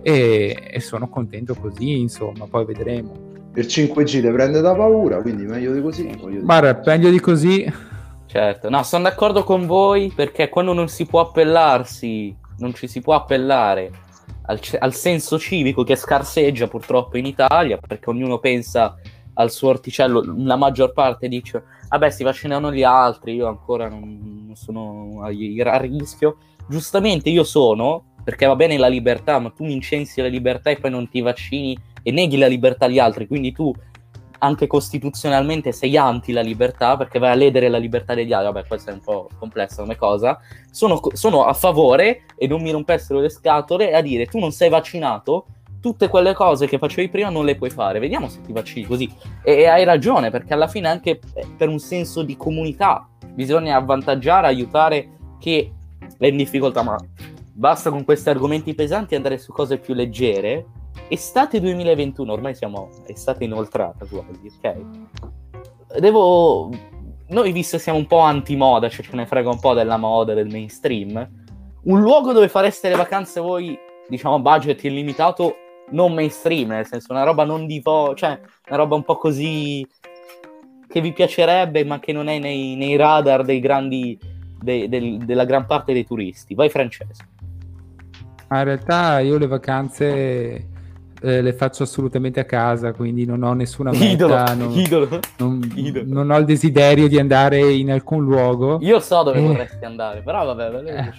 e, 0.02 0.70
e 0.70 0.80
sono 0.80 1.08
contento 1.08 1.54
così, 1.54 1.98
insomma, 1.98 2.46
poi 2.46 2.64
vedremo. 2.64 3.30
Il 3.54 3.66
5G 3.66 4.22
le 4.22 4.32
prende 4.32 4.60
da 4.60 4.74
paura, 4.74 5.20
quindi 5.20 5.44
meglio 5.44 5.72
di 5.72 5.82
così. 5.82 6.10
Guarda, 6.42 6.80
meglio 6.84 7.10
di 7.10 7.20
così, 7.20 7.72
Certo, 8.32 8.70
no, 8.70 8.82
sono 8.82 9.02
d'accordo 9.02 9.44
con 9.44 9.66
voi 9.66 10.10
perché 10.10 10.48
quando 10.48 10.72
non 10.72 10.88
si 10.88 11.04
può 11.04 11.20
appellarsi, 11.20 12.34
non 12.60 12.72
ci 12.72 12.88
si 12.88 13.02
può 13.02 13.14
appellare 13.14 13.90
al, 14.46 14.58
al 14.78 14.94
senso 14.94 15.38
civico 15.38 15.84
che 15.84 15.96
scarseggia 15.96 16.66
purtroppo 16.66 17.18
in 17.18 17.26
Italia, 17.26 17.76
perché 17.76 18.08
ognuno 18.08 18.38
pensa 18.38 18.96
al 19.34 19.50
suo 19.50 19.68
orticello, 19.68 20.24
la 20.38 20.56
maggior 20.56 20.94
parte 20.94 21.28
dice, 21.28 21.62
vabbè 21.92 22.10
si 22.10 22.22
vaccinano 22.22 22.72
gli 22.72 22.82
altri, 22.82 23.34
io 23.34 23.46
ancora 23.46 23.86
non, 23.88 24.44
non 24.46 24.56
sono 24.56 25.22
a, 25.22 25.28
a 25.28 25.76
rischio. 25.76 26.38
Giustamente 26.66 27.28
io 27.28 27.44
sono, 27.44 28.14
perché 28.24 28.46
va 28.46 28.56
bene 28.56 28.78
la 28.78 28.88
libertà, 28.88 29.38
ma 29.38 29.50
tu 29.50 29.64
mi 29.64 29.74
incensi 29.74 30.22
la 30.22 30.28
libertà 30.28 30.70
e 30.70 30.78
poi 30.78 30.90
non 30.90 31.08
ti 31.08 31.20
vaccini 31.20 31.76
e 32.02 32.10
neghi 32.10 32.38
la 32.38 32.46
libertà 32.46 32.86
agli 32.86 32.98
altri, 32.98 33.26
quindi 33.26 33.52
tu 33.52 33.72
anche 34.38 34.66
costituzionalmente 34.66 35.70
sei 35.70 35.96
anti 35.96 36.32
la 36.32 36.40
libertà 36.40 36.96
perché 36.96 37.18
vai 37.18 37.30
a 37.30 37.34
ledere 37.34 37.68
la 37.68 37.78
libertà 37.78 38.14
degli 38.14 38.32
altri. 38.32 38.52
Vabbè, 38.52 38.66
questa 38.66 38.90
è 38.90 38.94
un 38.94 39.00
po' 39.00 39.28
complessa 39.38 39.82
come 39.82 39.96
cosa. 39.96 40.40
Sono, 40.70 40.98
sono 41.12 41.44
a 41.44 41.52
favore 41.52 42.22
e 42.36 42.46
non 42.46 42.62
mi 42.62 42.70
rompessero 42.70 43.20
le 43.20 43.28
scatole 43.28 43.92
a 43.92 44.00
dire 44.00 44.26
tu 44.26 44.38
non 44.38 44.50
sei 44.50 44.70
vaccinato, 44.70 45.46
tutte 45.82 46.08
quelle 46.08 46.32
cose 46.32 46.66
che 46.66 46.78
facevi 46.78 47.08
prima 47.08 47.28
non 47.28 47.44
le 47.44 47.56
puoi 47.56 47.68
fare. 47.68 47.98
Vediamo 47.98 48.28
se 48.28 48.40
ti 48.40 48.52
vaccini 48.52 48.86
così. 48.86 49.12
E, 49.42 49.52
e 49.52 49.66
hai 49.66 49.84
ragione 49.84 50.30
perché 50.30 50.54
alla 50.54 50.68
fine 50.68 50.88
anche 50.88 51.20
eh, 51.34 51.46
per 51.56 51.68
un 51.68 51.80
senso 51.80 52.22
di 52.22 52.36
comunità 52.36 53.08
bisogna 53.34 53.76
avvantaggiare, 53.76 54.46
aiutare 54.46 55.10
chi 55.40 55.70
è 56.18 56.26
in 56.26 56.36
difficoltà. 56.36 56.82
Ma 56.82 56.96
basta 57.52 57.90
con 57.90 58.04
questi 58.04 58.28
argomenti 58.28 58.74
pesanti 58.74 59.16
andare 59.16 59.38
su 59.38 59.52
cose 59.52 59.78
più 59.78 59.92
leggere 59.92 60.66
estate 61.08 61.60
2021, 61.60 62.32
ormai 62.32 62.54
siamo 62.54 62.90
estate 63.06 63.44
inoltrata 63.44 64.06
quasi, 64.06 64.50
ok? 64.56 65.98
Devo... 65.98 66.70
Noi 67.28 67.52
visto 67.52 67.78
siamo 67.78 67.98
un 67.98 68.06
po' 68.06 68.18
anti-moda, 68.18 68.90
cioè 68.90 69.04
ce 69.04 69.16
ne 69.16 69.24
frega 69.24 69.48
un 69.48 69.58
po' 69.58 69.72
della 69.72 69.96
moda, 69.96 70.34
del 70.34 70.48
mainstream, 70.48 71.30
un 71.84 72.00
luogo 72.00 72.32
dove 72.32 72.48
fareste 72.48 72.90
le 72.90 72.96
vacanze 72.96 73.40
voi, 73.40 73.78
diciamo, 74.06 74.38
budget 74.38 74.84
illimitato, 74.84 75.54
non 75.92 76.12
mainstream, 76.12 76.68
nel 76.70 76.86
senso 76.86 77.12
una 77.12 77.22
roba 77.22 77.44
non 77.44 77.66
di 77.66 77.80
vo- 77.80 78.14
cioè 78.14 78.38
una 78.68 78.76
roba 78.76 78.94
un 78.96 79.04
po' 79.04 79.16
così 79.16 79.86
che 80.88 81.00
vi 81.00 81.12
piacerebbe, 81.12 81.84
ma 81.84 81.98
che 82.00 82.12
non 82.12 82.28
è 82.28 82.38
nei, 82.38 82.74
nei 82.76 82.96
radar 82.96 83.44
dei 83.44 83.60
grandi, 83.60 84.18
dei- 84.60 84.88
del- 84.88 85.18
della 85.24 85.44
gran 85.46 85.64
parte 85.66 85.92
dei 85.94 86.04
turisti. 86.04 86.54
Vai 86.54 86.68
Francesco. 86.68 87.24
Ma 88.48 88.58
in 88.58 88.64
realtà 88.64 89.20
io 89.20 89.38
le 89.38 89.46
vacanze 89.46 90.66
eh, 91.24 91.40
le 91.40 91.52
faccio 91.52 91.84
assolutamente 91.84 92.40
a 92.40 92.44
casa, 92.44 92.92
quindi 92.92 93.24
non 93.24 93.42
ho 93.44 93.52
nessuna 93.54 93.92
Idolo, 93.92 94.34
meta, 94.34 94.54
non, 94.54 94.70
idolo. 94.72 95.20
non- 95.38 95.72
idolo. 95.76 96.04
non 96.12 96.30
ho 96.30 96.36
il 96.38 96.44
desiderio 96.44 97.06
di 97.08 97.16
andare 97.18 97.60
in 97.72 97.92
alcun 97.92 98.24
luogo. 98.24 98.78
Io 98.82 98.98
so 98.98 99.22
dove 99.22 99.38
Eh. 99.38 99.46
vorresti 99.46 99.84
andare, 99.84 100.20
però 100.22 100.44
vabbè, 100.44 100.70
ve 100.70 100.82
lo 100.82 100.88
Eh. 100.88 101.12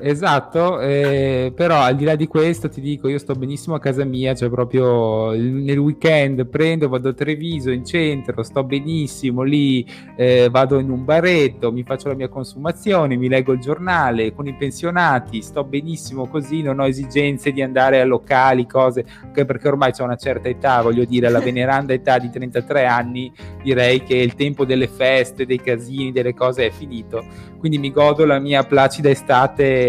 Esatto, 0.00 0.80
eh, 0.80 1.52
però 1.54 1.80
al 1.80 1.96
di 1.96 2.04
là 2.04 2.14
di 2.14 2.28
questo 2.28 2.68
ti 2.68 2.80
dico, 2.80 3.08
io 3.08 3.18
sto 3.18 3.34
benissimo 3.34 3.74
a 3.74 3.80
casa 3.80 4.04
mia, 4.04 4.32
cioè 4.32 4.48
proprio 4.48 5.32
nel 5.32 5.78
weekend 5.78 6.46
prendo, 6.46 6.88
vado 6.88 7.08
a 7.08 7.12
Treviso 7.12 7.70
in 7.70 7.84
centro, 7.84 8.42
sto 8.44 8.62
benissimo 8.62 9.42
lì, 9.42 9.84
eh, 10.16 10.48
vado 10.50 10.78
in 10.78 10.90
un 10.90 11.04
baretto, 11.04 11.72
mi 11.72 11.82
faccio 11.82 12.08
la 12.08 12.14
mia 12.14 12.28
consumazione, 12.28 13.16
mi 13.16 13.28
leggo 13.28 13.52
il 13.52 13.58
giornale 13.58 14.32
con 14.32 14.46
i 14.46 14.54
pensionati, 14.54 15.42
sto 15.42 15.64
benissimo 15.64 16.28
così, 16.28 16.62
non 16.62 16.78
ho 16.78 16.86
esigenze 16.86 17.50
di 17.50 17.60
andare 17.60 18.00
a 18.00 18.04
locali, 18.04 18.66
cose, 18.66 19.04
anche 19.24 19.44
perché 19.44 19.66
ormai 19.66 19.92
ho 19.98 20.04
una 20.04 20.16
certa 20.16 20.48
età, 20.48 20.80
voglio 20.80 21.04
dire, 21.04 21.26
alla 21.26 21.40
veneranda 21.40 21.92
età 21.92 22.18
di 22.18 22.30
33 22.30 22.86
anni, 22.86 23.32
direi 23.64 24.04
che 24.04 24.14
il 24.14 24.34
tempo 24.34 24.64
delle 24.64 24.86
feste, 24.86 25.44
dei 25.44 25.60
casini, 25.60 26.12
delle 26.12 26.34
cose 26.34 26.66
è 26.66 26.70
finito, 26.70 27.24
quindi 27.58 27.78
mi 27.78 27.90
godo 27.90 28.24
la 28.24 28.38
mia 28.38 28.62
placida 28.62 29.10
estate 29.10 29.86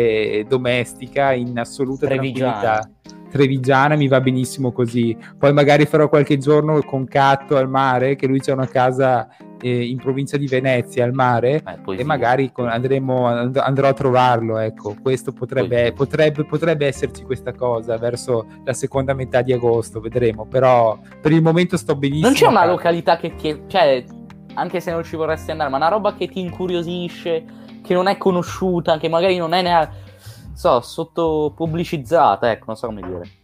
domestica 0.48 1.34
in 1.34 1.58
assoluta 1.58 2.06
Trevigiana. 2.08 2.60
tranquillità. 2.60 2.90
Trevigiana 3.30 3.96
mi 3.96 4.08
va 4.08 4.20
benissimo 4.22 4.72
così. 4.72 5.16
Poi 5.38 5.54
magari 5.54 5.86
farò 5.86 6.10
qualche 6.10 6.38
giorno 6.40 6.82
con 6.82 7.06
Catto 7.06 7.58
al 7.58 7.70
mare, 7.70 8.16
che 8.16 8.26
lui 8.26 8.40
c'è 8.40 8.52
una 8.52 8.68
casa 8.68 9.28
eh, 9.62 9.86
in 9.86 9.98
provincia 9.98 10.36
di 10.36 10.48
Venezia 10.48 11.04
al 11.04 11.14
mare, 11.14 11.62
Eh, 11.88 11.98
e 11.98 12.04
magari 12.04 12.52
con- 12.52 12.68
andremo, 12.70 13.28
and- 13.28 13.58
andrò 13.58 13.88
a 13.88 13.94
trovarlo. 13.94 14.58
Ecco, 14.58 14.96
questo 15.00 15.32
potrebbe, 15.32 15.92
potrebbe, 15.94 16.44
potrebbe 16.44 16.88
esserci 16.88 17.22
questa 17.24 17.54
cosa 17.54 17.98
verso 17.98 18.48
la 18.64 18.74
seconda 18.74 19.14
metà 19.14 19.44
di 19.44 19.54
agosto, 19.54 20.00
vedremo. 20.00 20.48
Però 20.48 20.98
per 21.22 21.32
il 21.32 21.44
momento 21.44 21.78
sto 21.78 21.96
benissimo. 21.96 22.26
Non 22.30 22.36
c'è 22.36 22.48
una 22.48 22.66
località 22.66 23.18
che 23.18 23.36
ti... 23.36 23.62
Cioè, 23.68 24.04
anche 24.56 24.80
se 24.80 24.92
non 24.92 25.04
ci 25.04 25.16
vorresti 25.16 25.52
andare, 25.52 25.70
ma 25.70 25.78
una 25.78 25.90
roba 25.90 26.16
che 26.16 26.28
ti 26.28 26.40
incuriosisce, 26.40 27.44
che 27.90 27.96
non 27.96 28.06
è 28.06 28.20
conosciuta, 28.20 29.00
che 29.00 29.10
magari 29.10 29.36
non 29.38 29.52
è 29.52 29.64
neanche... 29.64 29.96
So, 30.54 30.80
sotto 30.82 31.52
pubblicizzata, 31.56 32.52
ecco, 32.52 32.66
non 32.68 32.76
so 32.76 32.86
come 32.86 33.02
dire. 33.02 33.39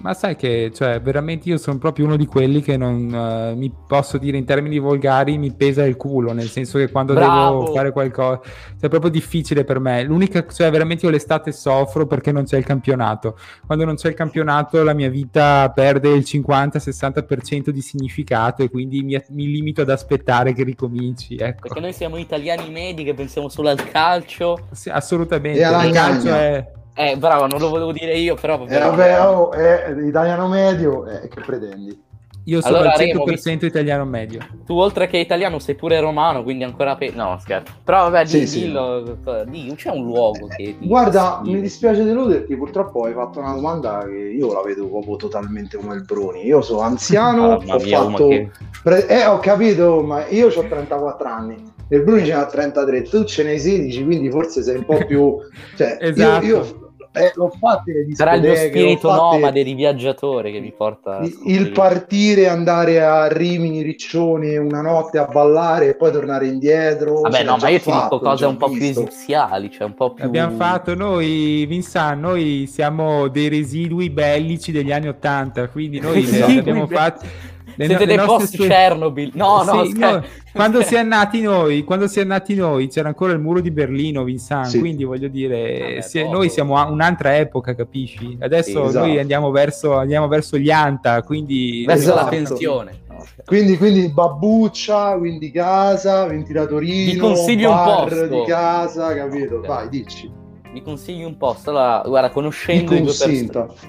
Ma 0.00 0.14
sai 0.14 0.36
che, 0.36 0.70
cioè, 0.74 1.00
veramente 1.00 1.48
io 1.48 1.58
sono 1.58 1.78
proprio 1.78 2.06
uno 2.06 2.16
di 2.16 2.26
quelli 2.26 2.62
che 2.62 2.76
non 2.76 3.12
eh, 3.12 3.54
mi 3.54 3.72
posso 3.86 4.16
dire 4.16 4.36
in 4.36 4.44
termini 4.44 4.78
volgari, 4.78 5.38
mi 5.38 5.52
pesa 5.52 5.84
il 5.84 5.96
culo, 5.96 6.32
nel 6.32 6.48
senso 6.48 6.78
che 6.78 6.90
quando 6.90 7.14
Bravo. 7.14 7.60
devo 7.60 7.74
fare 7.74 7.90
qualcosa, 7.90 8.40
cioè, 8.42 8.80
è 8.80 8.88
proprio 8.88 9.10
difficile 9.10 9.64
per 9.64 9.80
me. 9.80 10.04
L'unica, 10.04 10.46
cioè, 10.46 10.70
veramente 10.70 11.06
io 11.06 11.10
l'estate 11.10 11.52
soffro 11.52 12.06
perché 12.06 12.30
non 12.32 12.44
c'è 12.44 12.58
il 12.58 12.64
campionato. 12.64 13.36
Quando 13.66 13.84
non 13.84 13.96
c'è 13.96 14.08
il 14.08 14.14
campionato, 14.14 14.82
la 14.82 14.94
mia 14.94 15.10
vita 15.10 15.70
perde 15.74 16.10
il 16.10 16.24
50-60% 16.26 17.70
di 17.70 17.80
significato 17.80 18.62
e 18.62 18.70
quindi 18.70 19.02
mi, 19.02 19.20
mi 19.30 19.46
limito 19.46 19.82
ad 19.82 19.90
aspettare 19.90 20.52
che 20.52 20.62
ricominci. 20.62 21.36
Ecco. 21.36 21.62
Perché 21.62 21.80
noi 21.80 21.92
siamo 21.92 22.16
italiani 22.16 22.70
medi 22.70 23.02
che 23.04 23.14
pensiamo 23.14 23.48
solo 23.48 23.68
al 23.68 23.90
calcio. 23.90 24.68
Sì, 24.70 24.90
assolutamente. 24.90 25.58
E 25.58 25.62
alla 25.64 25.84
il 25.84 25.92
calcio 25.92 26.28
è. 26.28 26.76
Eh, 26.98 27.16
bravo, 27.16 27.46
non 27.46 27.60
lo 27.60 27.68
volevo 27.68 27.92
dire 27.92 28.14
io, 28.16 28.34
però... 28.34 28.64
Eh, 28.66 28.78
vabbè, 28.78 29.24
oh, 29.24 29.52
è 29.52 29.94
italiano 30.04 30.48
medio, 30.48 31.06
eh, 31.06 31.28
che 31.28 31.40
pretendi? 31.40 32.06
Io 32.46 32.60
sono 32.62 32.76
Allora, 32.78 32.94
al 32.94 32.98
Remo, 32.98 33.24
100% 33.26 33.66
italiano 33.66 34.04
medio. 34.06 34.40
Tu 34.64 34.72
oltre 34.74 35.06
che 35.06 35.18
italiano 35.18 35.58
sei 35.58 35.74
pure 35.74 36.00
romano, 36.00 36.42
quindi 36.42 36.64
ancora 36.64 36.96
pe... 36.96 37.12
No, 37.14 37.36
scherzo. 37.38 37.74
Però 37.84 38.08
vabbè, 38.08 38.24
Sì, 38.26 38.38
di, 38.40 38.46
sì. 38.46 38.60
dillo, 38.60 39.18
di- 39.46 39.72
c'è 39.76 39.90
un 39.90 40.04
luogo 40.06 40.46
che... 40.46 40.76
ti- 40.78 40.78
Guarda, 40.80 41.40
ti- 41.44 41.50
mi 41.52 41.60
dispiace 41.60 42.02
deluderti, 42.04 42.56
purtroppo 42.56 43.04
hai 43.04 43.12
fatto 43.12 43.38
una 43.38 43.52
domanda 43.52 44.02
che 44.08 44.16
io 44.16 44.50
la 44.52 44.62
vedo 44.62 44.88
proprio 44.88 45.16
totalmente 45.16 45.76
come 45.76 45.94
il 45.96 46.04
Bruni. 46.04 46.46
Io 46.46 46.62
sono 46.62 46.80
anziano, 46.80 47.58
Mamma 47.58 47.74
ho 47.74 47.78
mia, 47.80 48.00
fatto... 48.02 48.28
che- 48.28 48.50
pre- 48.82 49.06
Eh, 49.06 49.26
ho 49.26 49.38
capito, 49.40 50.00
ma 50.02 50.26
io 50.28 50.48
ho 50.48 50.50
34 50.66 51.28
anni 51.28 51.62
e 51.86 51.96
il 51.96 52.02
Bruni 52.02 52.24
ce 52.24 52.32
n'ha 52.32 52.46
33, 52.46 53.02
tu 53.02 53.24
ce 53.24 53.42
ne 53.44 53.50
hai 53.50 53.58
16, 53.60 54.04
quindi 54.04 54.30
forse 54.30 54.62
sei 54.62 54.76
un 54.78 54.84
po' 54.86 55.04
più... 55.04 55.36
Cioè, 55.76 55.98
io- 56.00 56.08
Esatto. 56.08 56.46
io, 56.46 56.87
eh, 57.18 57.32
l'ho 57.34 57.50
fatte 57.58 57.92
le 57.92 58.14
Sarà 58.14 58.34
il 58.34 58.42
mio 58.42 58.54
spirito 58.54 59.08
fatte- 59.08 59.36
nomade 59.36 59.62
di 59.62 59.74
viaggiatore 59.74 60.50
che 60.50 60.60
mi 60.60 60.72
porta... 60.76 61.18
a 61.18 61.24
il- 61.24 61.38
il 61.44 61.70
partire, 61.72 62.48
andare 62.48 63.02
a 63.02 63.26
Rimini, 63.28 63.82
Riccione 63.82 64.56
una 64.56 64.80
notte 64.80 65.18
a 65.18 65.24
ballare 65.26 65.88
e 65.88 65.94
poi 65.94 66.12
tornare 66.12 66.46
indietro. 66.46 67.20
Vabbè, 67.20 67.44
no, 67.44 67.56
ma 67.60 67.68
io 67.68 67.78
ti 67.78 67.90
fatto, 67.90 68.16
dico 68.18 68.30
cose 68.30 68.46
un 68.46 68.56
po' 68.56 68.68
più 68.70 68.82
esiziali, 68.82 69.70
cioè 69.70 69.86
un 69.86 69.94
po' 69.94 70.12
più... 70.14 70.24
Abbiamo 70.24 70.56
fatto 70.56 70.94
noi, 70.94 71.66
Vincent, 71.66 72.18
noi 72.20 72.66
siamo 72.70 73.28
dei 73.28 73.48
residui 73.48 74.10
bellici 74.10 74.72
degli 74.72 74.92
anni 74.92 75.08
Ottanta, 75.08 75.68
quindi 75.68 76.00
noi 76.00 76.24
le- 76.24 76.42
abbiamo 76.42 76.86
fatte. 76.86 77.56
Le 77.78 77.86
Siete 77.86 77.92
no- 77.92 77.98
le 77.98 78.06
dei 78.06 78.16
nostre 78.26 78.56
post 78.58 78.68
Chernobyl. 78.68 79.30
No, 79.34 79.62
no, 79.62 79.84
Sì, 79.84 79.90
scher- 79.92 80.14
no, 80.14 80.24
quando 80.52 80.82
siamo 80.82 81.08
nati 81.08 81.40
noi, 81.40 81.84
quando 81.84 82.08
siamo 82.08 82.28
nati 82.32 82.54
noi, 82.56 82.88
c'era 82.88 83.08
ancora 83.08 83.32
il 83.32 83.38
muro 83.38 83.60
di 83.60 83.70
Berlino, 83.70 84.24
Vincent, 84.24 84.66
Sì. 84.66 84.80
quindi 84.80 85.04
voglio 85.04 85.28
dire, 85.28 85.78
Vabbè, 85.78 86.00
si- 86.00 86.20
poco. 86.22 86.32
noi 86.32 86.48
siamo 86.50 86.76
a 86.76 86.90
un'altra 86.90 87.36
epoca, 87.36 87.74
capisci? 87.76 88.36
Adesso 88.40 88.86
esatto. 88.86 89.06
noi 89.06 89.18
andiamo 89.20 89.50
verso, 89.52 89.94
andiamo 89.96 90.26
verso 90.26 90.58
gli 90.58 90.70
Anta, 90.70 91.22
quindi... 91.22 91.84
Verso 91.86 92.08
la 92.08 92.14
Esatto. 92.14 92.28
pensione. 92.30 92.90
No, 93.08 93.14
scherzo. 93.20 93.42
Quindi, 93.46 93.76
quindi 93.76 94.08
babbuccia, 94.08 95.16
quindi 95.16 95.50
casa, 95.52 96.26
ventilatorino, 96.26 97.12
Vi 97.12 97.16
consiglio 97.18 97.70
un 97.70 97.76
bar 97.76 98.08
posto. 98.08 98.26
di 98.26 98.42
casa, 98.46 99.14
capito? 99.14 99.60
Vai, 99.60 99.88
dici. 99.88 100.30
Mi 100.72 100.82
consigli 100.82 101.22
un 101.22 101.36
posto, 101.36 101.70
allora, 101.70 102.02
guarda, 102.06 102.30
conoscendo 102.30 102.94
i 102.94 103.00
due 103.02 103.12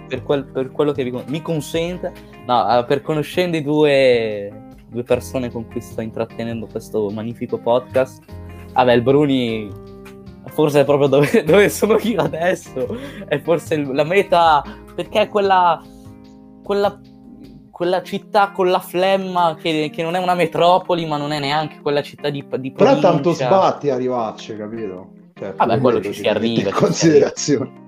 per, 0.08 0.24
quel- 0.24 0.46
per 0.46 0.72
quello 0.72 0.92
che 0.94 1.04
vi 1.04 1.12
con- 1.12 1.24
mi 1.28 1.42
consente, 1.42 2.12
no, 2.46 2.86
per 2.88 3.02
conoscendo 3.02 3.58
i 3.58 3.62
due, 3.62 4.68
due 4.88 5.04
persone 5.04 5.52
con 5.52 5.68
cui 5.68 5.82
sto 5.82 6.02
intrattenendo 6.02 6.68
questo 6.68 7.10
magnifico 7.10 7.58
podcast, 7.58 8.24
vabbè, 8.74 8.94
il 8.94 9.02
Bruni 9.02 9.70
forse 10.48 10.82
è 10.82 10.86
proprio 10.86 11.08
dove, 11.10 11.44
dove 11.44 11.70
sono 11.70 11.98
io 12.02 12.22
adesso, 12.22 12.98
è 13.28 13.40
forse 13.42 13.76
il- 13.76 13.92
la 13.94 14.06
meta, 14.06 14.64
perché 14.96 15.22
è 15.22 15.28
quella, 15.28 15.84
quella, 16.64 16.98
quella 17.72 18.02
città 18.04 18.52
con 18.52 18.70
la 18.70 18.80
flemma 18.80 19.56
che, 19.60 19.90
che 19.94 20.02
non 20.02 20.16
è 20.16 20.20
una 20.20 20.34
metropoli, 20.34 21.06
ma 21.06 21.18
non 21.18 21.34
è 21.34 21.40
neanche 21.40 21.82
quella 21.82 22.02
città 22.02 22.30
di, 22.30 22.46
di 22.58 22.72
Però 22.72 22.86
provincia. 22.86 23.10
tanto 23.12 23.32
sbatti 23.34 23.90
a 23.90 23.96
arrivarci, 23.96 24.56
capito? 24.56 25.18
Cioè, 25.40 25.54
Vabbè, 25.56 25.80
quello 25.80 26.02
ci 26.02 26.14
si 26.14 26.28
arriva, 26.28 26.70
In 26.70 26.76
considerazione. 26.76 27.88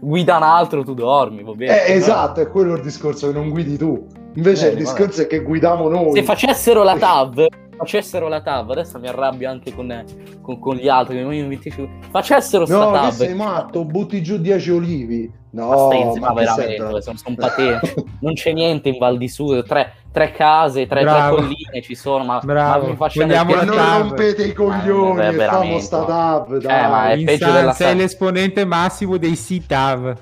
Guida 0.00 0.36
un 0.36 0.42
altro, 0.44 0.84
tu 0.84 0.94
dormi, 0.94 1.42
va 1.42 1.52
bene. 1.52 1.86
Eh, 1.86 1.94
esatto, 1.94 2.40
è 2.40 2.48
quello 2.48 2.74
il 2.74 2.82
discorso 2.82 3.26
che 3.26 3.32
non 3.32 3.50
guidi 3.50 3.76
tu. 3.76 4.06
Invece 4.34 4.68
Bene, 4.68 4.78
il 4.80 4.84
discorso 4.86 5.22
è 5.22 5.26
che 5.26 5.40
guidiamo 5.40 5.88
noi. 5.88 6.12
Se 6.14 6.22
facessero 6.22 6.82
la 6.82 6.96
TAV, 6.98 7.46
facessero 7.76 8.28
la 8.28 8.40
TAV, 8.40 8.70
adesso 8.70 8.98
mi 8.98 9.08
arrabbio 9.08 9.48
anche 9.50 9.74
con, 9.74 10.04
con, 10.40 10.58
con 10.58 10.76
gli 10.76 10.88
altri, 10.88 11.16
che 11.16 11.22
noi 11.22 11.38
invitiamo- 11.38 11.88
facessero 12.10 12.64
sta 12.64 12.76
No, 12.84 12.90
TAV. 12.92 13.10
sei 13.10 13.34
matto, 13.34 13.84
butti 13.84 14.22
giù 14.22 14.38
10 14.38 14.70
olivi. 14.70 15.40
Ma 15.54 15.64
No, 15.64 15.90
stai 15.90 16.18
ma 16.18 16.28
ma 16.28 16.32
veramente, 16.32 17.02
sono, 17.02 17.16
sono 17.18 17.34
patenti. 17.36 17.92
Non 18.22 18.32
c'è 18.32 18.52
niente 18.52 18.88
in 18.88 18.96
Val 18.98 19.18
di 19.18 19.28
Sud, 19.28 19.66
tre, 19.66 19.92
tre 20.10 20.30
case, 20.32 20.86
tre, 20.86 21.02
tre 21.04 21.28
colline 21.28 21.82
ci 21.82 21.94
sono, 21.94 22.24
ma, 22.24 22.38
Bravo. 22.42 22.86
ma 22.86 22.92
mi 22.92 23.10
Vogliamo 23.12 23.54
la 23.56 23.64
non 23.64 23.98
rompete 23.98 24.44
i 24.44 24.52
coglioni, 24.54 25.20
Eh, 25.26 25.80
sta 25.80 25.98
ma- 25.98 26.04
TAV, 26.06 26.56
dai. 26.56 26.84
Eh, 26.84 26.88
ma 26.88 27.10
è 27.10 27.22
peggio 27.24 27.50
della 27.50 27.72
sei 27.72 27.96
l'esponente 27.96 28.64
massimo 28.64 29.18
dei 29.18 29.36
CITAV. 29.36 30.16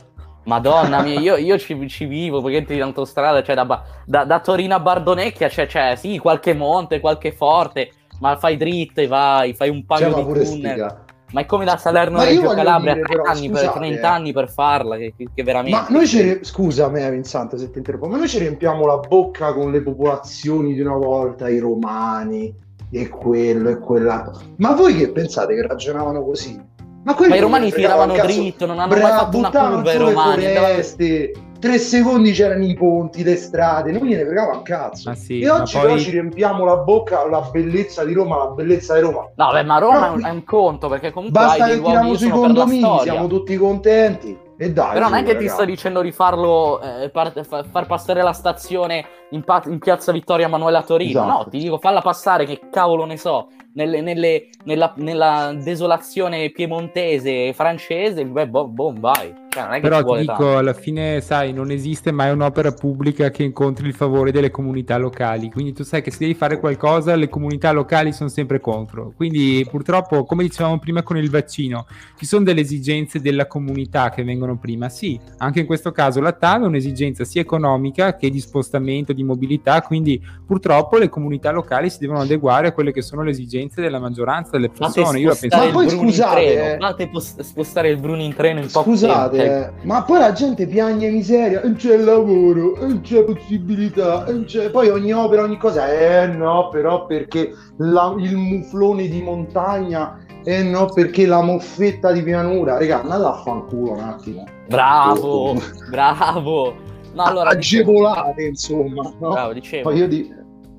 Madonna 0.51 1.01
mia, 1.03 1.21
io, 1.21 1.37
io 1.37 1.57
ci, 1.59 1.89
ci 1.89 2.07
vivo 2.07 2.43
perché 2.43 2.73
in 2.75 2.83
autostrada, 2.83 3.41
cioè 3.41 3.55
da, 3.55 3.83
da- 4.05 4.25
da 4.25 4.41
Torino 4.41 4.75
a 4.75 4.81
Bardonecchia 4.81 5.47
c'è, 5.49 5.67
c'è 5.67 5.95
sì, 5.95 6.19
qualche 6.19 6.55
monte, 6.55 6.99
qualche 6.99 7.31
forte, 7.31 7.93
ma 8.19 8.37
fai 8.37 8.57
dritto 8.57 9.01
e 9.01 9.07
vai, 9.07 9.55
fai 9.55 9.69
un 9.69 9.87
paio 9.87 10.11
Cioè, 10.11 10.25
di 10.25 10.27
tunnel. 10.27 10.47
stiga. 10.47 11.05
Ma 11.33 11.43
è 11.43 11.47
come 11.47 11.65
da 11.65 11.77
Salerno 11.77 12.17
Ma 12.17 12.25
Reggio 12.25 12.49
Calabria, 12.49 12.95
dire, 12.95 13.07
30 13.07 13.23
però, 13.23 13.33
anni, 13.37 13.49
per, 13.49 13.59
scusate, 13.59 13.79
30 13.79 14.01
eh. 14.01 14.05
anni 14.11 14.33
per 14.33 14.51
farla, 14.51 14.97
che, 14.97 15.15
che- 15.33 15.43
veramente... 15.45 15.79
Ma 15.79 15.87
noi 15.89 16.07
ci 16.09 16.21
ri- 16.21 16.39
scusa 16.43 16.89
me 16.89 17.09
Vincent 17.09 17.55
se 17.55 17.71
ti 17.71 17.79
interrompo, 17.79 18.09
ma 18.09 18.17
noi 18.17 18.29
ci 18.29 18.41
riempiamo 18.41 18.85
la 18.85 18.97
bocca 18.99 19.53
con 19.53 19.71
le 19.71 19.81
popolazioni 19.81 20.75
di 20.75 20.81
una 20.81 20.97
volta, 20.97 21.49
i 21.49 21.61
romani 21.61 22.53
e 22.91 23.09
quello 23.09 23.69
e 23.69 23.79
quella. 23.79 24.29
Ma 24.57 24.73
voi 24.75 24.97
che 24.97 25.13
pensate 25.13 25.55
che 25.55 25.65
ragionavano 25.65 26.25
così? 26.25 26.61
Ma, 27.03 27.17
Ma 27.19 27.35
i 27.35 27.41
romani 27.41 27.73
tiravano 27.73 28.13
dritto, 28.15 28.67
non 28.67 28.79
hanno 28.79 28.95
Bra- 28.95 29.03
mai 29.03 29.13
fatto 29.13 29.39
una 29.39 29.51
curva 29.51 29.93
i 29.93 29.97
romani. 29.97 30.47
andavano- 30.47 30.67
foreste, 30.73 31.33
tre 31.59 31.79
secondi 31.79 32.33
c'erano 32.33 32.65
i 32.65 32.75
ponti, 32.75 33.23
le 33.25 33.37
strade, 33.37 33.91
non 33.91 34.07
gliene 34.07 34.25
fregava 34.27 34.53
un 34.57 34.63
cazzo. 34.63 35.09
Ma 35.09 35.15
sì, 35.15 35.41
e 35.41 35.47
ma 35.47 35.55
oggi 35.63 35.77
poi- 35.79 35.87
però 35.87 35.97
ci 35.99 36.11
riempiamo 36.11 36.65
la 36.65 36.77
bocca 36.77 37.23
alla 37.23 37.41
bellezza 37.51 38.05
di 38.05 38.13
Roma, 38.13 38.37
la 38.37 38.47
bellezza 38.51 38.95
di 38.95 39.01
Roma. 39.01 39.27
No, 39.35 39.51
beh, 39.51 39.63
ma 39.65 39.79
Roma 39.79 39.99
No, 39.99 40.07
è 40.07 40.09
un, 40.11 40.25
è 40.27 40.31
un 40.31 40.45
conto, 40.45 40.89
perché 40.89 41.11
comunque 41.11 41.41
Basta 41.41 41.67
che 41.69 41.81
tiriamo 41.81 42.09
io 42.11 42.17
sui 42.19 42.31
condomini, 42.31 42.99
siamo 43.01 43.27
tutti 43.27 43.57
contenti. 43.57 44.49
E 44.63 44.73
dai, 44.75 44.93
Però 44.93 45.09
non 45.09 45.17
è 45.17 45.23
che 45.25 45.39
ti 45.39 45.49
sto 45.49 45.65
dicendo 45.65 46.03
di 46.03 46.13
farlo, 46.13 46.83
eh, 46.83 47.09
par- 47.09 47.33
fa- 47.47 47.63
far 47.65 47.87
passare 47.87 48.21
la 48.23 48.35
stazione 48.35 49.07
in, 49.31 49.43
pa- 49.43 49.63
in 49.65 49.79
piazza 49.79 50.13
Vittorio 50.13 50.45
Emanuele 50.45 50.77
a 50.77 50.83
Torino. 50.83 51.23
Esatto. 51.23 51.33
No, 51.45 51.49
ti 51.49 51.59
dico, 51.61 51.79
falla 51.79 52.03
passare, 52.03 52.45
che 52.45 52.61
cavolo 52.71 53.07
ne 53.07 53.17
so, 53.17 53.49
nelle- 53.75 54.01
nelle- 54.01 54.49
nella, 54.65 54.93
nella 54.97 55.53
desolazione 55.63 56.51
piemontese 56.51 57.49
e 57.49 57.53
francese, 57.55 58.25
beh, 58.25 58.49
boh, 58.49 58.69
boh, 58.69 58.95
vai. 58.99 59.35
Cioè, 59.51 59.81
Però 59.81 60.01
ti 60.05 60.21
dico, 60.21 60.33
tanto. 60.33 60.57
alla 60.59 60.73
fine, 60.73 61.21
sai, 61.21 61.53
non 61.53 61.73
esiste 61.73 62.13
mai 62.13 62.31
un'opera 62.31 62.71
pubblica 62.71 63.31
che 63.31 63.43
incontri 63.43 63.89
il 63.89 63.95
favore 63.95 64.31
delle 64.31 64.53
comunità 64.53 64.97
locali. 64.97 65.51
Quindi 65.51 65.73
tu 65.73 65.83
sai 65.83 66.03
che 66.03 66.13
se 66.13 66.19
devi 66.21 66.35
fare 66.35 66.61
qualcosa, 66.61 67.17
le 67.17 67.29
comunità 67.29 67.73
locali 67.73 68.13
sono 68.13 68.29
sempre 68.29 68.61
contro. 68.61 69.13
Quindi 69.17 69.67
purtroppo, 69.69 70.23
come 70.25 70.45
dicevamo 70.45 70.79
prima 70.79 71.03
con 71.03 71.17
il 71.17 71.29
vaccino, 71.31 71.87
ci 72.17 72.27
sono 72.27 72.45
delle 72.45 72.61
esigenze 72.61 73.21
della 73.21 73.49
comunità 73.49 74.11
che 74.11 74.23
vengono 74.23 74.57
prima. 74.57 74.89
Sì, 74.89 75.19
anche 75.39 75.59
in 75.59 75.67
questo 75.67 75.91
caso 75.91 76.21
la 76.21 76.31
TAV 76.33 76.63
è 76.63 76.67
un'esigenza 76.67 77.25
sia 77.25 77.41
economica 77.41 78.15
che 78.15 78.31
di 78.31 78.39
spostamento, 78.39 79.13
di 79.13 79.25
mobilità. 79.25 79.83
Quindi 79.83 80.23
purtroppo 80.47 80.97
le 80.97 81.09
comunità 81.09 81.51
locali 81.51 81.91
si 81.91 81.99
devono 81.99 82.21
adeguare 82.21 82.69
a 82.69 82.73
quelle 82.73 82.93
che 82.93 83.03
sono 83.03 83.25
le 83.25 83.31
esigenze 83.31 83.59
della 83.75 83.99
maggioranza 83.99 84.53
delle 84.53 84.71
persone. 84.71 85.19
Io 85.21 85.29
la 85.29 85.37
penso 85.39 85.57
Ma 85.57 85.71
poi 85.71 85.89
scusate, 85.89 86.75
eh. 86.75 86.79
fate 86.79 87.09
pos- 87.09 87.41
spostare 87.41 87.91
il 87.91 87.99
Bruno 87.99 88.23
in 88.23 88.35
treno 88.35 88.61
in 88.61 88.69
poco 88.71 88.91
Scusate, 88.91 89.45
eh, 89.45 89.71
ma 89.83 90.03
poi 90.03 90.19
la 90.19 90.33
gente 90.33 90.67
piagne 90.67 91.11
miseria, 91.11 91.61
non 91.63 91.75
c'è 91.75 91.97
lavoro, 91.97 92.77
non 92.81 93.01
c'è 93.03 93.23
possibilità, 93.25 94.25
non 94.29 94.45
c'è... 94.45 94.71
poi 94.71 94.89
ogni 94.89 95.13
opera, 95.13 95.43
ogni 95.43 95.59
cosa, 95.59 95.93
eh 95.93 96.27
no, 96.27 96.69
però 96.71 97.07
perché 97.07 97.53
la- 97.79 98.15
il 98.19 98.37
muflone 98.37 99.09
di 99.09 99.23
montagna, 99.23 100.19
eh 100.45 100.63
no, 100.63 100.87
perché 100.87 101.27
la 101.27 101.43
moffetta 101.43 102.13
di 102.13 102.23
pianura, 102.23 102.79
raga, 102.79 103.03
andate 103.03 103.25
a 103.25 103.35
fanculo 103.43 103.93
un 103.93 104.01
attimo. 104.01 104.45
Bravo, 104.69 105.61
bravo. 105.91 106.75
No, 107.13 107.23
allora, 107.25 107.55
dicevo, 107.55 108.07
Agevolate, 108.07 108.43
insomma, 108.45 109.13
no? 109.19 109.31
bravo, 109.31 109.53
dicevo. 109.53 109.91
Poi 109.91 109.99
io 109.99 110.07
di... 110.09 110.33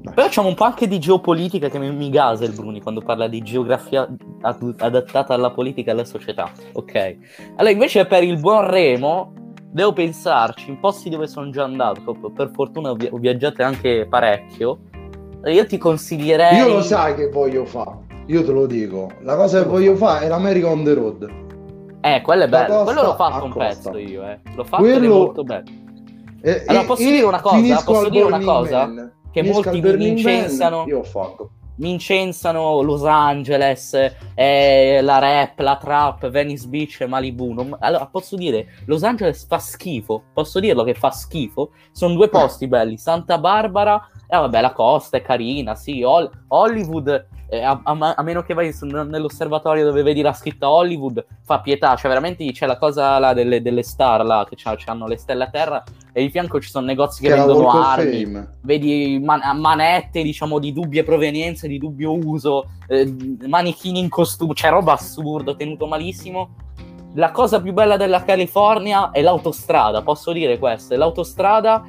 Però 0.04 0.24
facciamo 0.24 0.48
un 0.48 0.56
po' 0.56 0.64
anche 0.64 0.88
di 0.88 1.00
geopolitica 1.00 1.70
che 1.70 1.78
mi, 1.80 1.92
mi 1.92 2.10
gasa 2.10 2.44
il 2.44 2.54
Bruni 2.54 2.82
quando 2.82 3.02
parla 3.02 3.28
di 3.28 3.42
geografia 3.42 4.08
ad- 4.42 4.76
adattata 4.80 5.34
alla 5.34 5.52
politica 5.52 5.92
e 5.92 5.94
alla 5.94 6.06
società. 6.06 6.50
Ok. 6.74 7.18
Allora, 7.58 7.70
invece 7.74 8.06
per 8.06 8.24
il 8.24 8.40
buon 8.40 8.68
Remo, 8.70 9.34
devo 9.70 9.94
pensarci 9.94 10.70
in 10.70 10.80
posti 10.80 11.10
dove 11.10 11.28
sono 11.28 11.50
già 11.52 11.64
andato. 11.64 12.16
Per 12.34 12.50
fortuna 12.54 12.90
ho, 12.92 12.96
vi- 12.96 13.10
ho 13.12 13.18
viaggiato 13.18 13.64
anche 13.64 14.08
parecchio. 14.10 14.80
Io 15.46 15.66
ti 15.66 15.78
consiglierei. 15.78 16.58
Io 16.58 16.68
lo 16.68 16.82
sai 16.82 17.16
che 17.16 17.30
voglio 17.30 17.66
fare, 17.66 17.98
io 18.28 18.44
te 18.44 18.52
lo 18.52 18.66
dico, 18.68 19.10
la 19.22 19.36
cosa 19.36 19.62
che 19.64 19.68
voglio 19.70 19.96
fare 19.96 20.26
è 20.26 20.28
l'America 20.28 20.68
on 20.70 20.84
the 20.84 20.94
road. 20.94 21.30
Eh, 22.02 22.22
quello 22.22 22.44
è 22.44 22.48
bello. 22.50 22.84
Quello 22.84 23.02
l'ho 23.04 23.16
fatto 23.16 23.46
un 23.46 23.54
pezzo 23.54 23.98
io, 23.98 24.24
eh. 24.28 24.40
L'ho 24.56 24.64
fatto 24.64 24.84
Quello- 24.84 25.16
molto 25.16 25.44
bello. 25.44 25.70
E- 26.42 26.64
Allora, 26.68 26.86
posso 26.86 27.02
e 27.04 27.12
dire 27.12 27.26
una 27.26 27.40
cosa? 27.42 27.82
Posso 27.84 28.10
dire 28.10 28.24
una 28.24 28.40
cosa? 28.40 28.86
Man. 28.88 29.12
Che 29.32 29.44
molti 29.44 29.82
mi 29.82 30.08
incensano. 30.10 30.86
Io 30.88 31.04
fatto. 31.04 31.52
mi 31.78 31.92
incensano 31.92 32.82
Los 32.82 33.04
Angeles, 33.06 33.94
eh, 34.36 35.00
la 35.02 35.18
rap, 35.18 35.58
la 35.60 35.78
trap, 35.78 36.30
Venice 36.30 36.68
Beach 36.68 37.00
e 37.02 37.08
Malibu. 37.08 37.54
Non- 37.54 37.76
Allora, 37.80 38.06
posso 38.06 38.36
dire, 38.36 38.68
Los 38.86 39.04
Angeles 39.04 39.48
fa 39.48 39.58
schifo, 39.58 40.22
posso 40.34 40.60
dirlo 40.60 40.84
che 40.84 40.94
fa 40.94 41.10
schifo. 41.10 41.72
Sono 41.92 42.14
due 42.14 42.30
posti 42.30 42.68
belli, 42.68 42.98
Santa 42.98 43.40
Barbara, 43.40 44.11
e 44.34 44.38
vabbè, 44.38 44.62
la 44.62 44.72
costa 44.72 45.18
è 45.18 45.22
carina, 45.22 45.76
sì, 45.76 46.04
Hol- 46.04 46.30
Hollywood, 46.48 47.28
eh, 47.50 47.62
a, 47.64 47.82
a- 47.84 48.14
a 48.16 48.24
meno 48.24 48.42
che 48.44 48.54
vai 48.54 48.74
nell'osservatorio 48.82 49.84
dove 49.84 50.04
vedi 50.04 50.22
la 50.22 50.32
scritta 50.32 50.70
Hollywood, 50.70 51.26
fa 51.44 51.60
pietà, 51.60 51.98
cioè 51.98 52.08
veramente 52.08 52.50
c'è 52.54 52.66
la 52.66 52.78
cosa 52.78 53.20
là 53.20 53.34
delle, 53.34 53.62
delle 53.62 53.84
star 53.84 54.24
là, 54.24 54.48
che 54.50 54.56
hanno 54.86 55.06
le 55.06 55.18
stelle 55.18 55.44
a 55.44 55.50
terra, 55.50 55.84
e 56.14 56.22
di 56.22 56.30
fianco 56.30 56.62
ci 56.62 56.70
sono 56.70 56.86
negozi 56.86 57.22
che, 57.22 57.28
Che 57.28 57.36
vendono 57.36 57.70
armi 57.72 58.24
Fame. 58.24 58.58
vedi 58.62 59.20
man- 59.22 59.60
manette 59.60 60.24
diciamo 60.24 60.60
di 60.60 60.72
dubbia 60.72 61.04
provenienza, 61.04 61.68
di 61.68 61.78
dubbio 61.78 62.14
uso, 62.18 62.70
eh, 62.88 63.14
manichini 63.48 64.00
in 64.00 64.08
costume, 64.08 64.54
c'è 64.54 64.70
roba 64.70 64.94
assurdo, 64.94 65.58
tenuto 65.58 65.88
malissimo. 65.88 66.56
La 67.16 67.32
cosa 67.32 67.60
più 67.62 67.74
bella 67.74 67.98
della 67.98 68.24
California 68.24 69.12
è 69.12 69.22
l'autostrada, 69.22 70.02
posso 70.04 70.32
dire 70.32 70.58
questo, 70.58 70.94
è 70.94 70.98
l'autostrada 70.98 71.84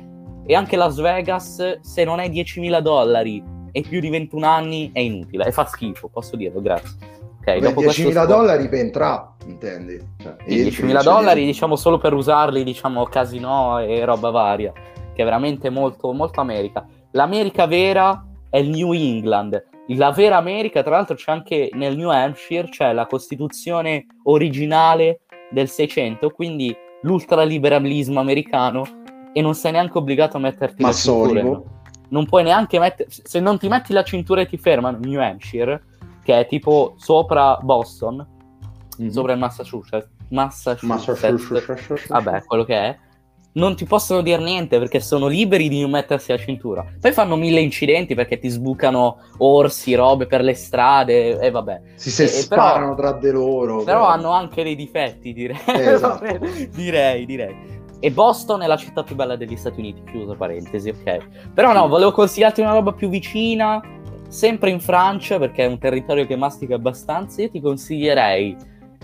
e 0.45 0.55
anche 0.55 0.77
Las 0.77 1.01
Vegas 1.01 1.81
se 1.81 2.05
non 2.05 2.21
è 2.21 2.29
10.000 2.29 2.81
dollari 2.81 3.43
e 3.73 3.81
più 3.83 4.01
di 4.01 4.11
21 4.11 4.47
anni 4.47 4.91
è 4.93 5.01
inutile 5.01 5.47
e 5.47 5.53
fa 5.53 5.65
schifo, 5.65 6.09
posso 6.09 6.37
dirlo, 6.37 6.61
grazie. 6.61 7.11
Ok, 7.39 7.59
Beh, 7.59 7.61
dopo 7.61 7.81
10.000 7.81 7.85
questo 7.85 8.11
spot- 8.11 8.27
dollari 8.27 8.69
per 8.69 8.79
entrare, 8.79 9.25
intendi? 9.47 9.99
Cioè, 10.19 10.37
sì, 10.47 10.55
io 10.55 10.65
10.000 10.65 10.87
dico, 10.87 11.03
dollari 11.03 11.45
diciamo 11.45 11.77
solo 11.77 11.99
per 11.99 12.13
usarli 12.13 12.63
diciamo 12.63 13.05
casino 13.07 13.81
e 13.81 14.05
roba 14.05 14.31
varia 14.31 14.73
che 14.73 15.21
è 15.21 15.25
veramente 15.25 15.69
molto, 15.69 16.13
molto 16.13 16.41
America 16.41 16.87
l'America 17.11 17.67
vera 17.67 18.25
è 18.49 18.59
il 18.59 18.69
New 18.69 18.93
England 18.93 19.61
la 19.89 20.13
vera 20.13 20.37
America 20.37 20.83
tra 20.83 20.93
l'altro 20.93 21.17
c'è 21.17 21.33
anche 21.33 21.69
nel 21.73 21.97
New 21.97 22.11
Hampshire 22.11 22.69
c'è 22.69 22.93
la 22.93 23.07
costituzione 23.07 24.07
originale 24.25 25.23
del 25.51 25.69
600 25.69 26.31
quindi 26.31 26.75
l'ultraliberalismo 27.03 28.21
americano 28.21 29.02
e 29.33 29.41
non 29.41 29.55
sei 29.55 29.73
neanche 29.73 29.99
obbligato 29.99 30.37
a 30.37 30.41
metterti 30.41 30.83
la 30.83 30.93
cintura 30.93 31.43
no? 31.43 31.65
non 32.11 32.27
puoi 32.27 32.43
neanche 32.43 32.79
mettere 32.79 33.09
se 33.11 33.41
non 33.41 33.59
ti 33.59 33.69
metti 33.69 33.93
la 33.93 34.03
cintura 34.05 34.43
e 34.43 34.47
ti 34.47 34.59
fermano 34.59 34.99
New 35.01 35.21
Hampshire 35.21 35.83
che 36.23 36.39
è 36.39 36.47
tipo 36.47 36.95
sopra 36.99 37.59
Boston 37.63 38.27
Mhm. 38.99 39.09
sopra 39.09 39.33
il 39.33 39.39
Massachusetts, 39.39 40.09
Massachusetts, 40.29 41.49
Massachusetts. 41.51 42.09
vabbè, 42.09 42.45
quello 42.45 42.63
che 42.65 42.75
è, 42.77 42.97
non 43.55 43.75
ti 43.75 43.87
possono 43.87 44.21
dire 44.21 44.43
niente 44.43 44.79
perché 44.79 45.01
sono 45.01 45.29
liberi 45.29 45.69
di 45.71 45.81
non 45.81 45.91
mettersi 45.91 46.31
la 46.31 46.37
cintura. 46.37 46.85
Poi 47.01 47.11
fanno 47.13 47.37
mille 47.37 47.61
incidenti 47.61 48.15
perché 48.15 48.39
ti 48.39 48.49
sbucano 48.51 49.17
orsi, 49.39 49.95
robe 49.95 50.27
per 50.27 50.43
le 50.43 50.53
strade 50.55 51.39
e 51.41 51.51
vabbè. 51.51 51.81
Si 51.95 52.11
se 52.11 52.25
però- 52.49 52.63
sparano 52.63 52.95
tra 52.95 53.13
di 53.13 53.31
loro. 53.31 53.83
Però 53.83 54.07
hanno 54.07 54.31
anche 54.31 54.63
dei 54.63 54.77
difetti, 54.77 55.33
direi. 55.33 55.57
Esatto. 55.67 56.39
direi, 56.75 57.25
direi. 57.25 57.81
E 58.05 58.11
Boston 58.11 58.63
è 58.63 58.67
la 58.67 58.77
città 58.77 59.05
più 59.05 59.15
bella 59.15 59.37
degli 59.37 59.55
Stati 59.55 59.79
Uniti, 59.79 60.03
chiuso 60.11 60.35
parentesi, 60.35 60.89
ok. 60.89 61.51
Però 61.55 61.73
no, 61.73 61.87
volevo 61.87 62.11
consigliarti 62.11 62.61
una 62.61 62.73
roba 62.73 62.93
più 62.93 63.09
vicina, 63.09 63.81
sempre 64.27 64.71
in 64.71 64.81
Francia, 64.81 65.39
perché 65.39 65.63
è 65.63 65.69
un 65.69 65.79
territorio 65.79 66.27
che 66.27 66.35
mastica 66.35 66.75
abbastanza. 66.75 67.43
Io 67.43 67.51
ti 67.51 67.61
consiglierei 67.61 68.57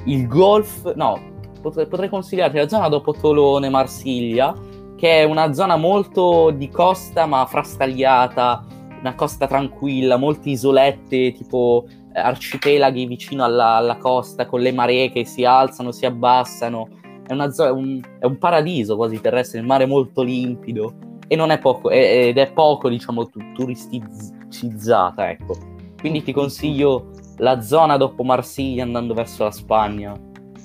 il 0.07 0.27
golf, 0.27 0.93
no, 0.95 1.17
potrei, 1.63 1.87
potrei 1.87 2.09
consigliarti 2.09 2.57
la 2.57 2.67
zona 2.67 2.89
dopo 2.89 3.13
Tolone, 3.13 3.69
Marsiglia, 3.69 4.53
che 4.97 5.21
è 5.21 5.23
una 5.23 5.53
zona 5.53 5.77
molto 5.77 6.51
di 6.51 6.69
costa 6.69 7.25
ma 7.27 7.47
frastagliata, 7.47 8.65
una 8.99 9.15
costa 9.15 9.47
tranquilla, 9.47 10.17
molte 10.17 10.51
isolette 10.51 11.31
tipo 11.35 11.85
eh, 12.13 12.19
arcipelaghi 12.19 13.07
vicino 13.07 13.45
alla, 13.45 13.77
alla 13.77 13.97
costa 13.97 14.47
con 14.47 14.61
le 14.61 14.73
maree 14.73 15.13
che 15.13 15.25
si 15.25 15.45
alzano, 15.45 15.93
si 15.93 16.05
abbassano. 16.05 16.89
È, 17.29 17.33
una 17.35 17.53
un, 17.73 18.01
è 18.19 18.25
un 18.25 18.39
paradiso 18.39 18.97
quasi 18.97 19.21
terrestre, 19.21 19.61
il 19.61 19.67
mare 19.67 19.85
molto 19.87 20.23
limpido 20.23 20.95
e 21.29 21.37
non 21.37 21.51
è 21.51 21.59
poco, 21.59 21.91
è- 21.91 22.29
ed 22.29 22.39
è 22.39 22.51
poco, 22.53 22.89
diciamo, 22.89 23.29
tu- 23.29 23.53
turisticizzata, 23.55 25.31
ecco. 25.31 25.55
Quindi 26.01 26.23
ti 26.23 26.33
consiglio 26.33 27.11
la 27.39 27.61
zona 27.61 27.97
dopo 27.97 28.23
Marsiglia 28.23 28.83
andando 28.83 29.15
verso 29.15 29.45
la 29.45 29.51
Spagna 29.51 30.15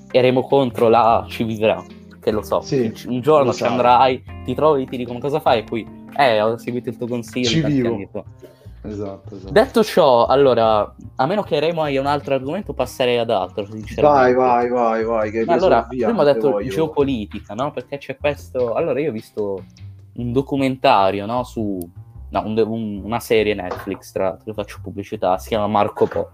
e 0.09 0.21
Remo 0.21 0.41
contro 0.41 0.87
là 0.89 1.25
ci 1.27 1.43
vivrà, 1.43 1.83
che 2.21 2.31
lo 2.31 2.41
so. 2.43 2.61
Sì, 2.61 2.91
un 3.07 3.19
giorno 3.19 3.51
ci 3.51 3.63
andrai, 3.63 4.23
ti 4.45 4.55
trovi, 4.55 4.85
ti 4.87 4.95
dicono 4.97 5.19
cosa 5.19 5.39
fai 5.39 5.59
e 5.59 5.63
poi, 5.63 5.85
eh, 6.17 6.41
ho 6.41 6.57
seguito 6.57 6.89
il 6.89 6.97
tuo 6.97 7.07
consiglio. 7.07 7.47
Ci 7.47 7.61
vivo. 7.61 7.97
Esatto, 8.85 9.35
esatto. 9.35 9.51
Detto 9.51 9.83
ciò, 9.83 10.25
allora, 10.25 10.93
a 11.15 11.25
meno 11.25 11.41
che 11.41 11.59
Remo 11.59 11.83
abbia 11.83 12.01
un 12.01 12.05
altro 12.07 12.33
argomento, 12.35 12.73
passerei 12.73 13.17
ad 13.17 13.29
altro. 13.29 13.65
Vai, 14.01 14.33
vai, 14.33 14.69
vai, 14.69 15.03
vai. 15.05 15.31
Che 15.31 15.45
allora, 15.47 15.87
via, 15.89 16.07
prima 16.07 16.21
ho 16.21 16.25
detto 16.25 16.51
voglio. 16.51 16.69
geopolitica, 16.69 17.53
no? 17.53 17.71
Perché 17.71 17.97
c'è 17.97 18.17
questo... 18.17 18.73
Allora, 18.73 18.99
io 18.99 19.09
ho 19.09 19.13
visto 19.13 19.63
un 20.15 20.31
documentario, 20.33 21.25
no? 21.25 21.43
Su... 21.43 21.77
No, 22.29 22.41
un- 22.45 22.57
un- 22.65 23.01
una 23.03 23.19
serie 23.19 23.53
Netflix, 23.53 24.11
tra 24.11 24.23
l'altro, 24.25 24.43
io 24.47 24.53
faccio 24.53 24.79
pubblicità, 24.81 25.37
si 25.37 25.49
chiama 25.49 25.67
Marco 25.67 26.07
Polo, 26.07 26.29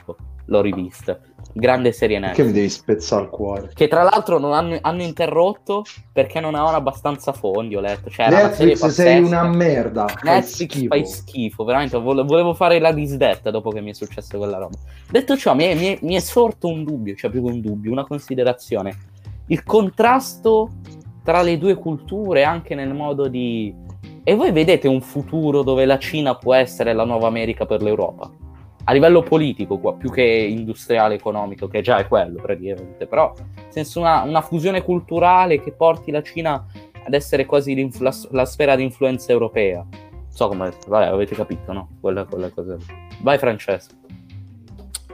l'ho 0.46 0.62
rivista. 0.62 1.20
Grande 1.52 1.92
serie 1.92 2.20
Perché 2.20 2.42
mi 2.44 2.48
Netflix. 2.50 2.56
devi 2.62 2.70
spezzare 2.70 3.24
il 3.24 3.30
cuore? 3.30 3.72
Che 3.74 3.88
tra 3.88 4.04
l'altro 4.04 4.38
non 4.38 4.54
hanno, 4.54 4.78
hanno 4.82 5.02
interrotto 5.02 5.84
perché 6.14 6.40
non 6.40 6.54
avevano 6.56 6.78
abbastanza 6.78 7.34
fondi, 7.34 7.76
ho 7.76 7.80
letto. 7.82 8.10
Cioè, 8.10 8.28
era 8.28 8.38
una 8.38 8.48
Netflix 8.48 8.86
sei 8.88 9.22
una 9.24 9.44
merda. 9.48 10.08
fai 10.08 10.34
Netflix 10.36 10.72
schifo. 10.72 10.88
fai 10.88 11.06
schifo, 11.06 11.64
veramente. 11.64 11.98
vole- 12.00 12.24
Volevo 12.24 12.54
fare 12.54 12.80
la 12.80 12.92
disdetta 12.92 13.50
dopo 13.52 13.72
che 13.72 13.82
mi 13.82 13.90
è 13.90 13.94
successo 13.94 14.38
quella 14.38 14.58
roba. 14.58 14.78
Detto 15.10 15.36
ciò, 15.36 15.56
mi 15.56 15.64
è, 15.66 15.76
mi 15.76 15.86
è- 15.88 16.00
mi 16.04 16.16
è 16.16 16.20
sorto 16.20 16.68
un 16.68 16.84
dubbio, 16.84 17.16
cioè 17.16 17.30
più 17.32 17.44
che 17.44 17.52
un 17.52 17.62
dubbio, 17.62 17.92
una 17.92 18.06
considerazione. 18.06 18.96
Il 19.48 19.64
contrasto 19.64 20.70
tra 21.24 21.42
le 21.42 21.58
due 21.58 21.76
culture, 21.76 22.44
anche 22.44 22.76
nel 22.76 22.94
modo 22.94 23.28
di. 23.28 23.74
E 24.24 24.36
voi 24.36 24.52
vedete 24.52 24.88
un 24.88 25.02
futuro 25.02 25.64
dove 25.64 25.86
la 25.86 25.98
Cina 25.98 26.36
può 26.36 26.54
essere 26.54 26.94
la 26.94 27.04
nuova 27.06 27.28
America 27.28 27.66
per 27.66 27.82
l'Europa? 27.82 28.30
A 28.86 28.94
livello 28.94 29.22
politico, 29.22 29.78
qua, 29.78 29.94
più 29.94 30.10
che 30.10 30.24
industriale, 30.24 31.16
economico, 31.16 31.68
che 31.68 31.82
già 31.82 31.98
è 31.98 32.08
quello 32.08 32.42
praticamente, 32.42 33.06
però 33.06 33.32
nel 33.36 33.66
senso 33.70 34.00
una, 34.00 34.24
una 34.24 34.42
fusione 34.42 34.84
culturale 34.84 35.62
che 35.62 35.72
porti 35.72 36.12
la 36.12 36.24
Cina 36.24 36.66
ad 37.06 37.14
essere 37.14 37.46
quasi 37.46 37.90
la, 38.00 38.16
la 38.32 38.46
sfera 38.46 38.76
di 38.76 38.84
influenza 38.84 39.32
europea. 39.32 39.86
So 40.30 40.48
come, 40.48 40.72
vabbè, 40.88 41.08
avete 41.08 41.36
capito, 41.36 41.72
no? 41.74 41.90
Quella, 42.00 42.26
quella 42.26 42.50
cosa. 42.50 42.78
Vai 43.22 43.38
Francesco. 43.38 43.96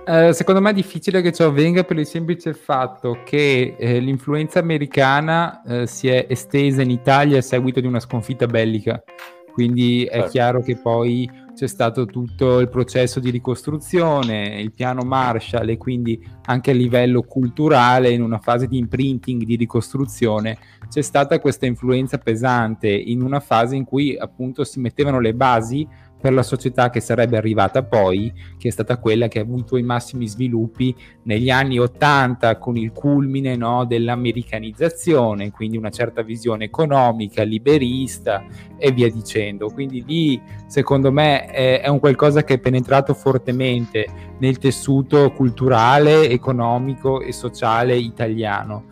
Eh, 0.07 0.33
secondo 0.33 0.61
me 0.61 0.69
è 0.69 0.73
difficile 0.73 1.21
che 1.21 1.31
ciò 1.31 1.47
avvenga 1.47 1.83
per 1.83 1.97
il 1.97 2.05
semplice 2.05 2.53
fatto 2.53 3.21
che 3.25 3.75
eh, 3.75 3.99
l'influenza 3.99 4.59
americana 4.59 5.63
eh, 5.63 5.87
si 5.87 6.07
è 6.09 6.27
estesa 6.29 6.83
in 6.83 6.91
Italia 6.91 7.39
a 7.39 7.41
seguito 7.41 7.79
di 7.79 7.87
una 7.87 7.99
sconfitta 7.99 8.45
bellica. 8.45 9.03
Quindi 9.51 10.03
è 10.03 10.15
certo. 10.15 10.29
chiaro 10.29 10.61
che 10.61 10.75
poi 10.75 11.27
c'è 11.55 11.67
stato 11.67 12.05
tutto 12.05 12.59
il 12.59 12.67
processo 12.67 13.19
di 13.19 13.29
ricostruzione, 13.29 14.59
il 14.59 14.73
piano 14.73 15.03
Marshall 15.03 15.69
e 15.69 15.77
quindi 15.77 16.21
anche 16.45 16.71
a 16.71 16.73
livello 16.73 17.21
culturale, 17.23 18.11
in 18.11 18.21
una 18.21 18.39
fase 18.39 18.67
di 18.67 18.77
imprinting, 18.77 19.43
di 19.43 19.55
ricostruzione, 19.55 20.57
c'è 20.89 21.01
stata 21.01 21.39
questa 21.39 21.65
influenza 21.65 22.17
pesante 22.17 22.89
in 22.89 23.21
una 23.21 23.39
fase 23.39 23.75
in 23.75 23.85
cui 23.85 24.17
appunto 24.17 24.63
si 24.65 24.79
mettevano 24.79 25.19
le 25.19 25.33
basi 25.33 25.87
per 26.25 26.33
la 26.33 26.41
società 26.41 26.89
che 26.89 27.01
sarebbe 27.01 27.37
arrivata 27.37 27.83
poi, 27.83 28.33
che 28.57 28.69
è 28.69 28.71
stata 28.71 28.97
quella 28.97 29.27
che 29.27 29.37
ha 29.37 29.43
avuto 29.43 29.77
i 29.77 29.83
massimi 29.83 30.27
sviluppi 30.27 30.95
negli 31.25 31.51
anni 31.51 31.77
80 31.77 32.57
con 32.57 32.77
il 32.77 32.91
culmine 32.93 33.55
no, 33.55 33.85
dell'americanizzazione, 33.85 35.51
quindi 35.51 35.77
una 35.77 35.91
certa 35.91 36.23
visione 36.23 36.63
economica, 36.63 37.43
liberista 37.43 38.43
e 38.75 38.91
via 38.91 39.07
dicendo. 39.11 39.69
Quindi 39.69 40.03
lì 40.03 40.41
secondo 40.65 41.11
me 41.11 41.45
è, 41.45 41.81
è 41.81 41.89
un 41.89 41.99
qualcosa 41.99 42.43
che 42.43 42.55
è 42.55 42.59
penetrato 42.59 43.13
fortemente 43.13 44.07
nel 44.39 44.57
tessuto 44.57 45.31
culturale, 45.31 46.27
economico 46.27 47.21
e 47.21 47.31
sociale 47.33 47.95
italiano. 47.97 48.85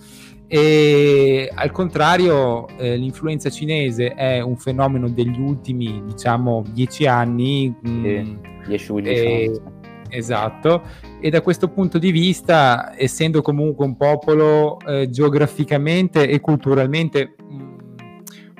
E 0.56 1.50
al 1.52 1.72
contrario, 1.72 2.68
eh, 2.78 2.96
l'influenza 2.96 3.50
cinese 3.50 4.14
è 4.14 4.40
un 4.40 4.56
fenomeno 4.56 5.10
degli 5.10 5.40
ultimi, 5.40 6.04
diciamo, 6.06 6.64
dieci 6.70 7.08
anni. 7.08 7.76
10-15 7.84 8.68
anni. 8.68 9.62
Esatto, 10.10 10.84
e 11.20 11.32
da 11.32 11.42
questo 11.42 11.70
punto 11.70 11.98
di 11.98 12.12
vista, 12.12 12.94
essendo 12.96 13.42
comunque 13.42 13.84
un 13.84 13.98
popolo 13.98 14.78
eh, 14.82 15.10
geograficamente 15.10 16.30
e 16.30 16.40
culturalmente 16.40 17.34
mh, 17.36 17.76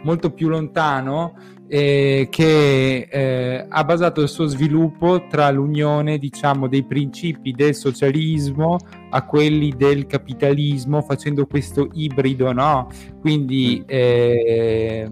molto 0.02 0.32
più 0.32 0.50
lontano, 0.50 1.36
eh, 1.68 2.28
che 2.30 3.08
eh, 3.10 3.66
ha 3.68 3.84
basato 3.84 4.22
il 4.22 4.30
suo 4.30 4.46
sviluppo 4.46 5.26
tra 5.28 5.50
l'unione 5.50 6.18
diciamo 6.18 6.68
dei 6.68 6.84
principi 6.84 7.52
del 7.52 7.74
socialismo 7.74 8.78
a 9.10 9.26
quelli 9.26 9.74
del 9.76 10.06
capitalismo 10.06 11.02
facendo 11.02 11.46
questo 11.46 11.90
ibrido 11.94 12.52
no? 12.52 12.90
Quindi 13.22 13.84
eh, 13.86 15.10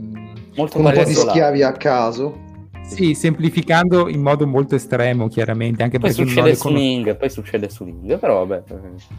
molto 0.55 0.79
un 0.79 0.91
po' 0.93 1.03
di 1.03 1.13
schiavi 1.13 1.63
a 1.63 1.71
caso 1.71 2.49
sì, 2.83 3.13
semplificando 3.13 4.09
in 4.09 4.21
modo 4.21 4.45
molto 4.45 4.75
estremo, 4.75 5.27
chiaramente. 5.27 5.81
Anche 5.83 5.99
poi 5.99 6.11
succede 6.11 6.55
su 6.55 6.69
Ning, 6.69 7.15
poi 7.15 7.29
succede 7.29 7.69
su 7.69 7.83
Ning, 7.83 8.19
però 8.19 8.45
vabbè. 8.45 8.63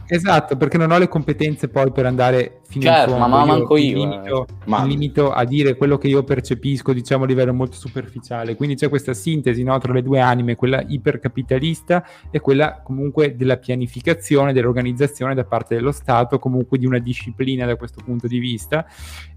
Esatto, 0.06 0.56
perché 0.56 0.76
non 0.78 0.90
ho 0.90 0.98
le 0.98 1.08
competenze 1.08 1.68
poi 1.68 1.90
per 1.90 2.06
andare 2.06 2.60
fino 2.64 2.84
certo, 2.84 3.12
in 3.12 3.18
fondo. 3.18 3.36
ma 3.36 3.44
manco 3.44 3.76
io. 3.76 3.96
Mi 3.96 4.08
limito, 4.08 4.46
eh. 4.46 4.54
ma... 4.66 4.84
limito, 4.84 5.32
a 5.32 5.44
dire 5.44 5.76
quello 5.76 5.98
che 5.98 6.08
io 6.08 6.22
percepisco, 6.22 6.92
diciamo, 6.92 7.24
a 7.24 7.26
livello 7.26 7.54
molto 7.54 7.76
superficiale. 7.76 8.56
Quindi 8.56 8.76
c'è 8.76 8.88
questa 8.88 9.14
sintesi 9.14 9.62
no, 9.62 9.78
tra 9.78 9.92
le 9.92 10.02
due 10.02 10.20
anime, 10.20 10.54
quella 10.54 10.82
ipercapitalista 10.86 12.04
e 12.30 12.40
quella 12.40 12.82
comunque 12.82 13.36
della 13.36 13.56
pianificazione, 13.56 14.52
dell'organizzazione 14.52 15.34
da 15.34 15.44
parte 15.44 15.74
dello 15.74 15.92
Stato, 15.92 16.38
comunque 16.38 16.78
di 16.78 16.86
una 16.86 16.98
disciplina 16.98 17.66
da 17.66 17.76
questo 17.76 18.02
punto 18.04 18.26
di 18.26 18.38
vista 18.38 18.86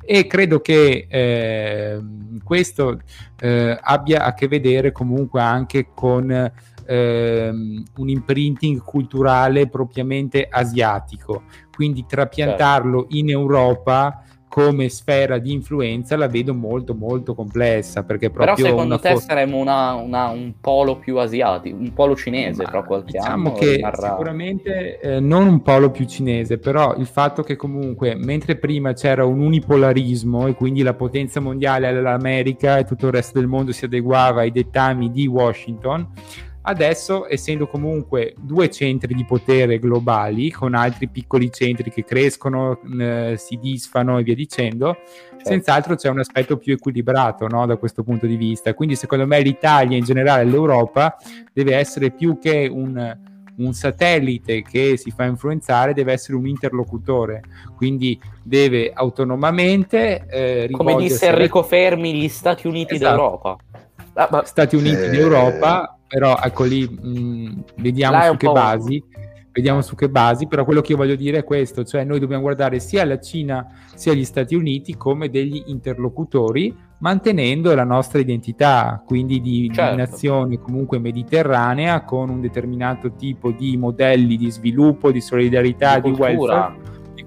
e 0.05 0.27
credo 0.27 0.59
che 0.59 1.07
eh, 1.09 1.99
questo 2.43 3.01
eh, 3.39 3.77
abbia 3.81 4.23
a 4.23 4.33
che 4.33 4.47
vedere 4.47 4.91
comunque 4.91 5.41
anche 5.41 5.87
con 5.93 6.51
eh, 6.85 7.49
un 7.49 8.09
imprinting 8.09 8.81
culturale 8.83 9.67
propriamente 9.67 10.47
asiatico, 10.49 11.43
quindi 11.75 12.05
trapiantarlo 12.07 13.01
certo. 13.01 13.17
in 13.17 13.29
Europa 13.29 14.23
come 14.55 14.87
sfera 14.87 15.37
di 15.37 15.51
influenza 15.51 16.15
la 16.15 16.29
vedo 16.29 16.53
molto 16.53 16.95
molto 16.95 17.35
complessa 17.35 18.03
perché 18.03 18.29
proprio 18.29 18.55
però 18.55 18.69
secondo 18.69 18.99
te 18.99 19.11
fo- 19.11 19.19
saremmo 19.19 19.57
una, 19.57 19.95
una, 19.95 20.29
un 20.29 20.53
polo 20.61 20.97
più 20.97 21.17
asiatico 21.17 21.75
un 21.75 21.91
polo 21.91 22.15
cinese 22.15 22.63
Ma, 22.63 22.69
tra 22.69 22.83
qualche 22.83 23.17
diciamo 23.17 23.49
anno 23.49 23.51
che 23.51 23.75
rimarrà... 23.75 24.11
sicuramente 24.11 24.99
eh, 25.01 25.19
non 25.19 25.47
un 25.47 25.61
polo 25.61 25.91
più 25.91 26.05
cinese 26.05 26.57
però 26.57 26.95
il 26.95 27.05
fatto 27.05 27.43
che 27.43 27.57
comunque 27.57 28.15
mentre 28.15 28.55
prima 28.55 28.93
c'era 28.93 29.25
un 29.25 29.41
unipolarismo 29.41 30.47
e 30.47 30.53
quindi 30.53 30.83
la 30.83 30.93
potenza 30.93 31.41
mondiale 31.41 31.87
era 31.87 31.99
l'America 31.99 32.77
e 32.77 32.85
tutto 32.85 33.07
il 33.07 33.11
resto 33.11 33.37
del 33.37 33.49
mondo 33.49 33.73
si 33.73 33.83
adeguava 33.83 34.39
ai 34.39 34.51
dettami 34.51 35.11
di 35.11 35.27
Washington 35.27 36.07
Adesso, 36.67 37.29
essendo 37.29 37.67
comunque 37.67 38.33
due 38.39 38.71
centri 38.71 39.13
di 39.13 39.23
potere 39.23 39.77
globali, 39.77 40.49
con 40.49 40.73
altri 40.73 41.07
piccoli 41.07 41.51
centri 41.51 41.91
che 41.91 42.03
crescono, 42.03 42.79
eh, 42.99 43.35
si 43.37 43.59
disfano 43.61 44.17
e 44.17 44.23
via 44.23 44.33
dicendo, 44.33 44.97
certo. 45.29 45.43
senz'altro 45.43 45.95
c'è 45.95 46.09
un 46.09 46.19
aspetto 46.19 46.57
più 46.57 46.73
equilibrato 46.73 47.47
no, 47.47 47.67
da 47.67 47.77
questo 47.77 48.01
punto 48.01 48.25
di 48.25 48.35
vista. 48.35 48.73
Quindi, 48.73 48.95
secondo 48.95 49.27
me, 49.27 49.41
l'Italia 49.41 49.95
in 49.95 50.03
generale, 50.03 50.43
l'Europa, 50.43 51.15
deve 51.53 51.75
essere 51.75 52.09
più 52.09 52.39
che 52.39 52.67
un, 52.67 53.15
un 53.57 53.73
satellite 53.73 54.63
che 54.63 54.97
si 54.97 55.11
fa 55.11 55.25
influenzare, 55.25 55.93
deve 55.93 56.13
essere 56.13 56.35
un 56.35 56.47
interlocutore. 56.47 57.43
Quindi, 57.75 58.19
deve 58.41 58.91
autonomamente. 58.91 60.25
Eh, 60.27 60.69
Come 60.71 60.95
disse 60.95 61.27
Enrico 61.27 61.61
Fermi, 61.61 62.15
gli 62.15 62.27
Stati 62.27 62.65
Uniti 62.65 62.95
esatto. 62.95 63.15
d'Europa. 63.15 63.57
Ah, 64.13 64.29
ma... 64.31 64.43
Stati 64.45 64.75
Uniti 64.75 65.03
eh... 65.03 65.09
d'Europa 65.09 65.94
però 66.07 66.37
ecco 66.41 66.63
lì 66.63 66.87
mh, 66.87 67.63
vediamo 67.77 68.17
Là 68.17 68.27
su 68.31 68.37
che 68.37 68.51
basi 68.51 69.03
vediamo 69.55 69.81
su 69.81 69.95
che 69.95 70.09
basi, 70.09 70.47
però 70.47 70.65
quello 70.65 70.81
che 70.81 70.91
io 70.91 70.97
voglio 70.97 71.15
dire 71.15 71.37
è 71.37 71.43
questo, 71.45 71.85
cioè 71.85 72.03
noi 72.03 72.19
dobbiamo 72.19 72.41
guardare 72.41 72.81
sia 72.81 73.05
la 73.05 73.21
Cina 73.21 73.65
sia 73.95 74.13
gli 74.13 74.25
Stati 74.25 74.53
Uniti 74.53 74.97
come 74.97 75.29
degli 75.29 75.63
interlocutori, 75.67 76.75
mantenendo 76.99 77.73
la 77.73 77.85
nostra 77.85 78.19
identità, 78.19 79.01
quindi 79.05 79.39
di, 79.39 79.71
certo. 79.73 79.91
di 79.91 79.97
nazione 79.97 80.59
comunque 80.59 80.99
mediterranea 80.99 82.03
con 82.03 82.29
un 82.29 82.41
determinato 82.41 83.13
tipo 83.13 83.51
di 83.51 83.77
modelli 83.77 84.35
di 84.35 84.51
sviluppo, 84.51 85.09
di 85.13 85.21
solidarietà, 85.21 85.99
di, 85.99 86.11
di 86.11 86.19
welfare, 86.19 86.75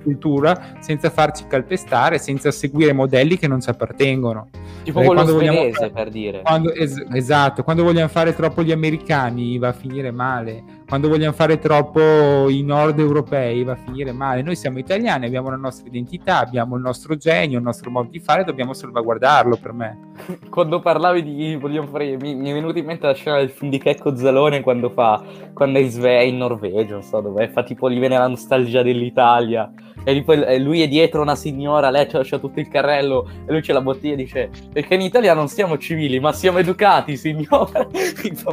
cultura, 0.08 0.76
senza 0.80 1.10
farci 1.10 1.46
calpestare, 1.46 2.18
senza 2.18 2.50
seguire 2.50 2.92
modelli 2.92 3.36
che 3.36 3.46
non 3.46 3.60
ci 3.60 3.68
appartengono. 3.68 4.48
Tipo 4.82 5.02
quello 5.02 5.24
svedese, 5.24 5.72
fare, 5.72 5.90
per 5.90 6.08
dire. 6.08 6.40
Quando, 6.42 6.72
es- 6.72 7.04
esatto, 7.12 7.62
quando 7.62 7.82
vogliamo 7.82 8.08
fare 8.08 8.34
troppo 8.34 8.62
gli 8.62 8.72
americani 8.72 9.58
va 9.58 9.68
a 9.68 9.72
finire 9.72 10.10
male 10.10 10.76
quando 10.88 11.08
vogliamo 11.08 11.34
fare 11.34 11.58
troppo 11.58 12.48
i 12.48 12.62
nord 12.62 12.98
europei 12.98 13.62
va 13.62 13.72
a 13.72 13.76
finire 13.76 14.10
male. 14.10 14.40
Noi 14.40 14.56
siamo 14.56 14.78
italiani, 14.78 15.26
abbiamo 15.26 15.50
la 15.50 15.56
nostra 15.56 15.86
identità, 15.86 16.38
abbiamo 16.38 16.76
il 16.76 16.82
nostro 16.82 17.14
genio, 17.16 17.58
il 17.58 17.62
nostro 17.62 17.90
modo 17.90 18.08
di 18.08 18.18
fare, 18.18 18.42
dobbiamo 18.42 18.72
salvaguardarlo 18.72 19.58
per 19.60 19.72
me. 19.74 19.98
Quando 20.48 20.80
parlavi 20.80 21.22
di 21.22 21.56
vogliamo 21.56 21.88
fare, 21.88 22.16
mi, 22.16 22.34
mi, 22.34 22.48
è 22.48 22.54
venuto 22.54 22.78
in 22.78 22.86
mente 22.86 23.06
la 23.06 23.12
scena 23.12 23.36
del 23.36 23.50
film 23.50 23.70
di 23.70 23.78
Checco 23.78 24.16
Zalone 24.16 24.62
quando 24.62 24.88
fa, 24.88 25.22
quando 25.52 25.78
è 25.78 25.82
in, 25.82 25.90
Sve, 25.90 26.24
in 26.24 26.38
Norvegia, 26.38 26.94
non 26.94 27.02
so 27.02 27.20
dove, 27.20 27.50
fa 27.50 27.62
tipo, 27.64 27.90
gli 27.90 27.98
viene 27.98 28.16
la 28.16 28.26
nostalgia 28.26 28.82
dell'Italia 28.82 29.70
e 30.04 30.22
poi 30.22 30.62
lui 30.62 30.82
è 30.82 30.88
dietro 30.88 31.22
una 31.22 31.34
signora, 31.34 31.90
lei 31.90 32.06
c'ha, 32.06 32.20
c'ha 32.22 32.38
tutto 32.38 32.60
il 32.60 32.68
carrello 32.68 33.28
e 33.46 33.52
lui 33.52 33.60
c'è 33.60 33.72
la 33.72 33.80
bottiglia 33.80 34.14
e 34.14 34.16
dice 34.16 34.50
perché 34.72 34.94
in 34.94 35.02
Italia 35.02 35.34
non 35.34 35.48
siamo 35.48 35.78
civili 35.78 36.20
ma 36.20 36.32
siamo 36.32 36.58
educati 36.58 37.16
signora, 37.16 37.86
mi 37.92 38.34
fa. 38.34 38.52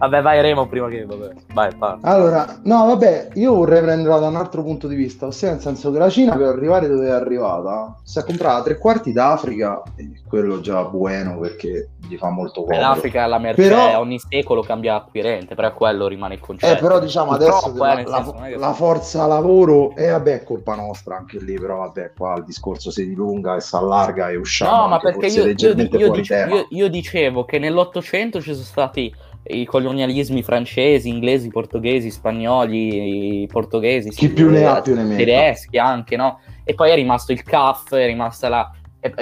Vabbè, 0.00 0.22
vai 0.22 0.40
Remo 0.40 0.66
prima 0.66 0.88
che... 0.88 1.04
Vabbè, 1.04 1.32
vai, 1.52 1.74
parla. 1.74 2.10
Allora, 2.10 2.58
no, 2.64 2.86
vabbè, 2.86 3.28
io 3.34 3.54
vorrei 3.54 3.82
prenderla 3.82 4.18
da 4.18 4.28
un 4.28 4.36
altro 4.36 4.62
punto 4.62 4.88
di 4.88 4.94
vista, 4.94 5.26
ossia 5.26 5.50
nel 5.50 5.60
senso 5.60 5.92
che 5.92 5.98
la 5.98 6.08
Cina 6.08 6.36
per 6.36 6.46
arrivare 6.46 6.88
dove 6.88 7.06
è 7.06 7.10
arrivata 7.10 7.98
si 8.02 8.18
è 8.18 8.24
comprata 8.24 8.62
tre 8.62 8.78
quarti 8.78 9.12
d'Africa 9.12 9.82
e 9.96 10.10
quello 10.26 10.60
già 10.60 10.84
buono 10.84 11.38
perché 11.38 11.90
gli 12.10 12.16
fa 12.16 12.30
molto 12.30 12.64
comodo. 12.64 12.80
L'Africa 12.80 13.26
la 13.26 13.38
merce 13.38 13.62
però... 13.62 14.00
ogni 14.00 14.18
secolo 14.18 14.62
cambia 14.62 14.96
acquirente, 14.96 15.54
però 15.54 15.72
quello 15.72 16.08
rimane 16.08 16.34
il 16.34 16.40
concetto. 16.40 16.76
Eh, 16.76 16.80
però 16.80 16.98
diciamo 16.98 17.30
adesso 17.30 17.72
eh, 17.72 17.78
la, 17.78 17.94
senso, 17.96 18.34
la, 18.38 18.56
la, 18.56 18.72
forza 18.72 19.26
lavoro, 19.26 19.94
e 19.94 20.06
eh, 20.06 20.10
vabbè, 20.10 20.40
è 20.40 20.42
colpa 20.42 20.74
nostra 20.74 21.16
anche 21.16 21.38
lì, 21.38 21.58
però 21.58 21.78
vabbè, 21.78 22.12
qua 22.16 22.34
il 22.36 22.44
discorso 22.44 22.90
si 22.90 23.06
dilunga 23.06 23.56
e 23.56 23.60
si 23.60 23.76
allarga 23.76 24.30
e 24.30 24.36
usciamo. 24.36 24.76
No, 24.76 24.88
ma 24.88 24.98
perché 24.98 25.26
io, 25.26 25.46
io, 25.46 25.74
io, 25.74 26.66
io, 26.68 26.88
dicevo 26.88 27.44
che 27.44 27.58
nell'Ottocento 27.58 28.40
ci 28.40 28.52
sono 28.52 28.64
stati 28.64 29.14
i 29.44 29.64
colonialismi 29.64 30.42
francesi, 30.42 31.08
inglesi, 31.08 31.48
portoghesi, 31.48 32.10
spagnoli, 32.10 33.48
portoghesi, 33.50 34.10
chi 34.10 34.28
più 34.28 34.50
ne 34.50 34.66
ha 34.66 34.80
più 34.80 34.94
ne 34.94 35.04
metta. 35.04 35.16
tedeschi 35.16 35.78
anche, 35.78 36.16
no? 36.16 36.40
E 36.64 36.74
poi 36.74 36.90
è 36.90 36.94
rimasto 36.94 37.32
il 37.32 37.42
CAF, 37.42 37.94
è 37.94 38.06
rimasta 38.06 38.48
la 38.48 38.70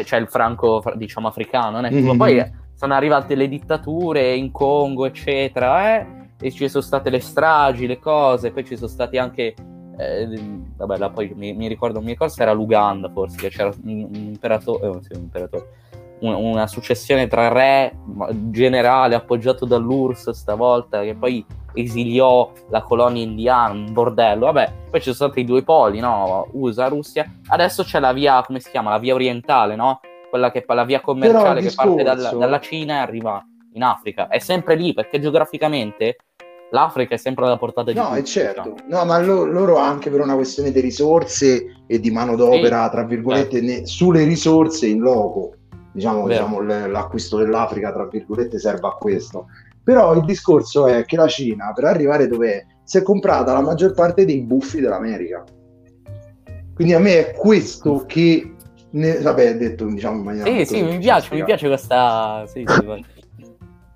cioè 0.04 0.18
il 0.18 0.28
franco 0.28 0.82
diciamo 0.96 1.28
africano, 1.28 1.80
mm-hmm. 1.80 2.16
poi 2.16 2.44
sono 2.78 2.94
arrivate 2.94 3.34
le 3.34 3.48
dittature 3.48 4.34
in 4.34 4.52
Congo, 4.52 5.04
eccetera, 5.04 5.96
eh? 5.96 6.06
e 6.40 6.52
ci 6.52 6.68
sono 6.68 6.84
state 6.84 7.10
le 7.10 7.18
stragi, 7.18 7.88
le 7.88 7.98
cose, 7.98 8.52
poi 8.52 8.64
ci 8.64 8.76
sono 8.76 8.88
stati 8.88 9.18
anche 9.18 9.54
eh, 9.98 10.40
vabbè, 10.76 10.96
là 10.96 11.10
poi 11.10 11.32
mi, 11.34 11.52
mi 11.54 11.66
ricordo, 11.66 12.00
mi 12.00 12.10
ricordo 12.10 12.32
se 12.32 12.42
era 12.42 12.52
l'Uganda 12.52 13.10
forse, 13.10 13.36
che 13.36 13.48
c'era 13.48 13.72
un, 13.82 14.06
un 14.08 14.14
imperatore, 14.14 14.86
eh, 14.86 15.02
sì, 15.02 15.12
un 15.14 15.22
imperatore 15.22 15.66
una 16.20 16.66
successione 16.66 17.28
tra 17.28 17.46
re 17.46 17.96
generale 18.50 19.14
appoggiato 19.14 19.64
dall'URSS 19.64 20.30
stavolta 20.30 21.02
che 21.02 21.14
poi 21.14 21.46
esiliò 21.74 22.50
la 22.70 22.82
colonia 22.82 23.22
indiana, 23.22 23.72
un 23.72 23.92
bordello, 23.92 24.46
vabbè, 24.46 24.72
poi 24.90 25.00
ci 25.00 25.12
sono 25.12 25.30
stati 25.30 25.40
i 25.40 25.44
due 25.44 25.62
poli, 25.62 26.00
no? 26.00 26.48
USA, 26.52 26.88
Russia, 26.88 27.24
adesso 27.48 27.84
c'è 27.84 28.00
la 28.00 28.12
via, 28.12 28.42
come 28.44 28.58
si 28.58 28.70
chiama? 28.70 28.90
La 28.90 28.98
via 28.98 29.14
orientale, 29.14 29.76
no? 29.76 30.00
Quella 30.28 30.50
che 30.50 30.64
la 30.66 30.84
via 30.84 31.00
commerciale 31.00 31.62
che 31.62 31.72
parte 31.74 32.02
dalla, 32.02 32.30
dalla 32.30 32.60
Cina 32.60 32.96
e 32.96 32.98
arriva 32.98 33.42
in 33.72 33.82
Africa, 33.82 34.28
è 34.28 34.38
sempre 34.38 34.74
lì 34.74 34.92
perché 34.92 35.20
geograficamente 35.20 36.16
l'Africa 36.70 37.14
è 37.14 37.18
sempre 37.18 37.46
alla 37.46 37.56
portata 37.56 37.90
di 37.90 37.96
no, 37.96 38.04
tutti. 38.04 38.14
No, 38.14 38.20
è 38.20 38.24
certo. 38.24 38.74
No, 38.88 39.04
ma 39.04 39.18
lo, 39.20 39.44
loro 39.44 39.76
anche 39.76 40.10
per 40.10 40.20
una 40.20 40.34
questione 40.34 40.70
di 40.70 40.80
risorse 40.80 41.82
e 41.86 42.00
di 42.00 42.10
manodopera, 42.10 42.84
sì, 42.84 42.90
tra 42.90 43.04
virgolette, 43.04 43.60
ne, 43.60 43.86
sulle 43.86 44.24
risorse 44.24 44.86
in 44.86 45.00
loco. 45.00 45.54
Diciamo, 45.92 46.28
diciamo 46.28 46.60
l'acquisto 46.60 47.38
dell'Africa, 47.38 47.92
tra 47.92 48.06
virgolette, 48.06 48.58
serve 48.58 48.86
a 48.86 48.92
questo. 48.92 49.46
Però 49.82 50.14
il 50.14 50.24
discorso 50.24 50.86
è 50.86 51.04
che 51.04 51.16
la 51.16 51.26
Cina, 51.26 51.72
per 51.72 51.84
arrivare 51.84 52.28
dove 52.28 52.66
si 52.84 52.98
è 52.98 53.02
comprata 53.02 53.52
la 53.52 53.62
maggior 53.62 53.94
parte 53.94 54.24
dei 54.24 54.42
buffi 54.42 54.80
dell'America. 54.80 55.42
Quindi 56.74 56.94
a 56.94 57.00
me 57.00 57.30
è 57.30 57.34
questo 57.34 58.04
che 58.06 58.54
ne, 58.90 59.18
vabbè, 59.20 59.56
detto 59.56 59.84
diciamo 59.86 60.18
in 60.18 60.22
maniera 60.22 60.50
Sì, 60.50 60.64
sì, 60.64 60.82
mi 60.82 60.98
piace, 60.98 61.34
mi 61.34 61.44
piace 61.44 61.66
questa 61.66 62.44
sì, 62.46 62.64
sì, 62.66 63.04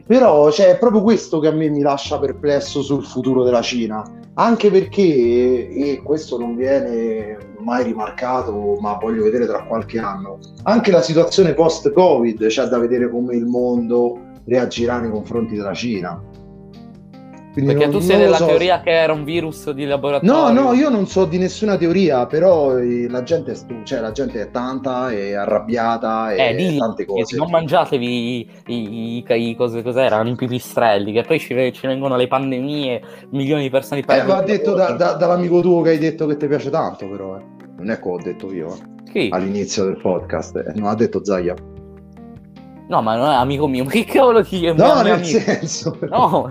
Però 0.07 0.51
cioè, 0.51 0.70
è 0.70 0.78
proprio 0.78 1.03
questo 1.03 1.38
che 1.38 1.49
a 1.49 1.53
me 1.53 1.68
mi 1.68 1.80
lascia 1.80 2.18
perplesso 2.18 2.82
sul 2.82 3.05
futuro 3.05 3.43
della 3.45 3.62
Cina, 3.62 4.03
anche 4.34 4.70
perché, 4.70 5.03
e 5.03 6.01
questo 6.05 6.38
non 6.38 6.57
viene 6.57 7.36
mai 7.59 7.84
rimarcato, 7.84 8.76
ma 8.80 8.99
voglio 9.01 9.22
vedere 9.22 9.47
tra 9.47 9.62
qualche 9.64 9.99
anno, 9.99 10.38
anche 10.64 10.90
la 10.90 11.03
situazione 11.03 11.55
post-Covid 11.55 12.47
c'è 12.47 12.66
da 12.66 12.78
vedere 12.78 13.09
come 13.09 13.36
il 13.36 13.47
mondo 13.47 14.18
reagirà 14.45 14.99
nei 14.99 15.11
confronti 15.11 15.55
della 15.55 15.74
Cina. 15.74 16.20
Quindi 17.53 17.72
Perché 17.72 17.86
non, 17.86 18.00
tu 18.00 18.00
sei 18.00 18.18
della 18.18 18.36
so. 18.36 18.46
teoria 18.46 18.80
che 18.80 18.90
era 18.90 19.12
un 19.12 19.24
virus 19.24 19.70
di 19.72 19.84
laboratorio. 19.84 20.32
No, 20.32 20.50
no, 20.50 20.72
io 20.72 20.88
non 20.88 21.07
so 21.07 21.26
di 21.26 21.36
nessuna 21.36 21.76
teoria, 21.76 22.24
però 22.24 22.78
eh, 22.78 23.07
la 23.11 23.22
gente 23.22 23.55
cioè, 23.84 24.00
la 24.00 24.11
gente 24.11 24.40
è 24.40 24.50
tanta, 24.50 25.11
è 25.11 25.34
arrabbiata 25.34 26.32
e 26.32 26.57
eh, 26.57 26.76
tante 26.78 27.05
cose. 27.05 27.36
Non 27.36 27.50
mangiatevi 27.50 28.38
i, 28.38 28.50
i, 28.68 29.24
i, 29.26 29.48
i 29.48 29.55
cose, 29.55 29.82
cos'erano, 29.82 30.30
i 30.30 30.34
pipistrelli, 30.34 31.12
che 31.12 31.22
poi 31.24 31.38
ci, 31.38 31.72
ci, 31.74 31.86
vengono 31.86 32.16
le 32.16 32.26
pandemie, 32.26 33.03
milioni 33.30 33.62
di 33.62 33.70
persone 33.70 34.00
di 34.00 34.07
Eh, 34.11 34.22
va 34.22 34.40
detto 34.40 34.72
da, 34.72 34.92
da, 34.92 35.12
dall'amico 35.12 35.61
tuo 35.61 35.82
che 35.82 35.90
hai 35.90 35.98
detto 35.98 36.26
che 36.26 36.38
ti 36.38 36.46
piace 36.46 36.70
tanto, 36.70 37.07
però. 37.07 37.36
Eh. 37.36 37.42
Non 37.76 37.90
è 37.90 38.00
che 38.00 38.09
ho 38.09 38.16
detto 38.16 38.50
io. 38.50 38.74
Eh. 38.74 39.11
Chi? 39.12 39.28
All'inizio 39.30 39.84
del 39.84 39.98
podcast. 40.00 40.57
Eh. 40.57 40.72
Non 40.78 40.88
ha 40.88 40.94
detto 40.94 41.22
Zaya. 41.22 41.55
No, 42.93 43.01
ma 43.01 43.16
non 43.16 43.30
è 43.30 43.36
amico 43.36 43.66
mio, 43.66 43.84
ma 43.84 43.90
che 43.90 44.05
cavolo 44.05 44.45
ti 44.45 44.66
è? 44.66 44.74
No, 44.74 45.01
nel 45.01 45.12
amico? 45.12 45.38
senso. 45.38 45.97
No, 46.01 46.51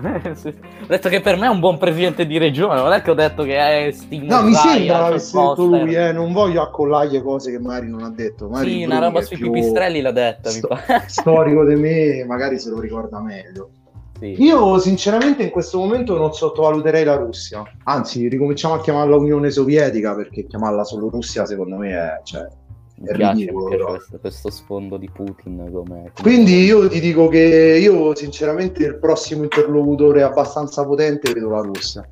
detto 0.88 1.08
che 1.08 1.20
per 1.20 1.36
me 1.36 1.46
è 1.46 1.48
un 1.48 1.60
buon 1.60 1.78
presidente 1.78 2.26
di 2.26 2.36
regione, 2.36 2.80
non 2.80 2.92
è 2.92 3.00
che 3.00 3.12
ho 3.12 3.14
detto 3.14 3.44
che 3.44 3.86
è 3.86 3.92
Sting 3.92 4.28
No, 4.28 4.42
mi 4.42 4.52
sembra 4.52 5.04
avesse 5.04 5.38
detto 5.38 5.64
lui, 5.64 5.94
eh, 5.94 6.10
non 6.10 6.32
voglio 6.32 6.62
accollargli 6.62 7.22
cose 7.22 7.52
che 7.52 7.60
magari 7.60 7.88
non 7.88 8.02
ha 8.02 8.10
detto. 8.10 8.48
Magari 8.48 8.72
sì, 8.72 8.82
una 8.82 8.98
roba 8.98 9.22
sui 9.22 9.36
pipistrelli 9.36 10.00
l'ha 10.00 10.10
detta, 10.10 10.50
sto- 10.50 10.68
mi 10.72 10.80
pare. 10.84 11.04
Storico 11.06 11.64
di 11.64 11.76
me, 11.76 12.24
magari 12.26 12.58
se 12.58 12.70
lo 12.70 12.80
ricorda 12.80 13.20
meglio. 13.20 13.70
Sì. 14.18 14.42
Io 14.42 14.78
sinceramente 14.80 15.44
in 15.44 15.50
questo 15.50 15.78
momento 15.78 16.16
non 16.16 16.32
sottovaluterei 16.32 17.04
la 17.04 17.16
Russia, 17.16 17.62
anzi 17.84 18.26
ricominciamo 18.26 18.74
a 18.74 18.80
chiamarla 18.80 19.14
Unione 19.14 19.50
Sovietica 19.50 20.16
perché 20.16 20.46
chiamarla 20.46 20.82
solo 20.82 21.08
Russia 21.08 21.46
secondo 21.46 21.76
me 21.76 21.90
è... 21.90 22.20
Cioè, 22.24 22.46
mi 23.02 23.16
piace, 23.16 23.52
mi 23.52 23.68
piace 23.68 23.84
questo, 23.84 24.18
questo, 24.18 24.50
sfondo 24.50 24.96
di 24.96 25.10
Putin 25.12 25.68
come, 25.72 26.12
quindi 26.22 26.62
io 26.64 26.88
ti 26.88 27.00
dico 27.00 27.28
che 27.28 27.78
io 27.82 28.14
sinceramente 28.14 28.84
il 28.84 28.98
prossimo 28.98 29.42
interlocutore 29.42 30.22
abbastanza 30.22 30.84
potente 30.86 31.32
vedo 31.32 31.50
la 31.50 31.60
Russia. 31.60 32.08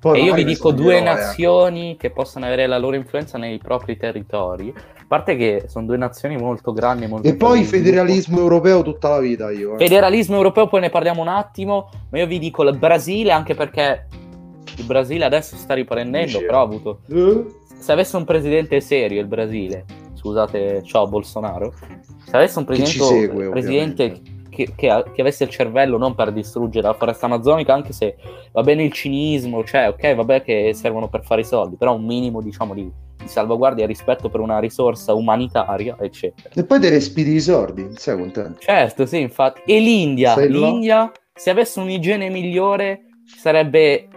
Poi 0.00 0.18
e 0.18 0.24
io 0.24 0.34
vi 0.34 0.42
dico 0.42 0.72
due 0.72 1.00
nazioni 1.00 1.92
eh. 1.92 1.96
che 1.96 2.10
possono 2.10 2.44
avere 2.44 2.66
la 2.66 2.76
loro 2.76 2.96
influenza 2.96 3.38
nei 3.38 3.58
propri 3.58 3.96
territori. 3.96 4.74
A 4.76 5.04
parte 5.06 5.36
che 5.36 5.66
sono 5.68 5.86
due 5.86 5.96
nazioni 5.96 6.36
molto 6.36 6.72
grandi 6.72 7.06
molto 7.06 7.28
e 7.28 7.36
poi 7.36 7.62
federalismo 7.62 8.40
europeo 8.40 8.82
tutta 8.82 9.10
la 9.10 9.20
vita 9.20 9.52
io 9.52 9.74
eh. 9.74 9.78
federalismo 9.78 10.34
europeo 10.34 10.66
poi 10.66 10.80
ne 10.80 10.90
parliamo 10.90 11.22
un 11.22 11.28
attimo. 11.28 11.88
Ma 12.10 12.18
io 12.18 12.26
vi 12.26 12.40
dico 12.40 12.64
il 12.64 12.76
Brasile 12.76 13.30
anche 13.30 13.54
perché 13.54 14.06
il 14.76 14.84
Brasile 14.84 15.24
adesso 15.24 15.54
sta 15.54 15.74
riprendendo 15.74 16.40
però 16.40 16.58
ha 16.58 16.62
avuto 16.62 17.00
eh? 17.08 17.44
se 17.78 17.92
avesse 17.92 18.16
un 18.16 18.24
presidente 18.24 18.80
serio 18.80 19.20
il 19.20 19.26
Brasile 19.26 19.84
scusate, 20.22 20.84
ciao 20.84 21.08
Bolsonaro, 21.08 21.74
se 22.24 22.36
avesse 22.36 22.60
un 22.60 22.64
presidente, 22.64 23.04
segue, 23.04 23.48
presidente 23.48 24.20
che, 24.48 24.72
che, 24.76 25.04
che, 25.12 25.20
avesse 25.20 25.42
il 25.42 25.50
cervello 25.50 25.98
non 25.98 26.14
per 26.14 26.32
distruggere 26.32 26.86
la 26.86 26.94
foresta 26.94 27.26
amazzonica, 27.26 27.74
anche 27.74 27.92
se 27.92 28.16
va 28.52 28.62
bene 28.62 28.84
il 28.84 28.92
cinismo, 28.92 29.64
cioè 29.64 29.88
ok, 29.88 30.14
vabbè 30.14 30.42
che 30.42 30.72
servono 30.74 31.08
per 31.08 31.24
fare 31.24 31.40
i 31.40 31.44
soldi, 31.44 31.74
però 31.76 31.96
un 31.96 32.04
minimo 32.04 32.40
diciamo 32.40 32.72
di, 32.72 32.88
di 33.16 33.26
salvaguardia 33.26 33.82
e 33.82 33.88
rispetto 33.88 34.28
per 34.28 34.38
una 34.38 34.60
risorsa 34.60 35.12
umanitaria, 35.12 35.96
eccetera. 35.98 36.50
E 36.54 36.64
poi 36.64 36.78
te 36.78 36.90
respiri 36.90 37.34
i 37.34 37.40
soldi, 37.40 37.88
sei 37.96 38.16
contento? 38.16 38.60
Certo, 38.60 39.06
sì, 39.06 39.18
infatti. 39.18 39.62
E 39.66 39.80
l'India, 39.80 40.36
l'India, 40.38 41.10
se 41.34 41.50
avesse 41.50 41.80
un'igiene 41.80 42.28
migliore, 42.28 43.06
sarebbe 43.24 44.08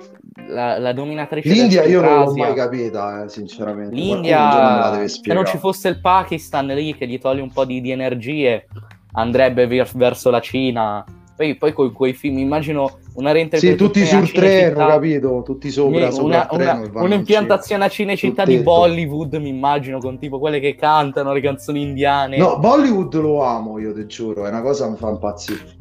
la, 0.48 0.78
la 0.80 0.93
dominatrice 0.93 1.50
l'India 1.50 1.84
io 1.84 2.02
non 2.02 2.26
l'ho 2.26 2.34
mai 2.36 2.54
capita 2.54 3.24
eh, 3.24 3.30
sinceramente. 3.30 3.96
l'India 3.96 5.08
se 5.08 5.34
non 5.34 5.46
ci 5.46 5.58
fosse 5.58 5.88
il 5.89 6.00
Pakistan 6.00 6.68
lì 6.68 6.96
che 6.96 7.08
gli 7.08 7.20
toglie 7.20 7.41
un 7.41 7.52
po' 7.52 7.66
di, 7.66 7.82
di 7.82 7.91
energie 7.91 8.68
andrebbe 9.14 9.68
ver- 9.68 9.96
verso 9.96 10.30
la 10.30 10.41
Cina. 10.41 11.04
Poi, 11.36 11.56
poi 11.56 11.74
con 11.74 11.91
quei 11.91 12.14
film 12.14 12.38
immagino 12.38 13.00
una 13.16 13.34
reinterpretazione 13.34 13.76
sì, 13.76 13.78
tutti 13.78 14.06
sul 14.06 14.32
treno 14.32 14.88
capito? 14.88 15.41
Tutti 15.43 15.70
sopra, 15.70 16.10
sopra 16.10 16.48
una, 16.50 16.80
una, 16.80 17.02
un'impiantazione 17.02 17.84
a 17.84 17.89
Cinecittà 17.89 18.46
di 18.46 18.60
Bollywood 18.60 19.34
mi 19.36 19.50
immagino 19.50 20.00
con 20.00 20.18
tipo 20.18 20.39
quelle 20.39 20.62
che 20.62 20.76
cantano 20.76 21.34
le 21.34 21.41
canzoni 21.41 21.82
indiane. 21.82 22.38
No 22.38 22.58
Bollywood 22.60 23.16
lo 23.16 23.43
amo 23.43 23.80
io 23.80 23.93
ti 23.93 24.06
giuro 24.06 24.46
è 24.46 24.50
una 24.50 24.62
cosa 24.62 24.86
che 24.86 24.91
mi 24.91 24.98
fa 24.98 25.10
impazzire 25.10 25.74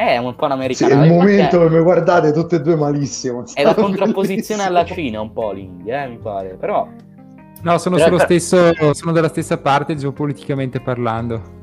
è 0.00 0.16
un 0.16 0.34
po' 0.34 0.46
un'americana. 0.46 1.02
Sì, 1.02 1.08
il 1.08 1.14
momento 1.14 1.58
che 1.60 1.70
mi 1.70 1.82
guardate 1.82 2.32
tutte 2.32 2.56
e 2.56 2.60
due 2.60 2.76
malissimo. 2.76 3.44
È 3.52 3.62
la 3.62 3.74
contrapposizione 3.76 4.64
alla 4.64 4.84
Cina 4.84 5.20
un 5.20 5.32
po' 5.32 5.52
l'India, 5.52 6.04
eh, 6.04 6.08
mi 6.08 6.18
pare, 6.18 6.56
però... 6.58 6.88
No, 7.62 7.78
sono, 7.78 7.96
però, 7.96 8.16
per... 8.16 8.24
stesso, 8.24 8.94
sono 8.94 9.12
della 9.12 9.28
stessa 9.28 9.58
parte 9.58 9.94
geopoliticamente 9.94 10.80
parlando. 10.80 11.58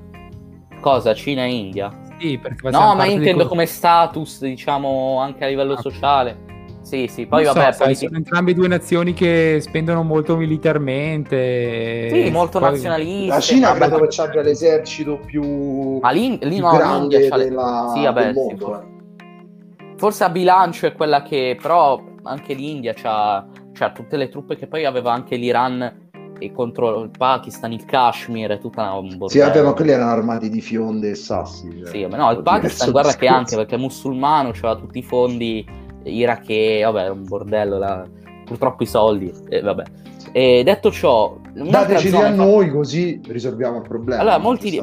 Cosa, 0.80 1.14
Cina 1.16 1.44
e 1.44 1.54
India? 1.54 1.92
Sì, 2.20 2.38
perché... 2.38 2.70
No, 2.70 2.96
ma 2.96 3.06
intendo 3.06 3.44
co- 3.44 3.50
come 3.50 3.66
status, 3.66 4.42
diciamo, 4.42 5.20
anche 5.20 5.44
a 5.44 5.48
livello 5.48 5.74
ah, 5.74 5.82
sociale. 5.82 6.47
Sì, 6.88 7.08
sì, 7.10 7.26
poi 7.26 7.44
non 7.44 7.54
vabbè. 7.54 7.74
So, 7.74 7.84
poi... 7.84 7.96
Sono 7.96 8.16
entrambe 8.16 8.54
due 8.54 8.70
nazioni 8.70 9.14
che 9.14 9.58
spendono 9.60 10.04
molto 10.04 10.38
militarmente. 10.38 12.08
Sì, 12.10 12.30
molto 12.32 12.60
poi... 12.60 12.72
nazionaliste. 12.72 13.28
La 13.28 13.40
Cina 13.42 13.74
vabbè, 13.74 13.88
credo 13.90 14.08
che 14.08 14.22
abbia 14.22 14.42
l'esercito 14.42 15.20
più, 15.26 16.00
Ma 16.00 16.12
lì, 16.12 16.40
lì 16.42 16.56
più 16.56 16.60
no, 16.60 16.72
grande 16.72 17.28
della... 17.28 17.92
sì, 17.94 18.04
vabbè, 18.04 18.24
del 18.24 18.34
mondo. 18.34 18.66
Sì, 18.66 19.84
eh. 19.84 19.96
forse 19.98 20.24
a 20.24 20.30
bilancio 20.30 20.86
è 20.86 20.94
quella 20.94 21.24
che, 21.24 21.58
però 21.62 22.02
anche 22.24 22.54
l'India 22.54 22.94
c'ha, 22.94 23.46
c'ha 23.74 23.92
tutte 23.92 24.16
le 24.16 24.30
truppe 24.30 24.56
che 24.56 24.68
poi 24.68 24.86
aveva 24.86 25.12
anche 25.12 25.36
l'Iran 25.36 26.06
e 26.40 26.52
contro 26.54 27.02
il 27.02 27.10
Pakistan, 27.10 27.74
il 27.74 27.84
Kashmir, 27.84 28.52
è 28.52 28.60
tutta 28.60 28.84
una 28.84 28.94
bordello. 28.94 29.28
Sì, 29.28 29.40
vabbè, 29.40 29.62
ma 29.62 29.74
quelli 29.74 29.92
erano 29.92 30.12
armati 30.12 30.50
di 30.50 30.62
fionde 30.62 31.10
e 31.10 31.16
sassi. 31.16 31.70
Cioè, 31.80 31.88
sì, 31.88 32.06
ma 32.06 32.16
no, 32.16 32.32
il 32.32 32.44
Pakistan, 32.44 32.92
guarda 32.92 33.14
che 33.14 33.28
anche 33.28 33.58
perché 33.58 33.76
è 33.76 33.78
musulmano, 33.78 34.52
c'aveva 34.52 34.78
tutti 34.78 35.00
i 35.00 35.04
fondi 35.04 35.86
irachè, 36.08 36.84
vabbè, 36.84 37.04
era 37.04 37.12
un 37.14 37.26
bordello, 37.26 37.78
là. 37.78 38.06
purtroppo 38.46 38.84
i 38.84 38.88
soldi, 38.88 39.32
eh, 39.50 39.62
vabbè. 39.62 39.84
E 40.32 40.64
detto 40.64 40.92
ciò, 40.92 41.38
dateci 41.54 42.16
a 42.16 42.30
noi 42.30 42.70
così 42.70 43.22
risolviamo 43.26 43.78
il 43.78 43.84
problema. 43.84 44.22
Allora, 44.22 44.38
molti 44.38 44.70
di... 44.70 44.82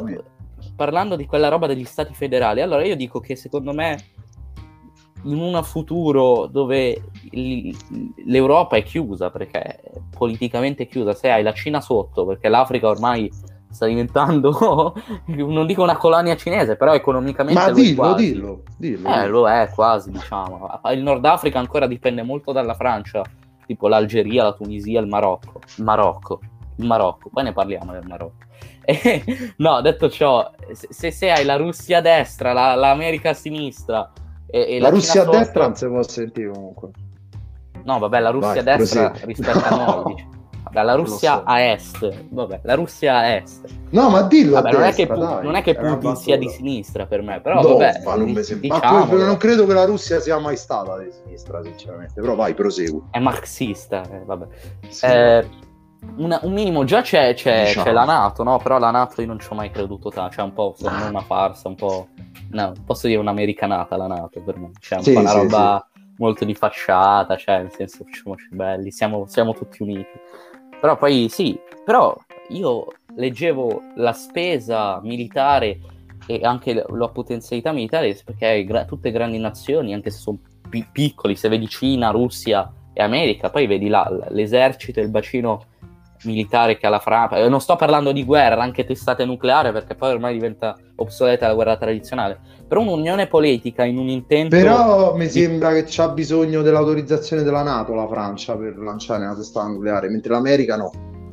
parlando 0.77 1.17
di 1.17 1.27
quella 1.27 1.49
roba 1.49 1.67
degli 1.67 1.85
stati 1.85 2.15
federali, 2.15 2.61
allora 2.61 2.85
io 2.85 2.97
dico 2.97 3.21
che 3.21 3.37
secondo 3.37 3.73
me 3.73 3.99
in 5.25 5.39
un 5.39 5.63
futuro 5.65 6.47
dove 6.47 7.03
l'Europa 8.27 8.77
è 8.77 8.83
chiusa 8.83 9.31
perché 9.31 9.61
è 9.61 9.81
politicamente 10.17 10.87
chiusa, 10.87 11.15
se 11.15 11.31
hai 11.31 11.43
la 11.43 11.53
Cina 11.53 11.81
sotto, 11.81 12.27
perché 12.27 12.49
l'Africa 12.49 12.89
ormai 12.89 13.31
sta 13.75 13.87
diventando, 13.87 14.95
non 15.27 15.67
dico 15.67 15.83
una 15.83 15.97
colonia 15.97 16.37
cinese, 16.37 16.77
però 16.77 16.95
economicamente... 16.95 17.61
Ma 17.61 17.71
dillo, 17.71 18.15
dillo, 18.15 18.63
dillo. 18.79 19.13
Eh, 19.13 19.27
lo 19.27 19.49
è 19.49 19.69
quasi, 19.75 20.11
diciamo. 20.11 20.81
Il 20.93 21.03
Nord 21.03 21.25
Africa 21.25 21.59
ancora 21.59 21.87
dipende 21.87 22.23
molto 22.23 22.53
dalla 22.53 22.75
Francia, 22.75 23.23
tipo 23.67 23.89
l'Algeria, 23.89 24.45
la 24.45 24.53
Tunisia, 24.53 25.01
il 25.01 25.09
Marocco. 25.09 25.61
Il 25.77 25.85
Marocco, 25.85 26.41
il 26.77 26.87
Marocco, 26.87 27.29
poi 27.31 27.45
ne 27.45 27.53
parliamo 27.53 27.93
del 27.93 28.07
Marocco. 28.07 28.43
E, 28.87 29.25
no, 29.57 29.81
detto 29.81 30.11
ciò, 30.11 30.51
se, 30.73 31.11
se, 31.11 31.31
hai 31.31 31.43
la 31.47 31.57
Russia 31.57 31.99
a 31.99 32.01
destra, 32.03 32.53
la, 32.53 32.75
l'America 32.75 33.31
a 33.31 33.35
sinistra... 33.35 34.13
E, 34.47 34.77
e 34.77 34.79
la, 34.79 34.89
la 34.89 34.95
Russia 34.95 35.23
a 35.23 35.25
destra 35.25 35.65
non 35.65 35.75
si 35.75 35.87
può 35.87 36.03
sentire 36.03 36.51
comunque. 36.51 36.91
No, 37.85 37.99
vabbè, 37.99 38.21
la 38.21 38.29
Russia 38.29 38.63
Vai, 38.63 38.75
a 38.75 38.77
destra 38.77 39.11
così. 39.11 39.25
rispetto 39.25 39.59
no. 39.71 39.75
a 39.75 40.03
noi, 40.03 40.15
diciamo 40.15 40.43
dalla 40.75 40.95
Russia 40.95 41.37
so. 41.37 41.43
a 41.47 41.61
est. 41.63 42.29
Vabbè, 42.29 42.61
la 42.65 42.75
Russia 42.75 43.17
a 43.17 43.27
est. 43.37 43.65
No, 43.91 44.11
ma 44.11 44.23
dillo 44.23 44.53
Vabbè, 44.55 44.69
a 44.69 44.73
non, 44.73 44.83
è 44.83 44.87
destra, 44.87 45.07
che, 45.07 45.13
Pu- 45.15 45.21
dai. 45.21 45.45
non 45.45 45.55
è 45.55 45.63
che 45.63 45.71
È 45.71 45.75
Putin 45.77 46.17
sia 46.17 46.37
di 46.37 46.49
sinistra 46.51 47.07
per 47.07 47.23
me, 47.23 47.41
però 47.41 47.63
No, 47.63 47.69
vabbè. 47.77 48.03
ma 48.05 48.15
non 48.17 48.31
mi 48.31 48.43
sembra- 48.43 48.69
ma 48.69 48.75
diciamolo, 48.81 49.07
poi- 49.07 49.25
non 49.25 49.37
credo 49.39 49.65
che 49.67 49.73
la 49.73 49.85
Russia 49.87 50.21
sia 50.21 50.39
mai 50.39 50.57
stata 50.57 50.99
di 50.99 51.11
sinistra, 51.11 51.63
sinceramente. 51.63 52.21
Però 52.21 52.35
vai, 52.35 52.53
prosegui. 52.55 53.01
è 53.11 53.19
marxista, 53.21 54.03
eh, 54.11 54.23
vabbè. 54.27 54.47
Sì. 54.89 55.07
Eh, 55.07 55.49
una- 56.17 56.41
un 56.43 56.53
minimo, 56.53 56.85
già 56.85 57.01
c'è, 57.01 57.33
c'è- 57.35 57.65
Diciamo. 57.67 57.85
c'è 57.87 57.93
la 57.93 58.05
Nato, 58.05 58.43
no? 58.43 58.59
Però 58.59 58.79
la 58.79 58.91
Nato 58.91 59.21
io 59.23 59.27
non 59.29 59.39
ci 59.39 59.49
ho 59.51 59.55
mai 59.55 59.71
creduto 59.71 60.11
tanto, 60.11 60.35
cioè 60.35 60.45
un 60.45 60.53
po' 60.53 60.75
Ah. 60.85 61.07
una 61.09 61.21
farsa, 61.21 61.69
un 61.69 61.77
po'... 61.77 62.09
No, 62.51 62.73
posso 62.85 63.07
dire 63.07 63.19
un'americanata 63.21 63.97
la 63.97 64.07
Nato 64.07 64.41
per 64.43 64.59
me, 64.59 64.71
cioè 64.81 64.99
un 64.99 65.05
Sì, 65.05 65.13
po' 65.15 65.21
una 65.21 65.31
sì, 65.31 65.37
roba 65.39 65.89
molto 66.19 66.45
di 66.45 66.55
facciata, 66.55 67.37
cioè 67.37 67.59
nel 67.63 67.73
senso 67.73 68.05
facciamoci 68.05 68.49
belli, 68.53 68.91
siamo, 68.93 69.25
siamo 69.27 69.53
tutti 69.55 69.83
uniti. 69.83 70.11
Però 70.85 70.99
poi 70.99 71.31
sì, 71.31 71.59
però 71.83 72.15
io 72.51 72.85
leggevo 73.17 73.81
la 73.95 74.13
spesa 74.13 75.01
militare 75.03 75.81
e 76.27 76.41
anche 76.43 76.75
la, 76.75 77.09
potenzialità 77.09 77.73
militare 77.73 78.21
perché 78.23 78.63
gra- 78.67 78.85
tutte 78.85 79.11
grandi 79.11 79.39
nazioni, 79.39 79.95
anche 79.95 80.11
se 80.11 80.19
sono 80.19 80.41
pi- 80.69 80.87
piccoli, 80.93 81.37
se 81.37 81.49
vedi 81.49 81.69
Cina, 81.69 82.11
Russia 82.11 82.71
e 82.93 83.03
America, 83.03 83.49
poi 83.49 83.67
vedi 83.67 83.89
là 83.89 84.07
l'esercito 84.29 85.01
e 85.01 85.05
il 85.05 85.09
bacino 85.09 85.69
militare 86.25 86.77
che 86.77 86.87
ha 86.87 86.91
la 86.91 86.99
Francia. 86.99 87.37
Eh, 87.37 87.49
Non 87.49 87.61
sto 87.61 87.77
parlando 87.77 88.13
di 88.13 88.25
guerra, 88.25 88.63
anche 88.63 88.85
testate 88.85 89.25
nucleare, 89.25 89.73
perché 89.73 89.95
poi 89.95 90.13
ormai 90.13 90.35
diventa 90.35 90.77
obsoleta 90.97 91.47
la 91.47 91.55
guerra 91.55 91.77
tradizionale. 91.77 92.39
Però 92.67 92.81
un'unione 92.81 93.27
politica 93.27 93.85
in 93.85 93.99
un 93.99 94.09
intento... 94.09 94.57
Però 94.57 95.15
mi 95.17 95.29
sembra 95.29 95.73
che 95.73 95.85
c'ha 95.87 96.09
bisogno 96.09 96.63
dell'autorizzazione 96.63 97.43
della 97.43 97.63
Nato 97.63 97.95
la 97.95 98.09
Francia 98.09 98.57
per 98.57 98.77
lanciare 98.79 99.25
una 99.25 99.35
testata 99.35 99.67
nucleare, 99.69 100.09
mentre 100.09 100.33
l'America 100.33 100.77
no. 100.77 100.91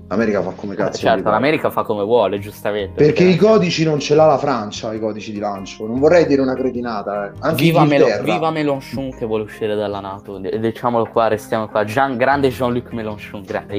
L'America 0.09 0.41
fa 0.41 0.51
come 0.51 0.73
Eh, 0.73 0.75
cazzo. 0.75 0.97
certo, 0.97 1.29
l'America 1.29 1.69
fa 1.69 1.83
come 1.83 2.03
vuole, 2.03 2.37
giustamente. 2.37 3.01
Perché 3.01 3.23
i 3.23 3.37
codici 3.37 3.85
non 3.85 3.99
ce 4.01 4.13
l'ha 4.13 4.25
la 4.25 4.37
Francia, 4.37 4.93
i 4.93 4.99
codici 4.99 5.31
di 5.31 5.39
lancio. 5.39 5.87
Non 5.87 5.99
vorrei 5.99 6.25
dire 6.25 6.41
una 6.41 6.53
cretinata, 6.53 7.27
eh. 7.27 7.31
Anche 7.39 7.63
Viva, 7.63 7.85
Melo- 7.85 8.21
viva 8.21 8.51
Mélenchon 8.51 9.11
che 9.17 9.25
vuole 9.25 9.43
uscire 9.43 9.73
dalla 9.73 10.01
Nato. 10.01 10.37
Diciamolo 10.37 11.07
qua, 11.09 11.29
restiamo 11.29 11.69
qua. 11.69 11.85
Jean- 11.85 12.17
grande 12.17 12.49
Jean-Luc 12.49 12.91
Mélenchon, 12.91 13.41
grande 13.43 13.73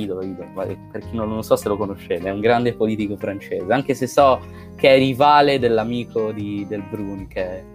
idolo, 0.00 0.22
idolo. 0.22 0.48
Ma 0.54 0.64
Per 0.64 1.00
chi 1.00 1.14
non, 1.16 1.28
non 1.28 1.42
so 1.42 1.56
se 1.56 1.68
lo 1.68 1.76
conoscete, 1.76 2.28
è 2.28 2.30
un 2.32 2.40
grande 2.40 2.74
politico 2.74 3.16
francese. 3.16 3.72
Anche 3.72 3.94
se 3.94 4.06
so 4.06 4.40
che 4.76 4.94
è 4.94 4.98
rivale 4.98 5.58
dell'amico 5.58 6.32
di- 6.32 6.66
del 6.68 6.82
Bruni, 6.90 7.26
che 7.26 7.72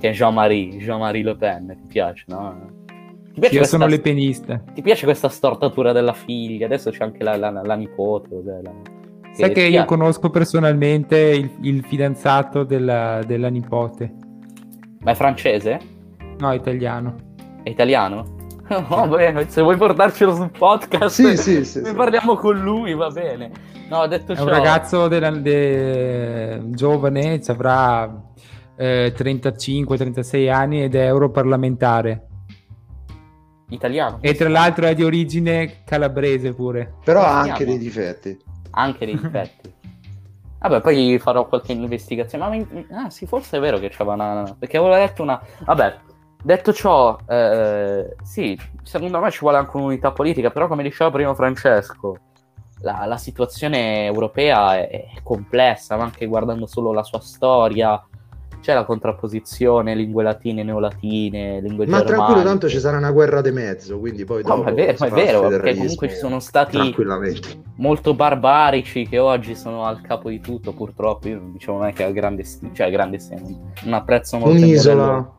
che 0.00 0.10
è 0.10 0.12
Jean-Marie, 0.12 0.76
Jean-Marie 0.78 1.24
Le 1.24 1.34
Pen. 1.36 1.66
Ti 1.76 1.86
piace, 1.88 2.22
no? 2.28 2.56
Ti 2.86 3.40
piace, 3.40 3.54
Io 3.54 3.58
questa, 3.60 3.76
sono 3.78 3.86
le 3.88 3.98
peniste. 4.00 4.62
ti 4.74 4.80
piace 4.82 5.04
questa 5.06 5.28
stortatura 5.28 5.90
della 5.90 6.12
figlia? 6.12 6.66
Adesso 6.66 6.90
c'è 6.90 7.02
anche 7.02 7.24
la, 7.24 7.34
la- 7.36 7.50
la 7.50 7.74
nipote. 7.74 8.28
cos'è, 8.28 8.60
la- 8.62 8.72
Sai 9.32 9.48
che 9.48 9.54
ti 9.54 9.60
io 9.62 9.70
piace? 9.70 9.86
conosco 9.86 10.30
personalmente 10.30 11.18
il, 11.18 11.50
il 11.62 11.84
fidanzato 11.84 12.62
della, 12.62 13.22
della 13.26 13.48
nipote. 13.48 14.12
Ma 15.00 15.10
è 15.10 15.14
francese? 15.14 15.80
No, 16.38 16.52
italiano. 16.52 17.14
È 17.64 17.68
italiano? 17.68 18.36
Oh, 18.88 19.06
bene, 19.08 19.48
se 19.48 19.62
vuoi 19.62 19.76
portarcelo 19.76 20.34
sul 20.34 20.50
podcast, 20.50 21.14
Sì, 21.14 21.36
sì, 21.36 21.64
sì. 21.64 21.80
ne 21.80 21.88
sì. 21.88 21.94
parliamo 21.94 22.36
con 22.36 22.58
lui, 22.58 22.94
va 22.94 23.08
bene. 23.10 23.50
No, 23.88 24.06
detto 24.06 24.32
È 24.32 24.36
ciò, 24.36 24.42
un 24.42 24.48
ragazzo 24.50 25.08
della- 25.08 25.30
de- 25.30 26.60
giovane, 26.66 27.40
ci 27.42 27.50
avrà 27.50 28.22
eh, 28.76 29.12
35-36 29.16 30.50
anni 30.50 30.82
ed 30.82 30.94
è 30.94 31.06
europarlamentare. 31.06 32.26
italiano, 33.70 34.18
E 34.20 34.34
tra 34.34 34.48
l'altro 34.48 34.86
è 34.86 34.94
di 34.94 35.04
origine 35.04 35.82
calabrese 35.84 36.52
pure. 36.54 36.94
Però 37.04 37.20
ha 37.22 37.40
anche 37.40 37.64
dei 37.64 37.78
difetti. 37.78 38.38
anche 38.70 39.04
dei 39.06 39.18
difetti. 39.18 39.74
Vabbè, 40.60 40.80
poi 40.80 41.18
farò 41.18 41.46
qualche 41.46 41.72
investigazione. 41.72 42.44
Ma 42.44 42.50
mi- 42.50 42.86
ah, 42.90 43.10
sì, 43.10 43.26
forse 43.26 43.58
è 43.58 43.60
vero 43.60 43.78
che 43.78 43.88
c'era 43.90 44.12
una. 44.12 44.56
Perché 44.58 44.76
avevo 44.78 44.92
letto 44.94 45.22
una. 45.22 45.40
Vabbè, 45.64 45.96
detto 46.42 46.72
ciò, 46.72 47.18
eh, 47.28 48.16
sì, 48.22 48.58
secondo 48.82 49.20
me 49.20 49.30
ci 49.30 49.40
vuole 49.40 49.58
anche 49.58 49.76
un'unità 49.76 50.12
politica. 50.12 50.50
Però, 50.50 50.68
come 50.68 50.82
diceva 50.82 51.10
prima 51.10 51.34
Francesco, 51.34 52.16
la, 52.80 53.04
la 53.06 53.16
situazione 53.16 54.04
europea 54.04 54.76
è, 54.76 54.88
è 54.88 55.22
complessa, 55.22 55.96
ma 55.96 56.04
anche 56.04 56.26
guardando 56.26 56.66
solo 56.66 56.92
la 56.92 57.02
sua 57.02 57.20
storia. 57.20 58.02
C'è 58.60 58.74
la 58.74 58.84
contrapposizione, 58.84 59.94
lingue 59.94 60.24
latine, 60.24 60.64
neolatine, 60.64 61.60
lingue 61.60 61.86
Ma 61.86 61.98
tranquillo, 61.98 62.18
germaniche. 62.18 62.44
tanto 62.48 62.68
ci 62.68 62.80
sarà 62.80 62.96
una 62.96 63.12
guerra 63.12 63.40
di 63.40 63.52
mezzo, 63.52 64.00
quindi 64.00 64.24
poi 64.24 64.42
No, 64.42 64.48
dopo 64.48 64.62
ma 64.64 64.70
è 64.70 64.74
vero, 64.74 64.96
ma 64.98 65.06
è 65.06 65.10
vero, 65.10 65.46
perché 65.46 65.76
comunque 65.76 66.08
ci 66.08 66.16
sono 66.16 66.40
stati 66.40 66.96
molto 67.76 68.14
barbarici 68.14 69.06
che 69.06 69.20
oggi 69.20 69.54
sono 69.54 69.84
al 69.84 70.00
capo 70.00 70.28
di 70.28 70.40
tutto, 70.40 70.72
purtroppo. 70.72 71.28
Io 71.28 71.36
non 71.36 71.52
dicevo 71.52 71.78
mai 71.78 71.92
che 71.92 72.04
è 72.04 72.12
grande, 72.12 72.44
cioè 72.72 72.90
grande. 72.90 73.20
Non 73.84 73.94
apprezzo 73.94 74.38
molto 74.38 74.56
Un'isola. 74.56 75.34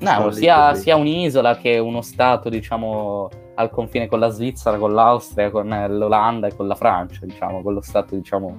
No, 0.00 0.30
sia, 0.30 0.74
sia 0.74 0.96
un'isola 0.96 1.56
che 1.56 1.78
uno 1.78 2.00
stato, 2.00 2.48
diciamo, 2.48 3.28
al 3.54 3.70
confine 3.70 4.08
con 4.08 4.18
la 4.18 4.28
Svizzera, 4.28 4.78
con 4.78 4.94
l'Austria, 4.94 5.50
con 5.50 5.72
eh, 5.72 5.88
l'Olanda 5.88 6.46
e 6.46 6.56
con 6.56 6.66
la 6.66 6.74
Francia, 6.74 7.26
diciamo, 7.26 7.62
quello 7.62 7.80
stato, 7.82 8.14
diciamo, 8.14 8.56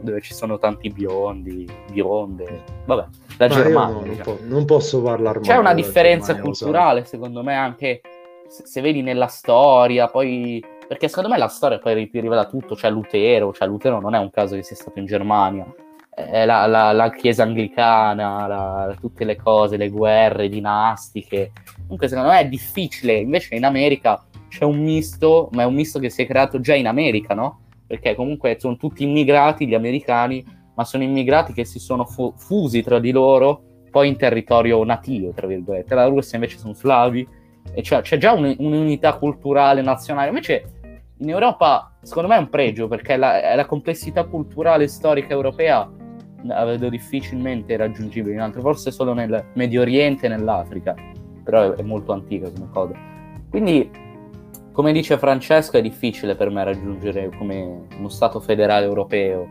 dove 0.00 0.20
ci 0.20 0.32
sono 0.32 0.58
tanti 0.58 0.90
biondi, 0.90 1.68
bionde. 1.90 2.62
Vabbè, 2.84 3.06
la 3.38 3.48
Ma 3.48 3.54
Germania. 3.54 3.92
no, 3.92 4.00
non, 4.00 4.08
diciamo. 4.08 4.36
po- 4.36 4.42
non 4.44 4.64
posso 4.64 5.02
parlare 5.02 5.40
C'è 5.40 5.48
male 5.48 5.60
una 5.60 5.74
della 5.74 5.86
differenza 5.86 6.32
Germania, 6.34 6.50
culturale, 6.50 7.04
secondo 7.04 7.42
me, 7.42 7.54
anche 7.54 8.00
se, 8.48 8.66
se 8.66 8.80
vedi 8.80 9.02
nella 9.02 9.26
storia, 9.26 10.08
poi... 10.08 10.64
Perché 10.86 11.08
secondo 11.08 11.30
me 11.30 11.38
la 11.38 11.48
storia 11.48 11.78
poi 11.78 12.10
ti 12.10 12.20
rivela 12.20 12.44
tutto, 12.44 12.76
cioè 12.76 12.90
Lutero, 12.90 13.54
cioè 13.54 13.66
Lutero 13.66 14.00
non 14.00 14.14
è 14.14 14.18
un 14.18 14.30
caso 14.30 14.54
che 14.54 14.62
sia 14.62 14.76
stato 14.76 14.98
in 14.98 15.06
Germania, 15.06 15.66
è 16.14 16.44
la, 16.44 16.66
la- 16.66 16.92
la 16.92 17.10
chiesa 17.10 17.42
anglicana, 17.42 18.46
la- 18.46 18.96
tutte 19.00 19.24
le 19.24 19.36
cose, 19.36 19.76
le 19.76 19.88
guerre 19.88 20.48
dinastiche. 20.48 21.52
Comunque 21.82 22.08
secondo 22.08 22.30
me 22.30 22.40
è 22.40 22.48
difficile, 22.48 23.14
invece 23.14 23.54
in 23.56 23.64
America 23.64 24.24
c'è 24.48 24.64
un 24.64 24.78
misto, 24.78 25.48
ma 25.52 25.62
è 25.62 25.66
un 25.66 25.74
misto 25.74 25.98
che 25.98 26.10
si 26.10 26.22
è 26.22 26.26
creato 26.26 26.60
già 26.60 26.74
in 26.74 26.86
America, 26.86 27.34
no? 27.34 27.60
Perché 27.86 28.14
comunque 28.14 28.56
sono 28.58 28.76
tutti 28.76 29.02
immigrati, 29.02 29.66
gli 29.66 29.74
americani, 29.74 30.44
ma 30.74 30.84
sono 30.84 31.02
immigrati 31.02 31.52
che 31.52 31.64
si 31.64 31.78
sono 31.78 32.04
fu- 32.04 32.32
fusi 32.36 32.82
tra 32.82 32.98
di 32.98 33.10
loro 33.10 33.62
poi 33.90 34.08
in 34.08 34.16
territorio 34.16 34.82
nativo, 34.84 35.32
tra 35.32 35.46
virgolette. 35.46 35.94
La 35.94 36.06
Russia 36.06 36.36
invece 36.36 36.58
sono 36.58 36.72
slavi, 36.74 37.26
e 37.72 37.80
c'è, 37.82 38.00
c'è 38.02 38.16
già 38.18 38.32
un- 38.32 38.54
un'unità 38.58 39.14
culturale 39.16 39.82
nazionale. 39.82 40.28
Invece 40.28 40.72
in 41.18 41.28
Europa, 41.30 41.92
secondo 42.02 42.28
me 42.28 42.36
è 42.36 42.40
un 42.40 42.48
pregio, 42.48 42.88
perché 42.88 43.16
la, 43.16 43.54
la 43.54 43.66
complessità 43.66 44.24
culturale 44.24 44.84
e 44.84 44.88
storica 44.88 45.32
europea 45.32 45.88
la 46.46 46.64
vedo 46.64 46.88
difficilmente 46.88 47.76
raggiungibile 47.76 48.34
in 48.34 48.40
altre, 48.40 48.60
forse 48.60 48.90
solo 48.90 49.12
nel 49.14 49.44
Medio 49.54 49.80
Oriente 49.80 50.26
e 50.26 50.28
nell'Africa, 50.28 50.94
però 51.42 51.72
è, 51.72 51.76
è 51.76 51.82
molto 51.82 52.12
antica 52.12 52.50
come 52.50 52.68
cosa. 52.72 52.94
Quindi, 53.50 53.90
come 54.72 54.92
dice 54.92 55.16
Francesco, 55.18 55.76
è 55.76 55.82
difficile 55.82 56.34
per 56.34 56.50
me 56.50 56.64
raggiungere 56.64 57.30
come 57.38 57.86
uno 57.96 58.08
Stato 58.08 58.40
federale 58.40 58.84
europeo. 58.86 59.46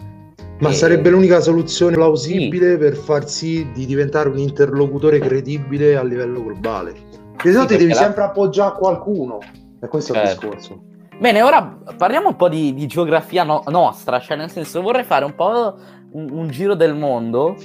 Ma 0.60 0.70
E- 0.70 0.74
sarebbe 0.74 1.10
l'unica 1.10 1.39
soluzione 1.39 1.96
plausibile 1.96 2.78
per 2.78 2.96
far 2.96 3.28
sì 3.28 3.68
di 3.74 3.86
diventare 3.86 4.30
un 4.30 4.38
interlocutore 4.38 5.20
credibile 5.20 5.96
a 5.96 6.04
livello 6.04 6.44
globale. 6.44 6.94
Perché 7.34 7.52
se 7.52 7.58
no 7.58 7.66
ti 7.66 7.78
devi 7.78 7.89
la- 7.89 7.96
sempre 7.96 8.24
appoggiare 8.24 8.74
a 8.74 8.78
qualcuno. 8.78 9.39
E 9.82 9.88
questo 9.88 10.14
è 10.14 10.22
il 10.22 10.28
Certo. 10.28 10.48
discorso. 10.48 10.84
Bene, 11.24 11.41
ora 11.41 11.78
parliamo 11.95 12.28
un 12.28 12.36
po' 12.36 12.49
di, 12.49 12.74
di 12.74 12.86
geografia 12.86 13.45
no- 13.45 13.63
nostra, 13.67 14.19
cioè 14.19 14.36
nel 14.36 14.49
senso 14.51 14.82
vorrei 14.82 15.05
fare 15.05 15.24
un 15.24 15.34
po' 15.34 15.74
un, 16.11 16.30
un 16.30 16.49
giro 16.49 16.76
del 16.76 16.95
mondo 16.95 17.55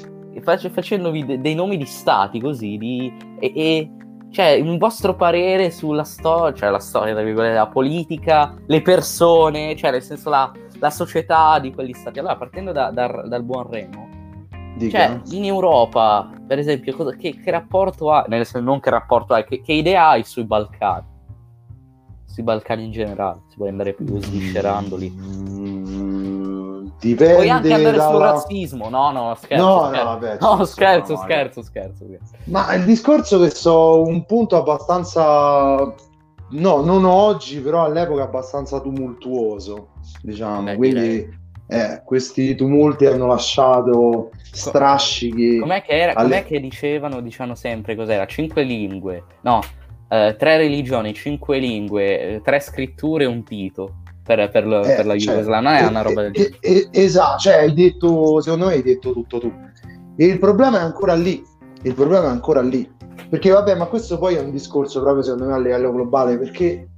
face- 0.42 0.70
facendovi 0.70 1.26
de- 1.26 1.40
dei 1.40 1.56
nomi 1.56 1.76
di 1.76 1.84
stati 1.84 2.38
così, 2.40 2.78
di, 2.78 3.12
e, 3.40 3.52
e, 3.56 3.90
cioè 4.30 4.60
un 4.60 4.78
vostro 4.78 5.16
parere 5.16 5.72
sulla 5.72 6.04
storia, 6.04 6.54
cioè 6.54 6.70
la 6.70 6.78
storia, 6.78 7.14
tra 7.14 7.24
virgolette, 7.24 7.56
la 7.56 7.66
politica, 7.66 8.54
le 8.64 8.80
persone, 8.80 9.74
cioè 9.74 9.90
nel 9.90 10.02
senso 10.02 10.30
la, 10.30 10.52
la 10.78 10.90
società 10.90 11.58
di 11.58 11.74
quegli 11.74 11.94
stati. 11.94 12.20
Allora, 12.20 12.36
partendo 12.36 12.70
da- 12.70 12.92
da- 12.92 13.24
dal 13.26 13.42
buon 13.42 13.68
Remo, 13.68 14.08
Dica. 14.76 14.98
cioè 14.98 15.20
in 15.36 15.44
Europa, 15.44 16.30
per 16.46 16.60
esempio, 16.60 16.94
cosa- 16.94 17.16
che, 17.16 17.34
che 17.42 17.50
rapporto 17.50 18.12
ha, 18.12 18.24
nel 18.28 18.46
senso 18.46 18.60
non 18.60 18.78
che 18.78 18.90
rapporto 18.90 19.34
hai, 19.34 19.44
che, 19.44 19.60
che 19.62 19.72
idea 19.72 20.10
hai 20.10 20.22
sui 20.22 20.44
Balcani? 20.44 21.16
Sui 22.28 22.42
Balcani 22.42 22.84
in 22.84 22.92
generale, 22.92 23.40
si 23.48 23.56
può 23.56 23.66
andare 23.66 23.94
più 23.94 24.20
sviscerandoli. 24.20 25.10
Mm, 25.10 26.88
dipende 27.00 27.34
Puoi 27.34 27.48
anche 27.50 27.72
andare 27.72 27.98
sul 28.00 28.12
dalla- 28.12 28.30
razzismo, 28.32 28.88
no, 28.88 29.10
no, 29.12 29.34
scherzo. 29.34 29.64
No, 29.64 29.78
scherzo. 29.86 29.96
no, 30.04 30.04
vabbè, 30.04 30.38
No, 30.40 30.64
scherzo, 30.64 31.06
sono, 31.16 31.18
scherzo, 31.24 31.62
scherzo, 31.62 32.04
scherzo. 32.06 32.34
Ma 32.44 32.74
il 32.74 32.84
discorso 32.84 33.40
che 33.40 33.50
so 33.50 34.02
un 34.02 34.24
punto 34.24 34.56
abbastanza 34.56 35.94
no, 36.50 36.80
non 36.82 37.04
oggi, 37.04 37.60
però 37.60 37.84
all'epoca 37.84 38.22
abbastanza 38.22 38.80
tumultuoso, 38.80 39.88
diciamo. 40.22 40.62
Beh, 40.62 40.76
Quindi 40.76 41.00
direi. 41.00 41.38
eh, 41.68 42.02
questi 42.04 42.54
tumulti 42.54 43.06
hanno 43.06 43.26
lasciato 43.26 44.30
strascichi. 44.52 45.58
Com'è 45.58 45.82
che, 45.82 45.92
era, 45.92 46.14
alle- 46.14 46.28
com'è 46.36 46.44
che 46.46 46.60
dicevano, 46.60 47.20
dicevano 47.20 47.54
sempre 47.54 47.96
cos'era? 47.96 48.26
Cinque 48.26 48.62
lingue. 48.62 49.24
No, 49.42 49.60
eh, 50.08 50.36
tre 50.38 50.56
religioni, 50.56 51.14
cinque 51.14 51.58
lingue, 51.58 52.20
eh, 52.20 52.40
tre 52.42 52.60
scritture 52.60 53.24
e 53.24 53.26
un 53.26 53.42
pito 53.42 53.96
per, 54.24 54.48
per, 54.50 54.64
eh, 54.64 54.94
per 54.96 55.06
la 55.06 55.16
cioè, 55.18 55.34
Jugoslavia, 55.34 55.70
non 55.70 55.78
è 55.78 55.86
una 55.88 56.02
roba 56.02 56.22
del 56.22 56.32
genere. 56.32 56.88
esatto, 56.92 57.38
cioè 57.38 57.54
hai 57.54 57.72
detto, 57.72 58.40
secondo 58.40 58.66
me 58.66 58.74
hai 58.74 58.82
detto 58.82 59.12
tutto 59.12 59.38
tu. 59.38 59.52
E 60.16 60.24
il 60.24 60.38
problema 60.38 60.78
è 60.78 60.82
ancora 60.82 61.14
lì, 61.14 61.42
il 61.82 61.94
problema 61.94 62.24
è 62.26 62.30
ancora 62.30 62.60
lì. 62.60 62.96
Perché 63.28 63.50
vabbè, 63.50 63.74
ma 63.74 63.86
questo 63.86 64.18
poi 64.18 64.36
è 64.36 64.40
un 64.40 64.50
discorso 64.50 65.00
proprio 65.02 65.22
secondo 65.22 65.46
me 65.46 65.54
a 65.54 65.58
livello 65.58 65.92
globale, 65.92 66.38
perché 66.38 66.88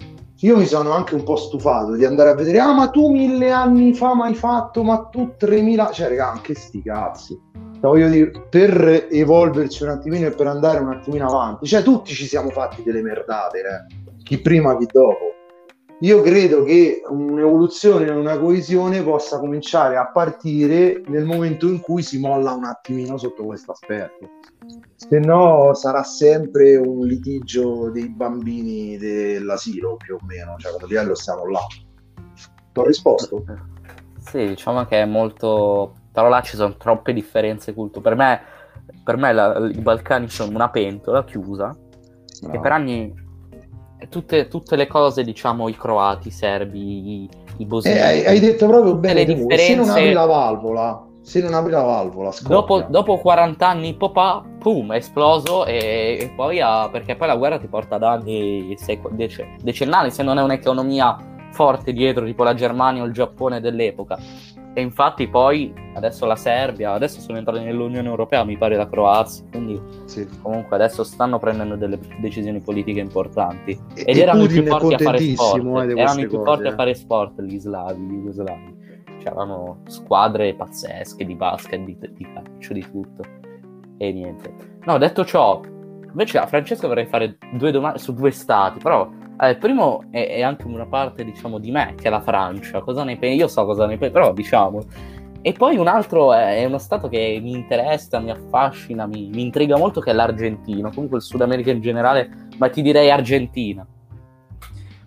io 0.43 0.57
mi 0.57 0.65
sono 0.65 0.93
anche 0.93 1.15
un 1.15 1.23
po' 1.23 1.37
stufato 1.37 1.97
di 1.97 2.05
andare 2.05 2.31
a 2.31 2.35
vedere, 2.35 2.61
ah 2.61 2.73
ma 2.73 2.89
tu 2.89 3.11
mille 3.11 3.51
anni 3.51 3.93
fa 3.95 4.15
mai 4.15 4.35
fatto, 4.35 4.83
ma 4.83 5.09
tu 5.11 5.35
tremila, 5.37 5.91
cioè 5.91 6.09
raga, 6.09 6.33
anche 6.33 6.55
sti 6.55 6.83
cazzi. 6.83 7.39
Cioè, 7.81 7.89
voglio 7.89 8.09
dire, 8.11 8.31
per 8.51 9.07
evolverci 9.11 9.85
un 9.85 9.89
attimino 9.89 10.27
e 10.27 10.33
per 10.33 10.47
andare 10.47 10.81
un 10.81 10.93
attimino 10.93 11.27
avanti, 11.27 11.67
cioè 11.67 11.83
tutti 11.83 12.13
ci 12.13 12.27
siamo 12.27 12.51
fatti 12.51 12.83
delle 12.83 13.01
merdate, 13.01 13.59
eh? 13.59 13.97
chi 14.23 14.39
prima, 14.39 14.77
chi 14.77 14.87
dopo. 14.87 15.35
Io 16.03 16.23
credo 16.23 16.63
che 16.63 17.03
un'evoluzione 17.07 18.07
e 18.07 18.11
una 18.11 18.39
coesione 18.39 19.03
possa 19.03 19.39
cominciare 19.39 19.97
a 19.97 20.11
partire 20.11 21.03
nel 21.07 21.25
momento 21.25 21.69
in 21.69 21.81
cui 21.81 22.03
si 22.03 22.19
molla 22.19 22.53
un 22.53 22.65
attimino 22.65 23.19
sotto 23.19 23.45
questo 23.45 23.73
aspetto. 23.73 24.29
Se 24.97 25.19
no 25.19 25.75
sarà 25.75 26.03
sempre 26.03 26.77
un 26.77 27.07
litigio 27.07 27.91
dei 27.91 28.09
bambini 28.09 28.97
dell'asilo, 28.97 29.97
più 29.97 30.15
o 30.15 30.19
meno, 30.27 30.57
cioè 30.57 30.73
come 30.73 30.87
livello 30.87 31.15
stiamo 31.15 31.47
là. 31.49 31.67
Ti 32.73 32.79
ho 32.79 32.85
risposto? 32.87 33.45
Sì, 34.19 34.47
diciamo 34.49 34.85
che 34.87 35.03
è 35.03 35.07
molto... 35.07 35.95
Però 36.21 36.29
là 36.29 36.43
ci 36.43 36.57
sono 36.57 36.77
troppe 36.77 37.15
differenze 37.15 37.73
culturali. 37.73 38.15
Per 38.15 38.27
me, 38.27 38.41
per 39.03 39.17
me 39.17 39.33
la, 39.33 39.57
i 39.73 39.81
Balcani 39.81 40.29
sono 40.29 40.55
una 40.55 40.69
pentola 40.69 41.25
chiusa, 41.25 41.75
no. 42.43 42.51
che 42.51 42.61
per 42.61 42.73
anni 42.73 43.13
tutte, 44.11 44.49
tutte, 44.49 44.77
le 44.77 44.87
cose, 44.87 45.25
diciamo, 45.25 45.69
i 45.69 45.77
croati, 45.77 46.29
i 46.29 46.31
serbi, 46.31 47.23
i, 47.23 47.29
i 47.57 47.65
bosniaci. 47.65 47.99
Eh, 47.99 48.03
hai, 48.03 48.27
hai, 48.27 48.39
detto 48.39 48.67
proprio 48.67 48.97
bene, 48.97 49.25
le 49.25 49.35
differenze... 49.35 49.65
se 49.65 49.75
non 49.75 49.89
apri 49.89 50.13
la 50.13 50.27
valvola, 50.27 51.07
se 51.23 51.41
non 51.41 51.55
apri 51.55 51.71
la 51.71 51.83
valvola, 51.83 52.33
dopo, 52.43 52.83
dopo, 52.83 53.17
40 53.17 53.67
anni, 53.67 53.95
popà, 53.95 54.43
pum, 54.59 54.93
è 54.93 54.97
esploso 54.97 55.65
e, 55.65 56.19
e 56.21 56.33
poi 56.37 56.61
ha, 56.61 56.91
perché 56.91 57.17
poi 57.17 57.29
la 57.29 57.37
guerra 57.37 57.59
ti 57.59 57.67
porta 57.67 57.95
ad 57.95 58.03
anni 58.03 58.75
sec- 58.77 59.11
dec- 59.11 59.63
decennali, 59.63 60.11
se 60.11 60.23
non 60.23 60.39
è 60.39 60.43
un'economia 60.43 61.17
forte 61.53 61.93
dietro, 61.93 62.25
tipo 62.25 62.45
la 62.45 62.55
Germania 62.55 63.03
o 63.03 63.07
il 63.07 63.13
Giappone 63.13 63.61
dell'epoca. 63.61 64.19
E 64.73 64.81
infatti 64.81 65.27
poi 65.27 65.73
adesso 65.95 66.27
la 66.27 66.37
Serbia, 66.37 66.93
adesso 66.93 67.21
sono 67.21 67.39
entrati 67.39 67.65
nell'Unione 67.65 68.09
Europea, 68.09 68.45
mi 68.45 68.57
pare 68.57 68.77
la 68.77 68.89
Croazia, 68.89 69.45
quindi 69.51 69.81
sì. 70.05 70.27
comunque 70.41 70.77
adesso 70.77 71.03
stanno 71.03 71.39
prendendo 71.39 71.75
delle 71.75 71.99
decisioni 72.21 72.61
politiche 72.61 73.01
importanti. 73.01 73.79
E, 73.95 74.05
Ed 74.07 74.17
erano 74.17 74.45
i 74.45 74.49
più 74.49 74.65
forti 74.65 74.95
a 74.95 74.99
fare 74.99 75.19
sport, 75.19 75.91
eh, 75.91 75.99
erano 75.99 76.21
i 76.21 76.29
più 76.29 76.45
forti 76.45 76.67
a 76.69 76.75
fare 76.75 76.95
sport 76.95 77.43
gli 77.43 77.59
slavi, 77.59 78.01
gli 78.01 78.13
jugoslavi. 78.13 78.79
C'erano 79.19 79.83
squadre 79.87 80.55
pazzesche 80.55 81.27
di 81.27 81.35
basket, 81.35 81.81
di, 81.81 81.99
di 82.13 82.27
calcio, 82.33 82.73
di 82.73 82.87
tutto. 82.91 83.23
E 83.99 84.13
niente. 84.13 84.55
No, 84.85 84.97
detto 84.97 85.25
ciò, 85.27 85.61
invece 86.07 86.39
a 86.39 86.47
Francesco 86.47 86.89
vorrei 86.89 87.07
fare 87.07 87.37
due 87.53 87.71
domande 87.71 87.99
su 87.99 88.15
due 88.15 88.31
stati, 88.31 88.79
però 88.79 89.11
il 89.49 89.57
primo 89.57 90.05
è, 90.11 90.29
è, 90.29 90.43
anche 90.43 90.67
una 90.67 90.87
parte, 90.87 91.25
diciamo, 91.25 91.59
di 91.59 91.71
me, 91.71 91.95
che 91.97 92.09
è 92.09 92.11
la 92.11 92.21
Francia. 92.21 92.81
Cosa 92.81 93.05
ne 93.05 93.17
pensi? 93.17 93.39
Io 93.39 93.49
so 93.49 93.65
cosa 93.65 93.87
ne 93.87 93.97
pensi, 93.97 94.13
però 94.13 94.33
diciamo. 94.33 94.83
E 95.43 95.53
poi 95.53 95.77
un 95.77 95.89
altro 95.89 96.35
è, 96.35 96.59
è, 96.59 96.65
uno 96.67 96.79
stato 96.79 97.09
che 97.09 97.39
mi 97.43 97.53
interessa, 97.53 98.19
mi 98.19 98.31
affascina, 98.31 99.07
mi, 99.07 99.31
mi 99.33 99.41
intriga 99.41 99.79
molto, 99.79 100.01
che 100.01 100.11
è 100.11 100.13
l'Argentina. 100.13 100.91
Comunque 100.91 101.19
il 101.19 101.23
Sud 101.23 101.41
America 101.41 101.71
in 101.71 101.81
generale, 101.81 102.49
ma 102.59 102.69
ti 102.69 102.83
direi 102.83 103.11
Argentina. 103.11 103.87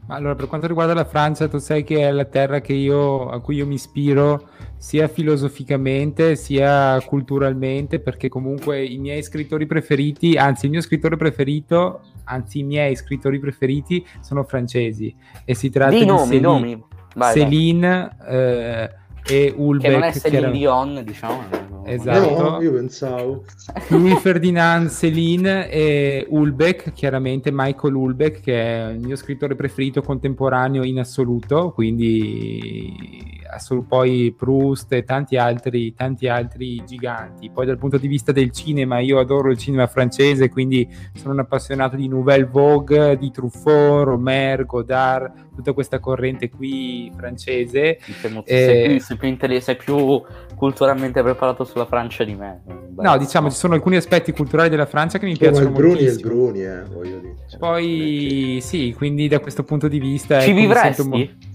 Allora, 0.07 0.35
per 0.35 0.47
quanto 0.47 0.67
riguarda 0.67 0.93
la 0.93 1.05
Francia, 1.05 1.47
tu 1.47 1.59
sai 1.59 1.83
che 1.83 2.07
è 2.07 2.11
la 2.11 2.25
terra 2.25 2.61
io, 2.67 3.29
a 3.29 3.39
cui 3.39 3.55
io 3.55 3.65
mi 3.65 3.75
ispiro 3.75 4.49
sia 4.75 5.07
filosoficamente 5.07 6.35
sia 6.35 6.99
culturalmente, 7.05 7.99
perché 7.99 8.27
comunque 8.27 8.83
i 8.83 8.97
miei 8.97 9.23
scrittori 9.23 9.65
preferiti, 9.65 10.35
anzi 10.35 10.65
il 10.65 10.71
mio 10.71 10.81
scrittore 10.81 11.15
preferito, 11.15 12.01
anzi 12.25 12.59
i 12.59 12.63
miei 12.63 12.95
scrittori 12.95 13.39
preferiti 13.39 14.05
sono 14.21 14.43
francesi 14.43 15.15
e 15.45 15.55
si 15.55 15.69
tratta 15.69 15.91
di, 15.91 15.99
di 15.99 16.05
nomi, 16.05 16.25
Céline, 16.25 16.41
nomi. 16.41 16.83
Vai, 17.15 17.33
Céline 17.33 18.17
eh, 18.27 18.89
e 19.25 19.53
Ulbeck. 19.55 19.91
Che 19.91 19.97
non 19.97 20.03
è 20.03 20.11
Céline 20.11 20.51
Dion, 20.51 21.01
diciamo. 21.05 21.71
Esatto. 21.85 22.49
No, 22.49 22.61
io 22.61 22.73
pensavo. 22.73 23.43
Louis 23.89 24.19
Ferdinand 24.19 24.89
Céline 24.89 25.69
e 25.69 26.25
Ulbeck, 26.29 26.93
chiaramente 26.93 27.51
Michael 27.51 27.95
Ulbeck, 27.95 28.41
che 28.41 28.61
è 28.61 28.91
il 28.91 28.99
mio 28.99 29.15
scrittore 29.15 29.55
preferito 29.55 30.01
contemporaneo 30.01 30.83
in 30.83 30.99
assoluto, 30.99 31.71
quindi 31.71 33.41
poi 33.87 34.33
Proust 34.37 34.91
e 34.93 35.03
tanti 35.03 35.37
altri, 35.37 35.93
tanti 35.93 36.27
altri 36.27 36.83
giganti. 36.85 37.49
Poi 37.49 37.65
dal 37.65 37.77
punto 37.77 37.97
di 37.97 38.07
vista 38.07 38.31
del 38.31 38.51
cinema, 38.51 38.99
io 38.99 39.19
adoro 39.19 39.51
il 39.51 39.57
cinema 39.57 39.87
francese, 39.87 40.49
quindi 40.49 40.87
sono 41.13 41.33
un 41.33 41.39
appassionato 41.39 41.95
di 41.95 42.07
Nouvelle 42.07 42.45
Vogue, 42.45 43.17
di 43.17 43.31
Truffaut, 43.31 44.05
Romer, 44.05 44.65
Godard, 44.65 45.51
tutta 45.55 45.73
questa 45.73 45.99
corrente 45.99 46.49
qui 46.49 47.11
francese. 47.15 47.99
Diciamo, 48.05 48.43
eh, 48.45 48.45
sei, 48.45 48.87
più, 48.87 48.99
sei, 48.99 49.17
più 49.17 49.59
sei 49.59 49.75
più 49.75 50.21
culturalmente 50.55 51.21
preparato 51.21 51.63
sulla 51.63 51.85
Francia 51.85 52.23
di 52.23 52.35
me. 52.35 52.61
No, 52.95 53.17
diciamo, 53.17 53.49
ci 53.49 53.57
sono 53.57 53.73
alcuni 53.73 53.95
aspetti 53.95 54.31
culturali 54.31 54.69
della 54.69 54.85
Francia 54.85 55.17
che 55.17 55.25
mi 55.25 55.37
piacciono 55.37 55.67
il 55.67 55.73
Bruni 55.73 56.01
il 56.03 56.19
Bruni, 56.19 56.63
eh, 56.63 56.83
voglio 56.83 57.19
dire. 57.19 57.35
Poi 57.57 58.59
sì, 58.61 58.93
quindi 58.95 59.27
da 59.27 59.39
questo 59.39 59.63
punto 59.63 59.87
di 59.87 59.99
vista... 59.99 60.39
Ci 60.39 60.53
vivresti? 60.53 61.07
Mo- 61.07 61.51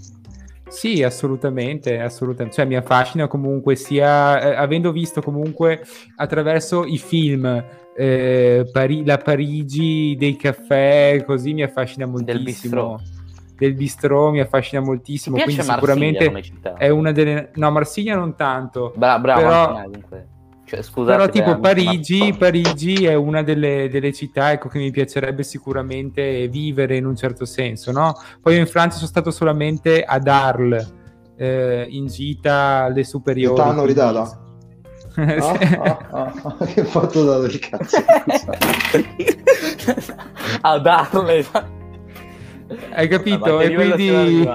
sì, 0.68 1.02
assolutamente, 1.02 2.00
assolutamente. 2.00 2.56
Cioè 2.56 2.66
mi 2.66 2.76
affascina 2.76 3.26
comunque 3.26 3.76
sia, 3.76 4.40
eh, 4.40 4.54
avendo 4.54 4.92
visto 4.92 5.20
comunque 5.20 5.82
attraverso 6.16 6.84
i 6.84 6.98
film 6.98 7.64
eh, 7.96 8.68
Pari- 8.70 9.04
la 9.04 9.18
Parigi 9.18 10.16
dei 10.16 10.36
caffè, 10.36 11.22
così 11.26 11.54
mi 11.54 11.62
affascina 11.62 12.06
moltissimo. 12.06 12.34
Del 12.34 12.44
bistrò. 12.44 12.96
Del 13.56 13.74
bistrò 13.74 14.30
mi 14.30 14.40
affascina 14.40 14.80
moltissimo, 14.80 15.36
quindi 15.36 15.62
sicuramente 15.62 16.32
è 16.76 16.88
una 16.90 17.10
delle... 17.10 17.50
No, 17.54 17.70
Marsiglia 17.72 18.14
non 18.14 18.36
tanto. 18.36 18.92
Bra- 18.94 19.18
bravo, 19.18 19.40
però... 19.40 19.90
cioè, 20.68 20.82
scusate, 20.82 21.16
Però 21.16 21.28
tipo 21.30 21.58
Parigi, 21.58 22.34
Parigi 22.36 23.06
è 23.06 23.14
una 23.14 23.42
delle, 23.42 23.88
delle, 23.90 24.12
città 24.12 24.52
ecco, 24.52 24.68
che 24.68 24.78
mi 24.78 24.90
piacerebbe 24.90 25.42
sicuramente 25.42 26.46
vivere 26.48 26.96
in 26.96 27.06
un 27.06 27.16
certo 27.16 27.46
senso. 27.46 27.90
No? 27.90 28.14
Poi 28.42 28.54
io 28.54 28.60
in 28.60 28.66
Francia 28.66 28.96
sono 28.96 29.08
stato 29.08 29.30
solamente 29.30 30.02
ad 30.04 30.28
Arles, 30.28 30.94
eh, 31.36 31.86
in 31.88 32.06
gita 32.06 32.84
alle 32.84 33.04
superiori. 33.04 33.56
T'hanno 33.56 33.84
ridata? 33.84 34.42
Ah, 35.18 35.98
ah, 36.10 36.32
ah, 36.42 36.64
che 36.64 36.84
fatto 36.84 37.24
dato 37.24 37.44
il 37.46 37.58
cazzo 37.58 37.96
ad 40.60 40.86
Arles 40.86 41.50
hai 42.92 43.08
capito? 43.08 43.60
e 43.60 43.74
quindi 43.74 44.46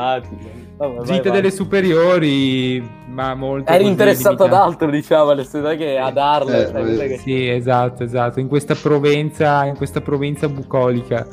Vabbè, 0.87 1.05
Gita 1.05 1.21
vai, 1.23 1.31
delle 1.31 1.41
vai. 1.41 1.51
superiori, 1.51 2.89
ma 3.07 3.35
molto. 3.35 3.71
Eri 3.71 3.87
interessato 3.87 4.43
ad 4.43 4.53
altro, 4.53 4.89
diciamo, 4.89 5.29
all'està 5.29 5.75
che 5.75 5.97
a 5.97 6.11
darle. 6.11 6.67
Eh, 6.67 6.71
cioè, 6.71 7.07
che... 7.07 7.17
Sì, 7.17 7.49
esatto, 7.49 8.03
esatto. 8.03 8.39
In 8.39 8.47
questa 8.47 8.75
Provenza, 8.75 9.65
in 9.65 9.75
questa 9.75 10.01
Provenza 10.01 10.47
bucolica. 10.47 11.27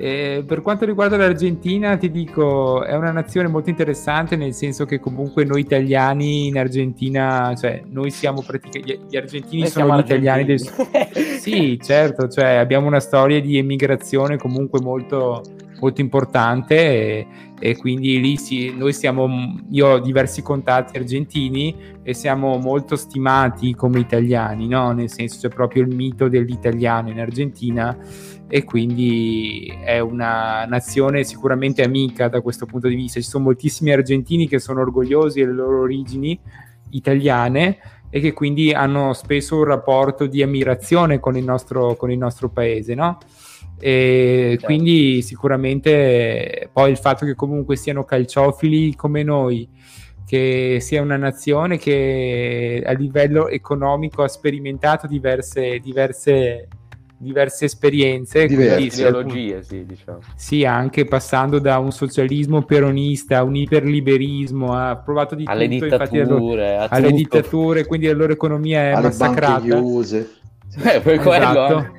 E 0.00 0.44
per 0.46 0.62
quanto 0.62 0.84
riguarda 0.84 1.16
l'Argentina, 1.16 1.96
ti 1.96 2.08
dico, 2.08 2.84
è 2.84 2.94
una 2.94 3.10
nazione 3.10 3.48
molto 3.48 3.68
interessante, 3.68 4.36
nel 4.36 4.54
senso 4.54 4.84
che 4.84 5.00
comunque 5.00 5.44
noi 5.44 5.62
italiani 5.62 6.46
in 6.46 6.56
Argentina, 6.56 7.52
cioè 7.58 7.82
noi 7.90 8.12
siamo 8.12 8.44
praticamente, 8.46 9.06
gli 9.08 9.16
argentini 9.16 9.62
noi 9.62 9.70
sono 9.70 9.96
gli 9.96 9.98
italiani 9.98 10.44
del... 10.44 10.60
sì, 11.40 11.80
certo, 11.82 12.28
cioè 12.28 12.54
abbiamo 12.54 12.86
una 12.86 13.00
storia 13.00 13.40
di 13.40 13.58
emigrazione 13.58 14.36
comunque 14.36 14.80
molto, 14.80 15.42
molto 15.80 16.00
importante 16.00 16.76
e, 16.76 17.26
e 17.58 17.76
quindi 17.76 18.20
lì 18.20 18.36
si, 18.36 18.74
noi 18.74 18.92
siamo, 18.92 19.60
io 19.70 19.88
ho 19.88 19.98
diversi 19.98 20.42
contatti 20.42 20.96
argentini 20.96 21.74
e 22.02 22.14
siamo 22.14 22.56
molto 22.58 22.96
stimati 22.96 23.74
come 23.74 23.98
italiani, 23.98 24.68
no? 24.68 24.92
nel 24.92 25.10
senso 25.10 25.48
c'è 25.48 25.54
proprio 25.54 25.82
il 25.82 25.94
mito 25.94 26.28
dell'italiano 26.28 27.10
in 27.10 27.20
Argentina 27.20 27.96
e 28.48 28.64
quindi 28.64 29.70
è 29.84 29.98
una 29.98 30.64
nazione 30.64 31.22
sicuramente 31.24 31.82
amica 31.82 32.28
da 32.28 32.40
questo 32.40 32.64
punto 32.66 32.88
di 32.88 32.94
vista. 32.94 33.20
Ci 33.20 33.28
sono 33.28 33.44
moltissimi 33.44 33.92
argentini 33.92 34.48
che 34.48 34.58
sono 34.58 34.80
orgogliosi 34.80 35.40
delle 35.40 35.52
loro 35.52 35.82
origini 35.82 36.38
italiane 36.90 37.78
e 38.10 38.20
che 38.20 38.32
quindi 38.32 38.72
hanno 38.72 39.12
spesso 39.12 39.56
un 39.56 39.64
rapporto 39.64 40.26
di 40.26 40.42
ammirazione 40.42 41.20
con 41.20 41.36
il 41.36 41.44
nostro, 41.44 41.94
con 41.96 42.10
il 42.10 42.18
nostro 42.18 42.48
paese, 42.48 42.94
no? 42.94 43.18
E 43.80 44.48
certo. 44.52 44.64
quindi 44.66 45.22
sicuramente 45.22 46.68
poi 46.72 46.90
il 46.90 46.96
fatto 46.98 47.24
che 47.24 47.34
comunque 47.34 47.76
siano 47.76 48.04
calciofili 48.04 48.94
come 48.96 49.22
noi, 49.22 49.68
che 50.26 50.78
sia 50.80 51.00
una 51.00 51.16
nazione 51.16 51.78
che 51.78 52.82
a 52.84 52.92
livello 52.92 53.48
economico 53.48 54.22
ha 54.22 54.28
sperimentato 54.28 55.06
diverse, 55.06 55.78
diverse 55.78 56.68
diverse 57.20 57.64
esperienze, 57.64 58.46
Diverse. 58.46 58.90
sì, 58.90 59.00
ideologie, 59.00 59.62
sì, 59.64 59.84
diciamo. 59.84 60.20
sì, 60.36 60.64
anche 60.64 61.04
passando 61.04 61.58
da 61.58 61.78
un 61.78 61.90
socialismo 61.90 62.62
peronista 62.62 63.38
a 63.38 63.42
un 63.42 63.56
iperliberismo, 63.56 64.72
ha 64.72 64.96
provato 64.98 65.34
di 65.34 65.42
Alle 65.48 65.66
tutto, 65.68 65.86
loro- 65.86 65.96
dittature, 66.06 66.76
a 66.76 66.86
alle 66.88 67.08
tutto. 67.08 67.16
dittature, 67.16 67.86
quindi 67.86 68.06
la 68.06 68.12
loro 68.12 68.32
economia 68.32 68.82
è 68.82 68.90
alle 68.90 69.02
massacrata. 69.08 69.58
banche 69.60 69.74
chiuse. 69.74 70.30
Eh, 70.76 71.00
per 71.00 71.18
quello, 71.18 71.34
Esatto. 71.34 71.78
eh. 71.78 71.97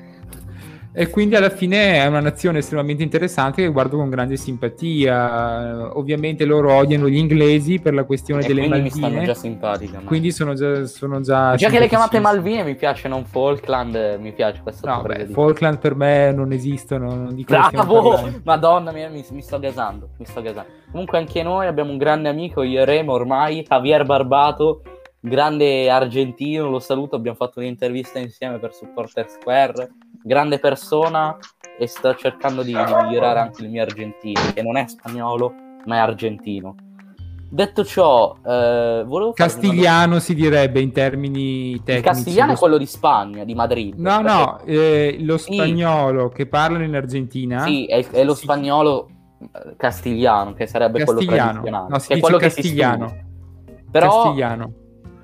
E 1.00 1.10
quindi 1.10 1.36
alla 1.38 1.50
fine 1.50 1.94
è 1.94 2.06
una 2.08 2.20
nazione 2.20 2.58
estremamente 2.58 3.04
interessante 3.04 3.62
che 3.62 3.70
guardo 3.70 3.96
con 3.96 4.10
grande 4.10 4.36
simpatia. 4.36 5.98
Ovviamente 5.98 6.44
loro 6.44 6.74
odiano 6.74 7.08
gli 7.08 7.16
inglesi 7.16 7.80
per 7.80 7.94
la 7.94 8.04
questione 8.04 8.44
E 8.44 8.48
delle 8.48 8.60
quindi 8.68 8.82
mi 8.82 8.90
stanno 8.90 9.04
Malvine. 9.06 9.26
già 9.26 9.34
simpatica. 9.34 10.00
ma- 10.02 10.08
Quindi 10.08 10.32
sono 10.34 10.54
già, 10.56 10.86
sono 10.86 11.22
già, 11.22 11.56
Già 11.56 11.70
che 11.70 11.80
le 11.80 11.88
chiamate. 11.88 12.20
Malvine 12.20 12.64
mi 12.64 12.76
piace, 12.76 13.08
non 13.08 13.24
Falkland, 13.24 13.96
eh, 13.96 14.18
mi 14.20 14.34
piace 14.34 14.60
questa 14.62 14.90
No, 14.94 15.02
cosa 15.04 15.14
beh, 15.16 15.26
Falkland 15.28 15.78
per 15.80 15.96
me 15.96 16.32
non 16.34 16.52
esistono. 16.52 17.16
Non 17.16 17.34
di 17.34 17.46
quello 17.46 17.64
stiamo 17.64 18.02
Bravo! 18.02 18.30
Madonna 18.44 18.92
mia, 18.92 19.08
mi, 19.10 19.24
mi 19.32 19.42
sto 19.42 19.58
gasando, 19.58 20.10
mi 20.18 20.26
sto 20.26 20.42
gasando. 20.42 20.70
Comunque 20.92 21.18
anche 21.18 21.42
noi 21.44 21.66
abbiamo 21.68 21.92
un 21.92 21.98
grande 21.98 22.28
amico, 22.28 22.62
io 22.62 22.82
e 22.82 22.84
Remo 22.86 23.14
ormai, 23.14 23.64
Javier 23.66 24.04
Barbato, 24.06 24.82
grande 25.20 25.90
argentino, 25.90 26.70
lo 26.70 26.80
saluto, 26.80 27.16
abbiamo 27.16 27.38
fatto 27.38 27.60
un'intervista 27.60 28.20
insieme 28.20 28.60
per 28.60 28.74
Supporter 28.74 29.30
Square, 29.30 29.90
grande 30.24 30.60
persona 30.60 31.38
e 31.78 31.88
sto 31.88 32.16
cercando 32.16 32.62
di, 32.62 32.74
di 32.74 32.94
migliorare 33.04 33.40
anche 33.40 33.64
il 33.64 33.70
mio 33.70 33.82
argentino, 33.82 34.40
che 34.54 34.62
non 34.62 34.78
è 34.78 34.88
spagnolo, 34.88 35.54
ma 35.86 35.96
è 35.96 36.00
argentino. 36.00 36.76
Detto 37.52 37.84
ciò, 37.84 38.36
eh, 38.46 39.04
volevo 39.08 39.34
fare 39.34 39.52
una 39.52 39.62
Castigliano 39.62 40.20
si 40.20 40.36
direbbe 40.36 40.82
in 40.82 40.92
termini 40.92 41.82
tecnici. 41.84 41.98
Il 41.98 42.04
castigliano 42.04 42.50
Lo- 42.52 42.56
è 42.56 42.60
quello 42.60 42.78
di 42.78 42.86
Spagna, 42.86 43.44
di 43.44 43.56
Madrid. 43.56 43.96
No, 43.98 44.22
no, 44.22 44.60
eh, 44.66 45.18
lo 45.22 45.38
Sì. 45.38 45.54
spagnolo 45.54 46.30
che 46.30 46.46
parlano 46.46 46.84
in 46.84 46.96
Argentina. 46.96 47.62
Sì, 47.62 47.86
è, 47.88 48.08
è 48.08 48.24
lo 48.24 48.36
Sì. 48.36 48.44
spagnolo 48.44 49.10
eh, 49.42 49.74
castigliano, 49.78 50.54
che 50.54 50.68
sarebbe 50.68 51.04
quello 51.04 51.22
Castigliano. 51.22 51.50
tradizionale. 51.54 51.90
No, 51.90 51.98
si 52.00 52.08
che 52.08 52.14
è 52.14 52.16
dice 52.18 52.28
quello 52.28 52.38
che 52.38 52.50
si 52.52 52.56
castigliano. 52.62 53.16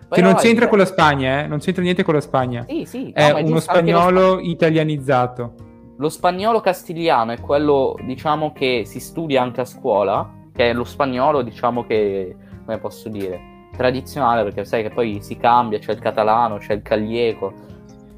Però. 0.08 0.16
Che 0.16 0.22
non 0.22 0.32
è 0.32 0.36
c'entra 0.36 0.68
con 0.68 0.78
la 0.78 0.86
Spagna, 0.86 1.44
eh? 1.44 1.48
Non 1.48 1.60
c'entra 1.60 1.82
niente 1.84 2.04
con 2.04 2.14
la 2.14 2.22
Spagna. 2.22 2.66
Sì, 2.68 2.86
sì, 2.86 3.04
no, 3.06 3.12
È 3.14 3.32
ma 3.34 3.40
uno 3.40 3.50
lo 3.56 3.60
spagnolo 3.60 4.40
italianizzato. 4.40 5.54
Lo 5.98 6.10
spagnolo 6.10 6.60
castigliano 6.60 7.32
è 7.32 7.40
quello, 7.40 7.96
diciamo, 8.06 8.52
che 8.52 8.84
si 8.86 9.00
studia 9.00 9.42
anche 9.42 9.62
a 9.62 9.66
scuola, 9.66 10.30
che 10.54 10.70
è 10.70 10.74
lo 10.74 10.84
spagnolo, 10.84 11.42
diciamo 11.42 11.86
che, 11.86 12.36
come 12.66 12.78
posso 12.80 13.10
dire, 13.10 13.70
tradizionale, 13.76 14.44
perché 14.44 14.66
sai 14.66 14.84
che 14.84 14.90
poi 14.90 15.20
si 15.22 15.38
cambia, 15.38 15.80
c'è 15.80 15.94
il 15.94 16.00
catalano, 16.00 16.58
c'è 16.58 16.74
il 16.74 16.82
caglieco, 16.82 17.54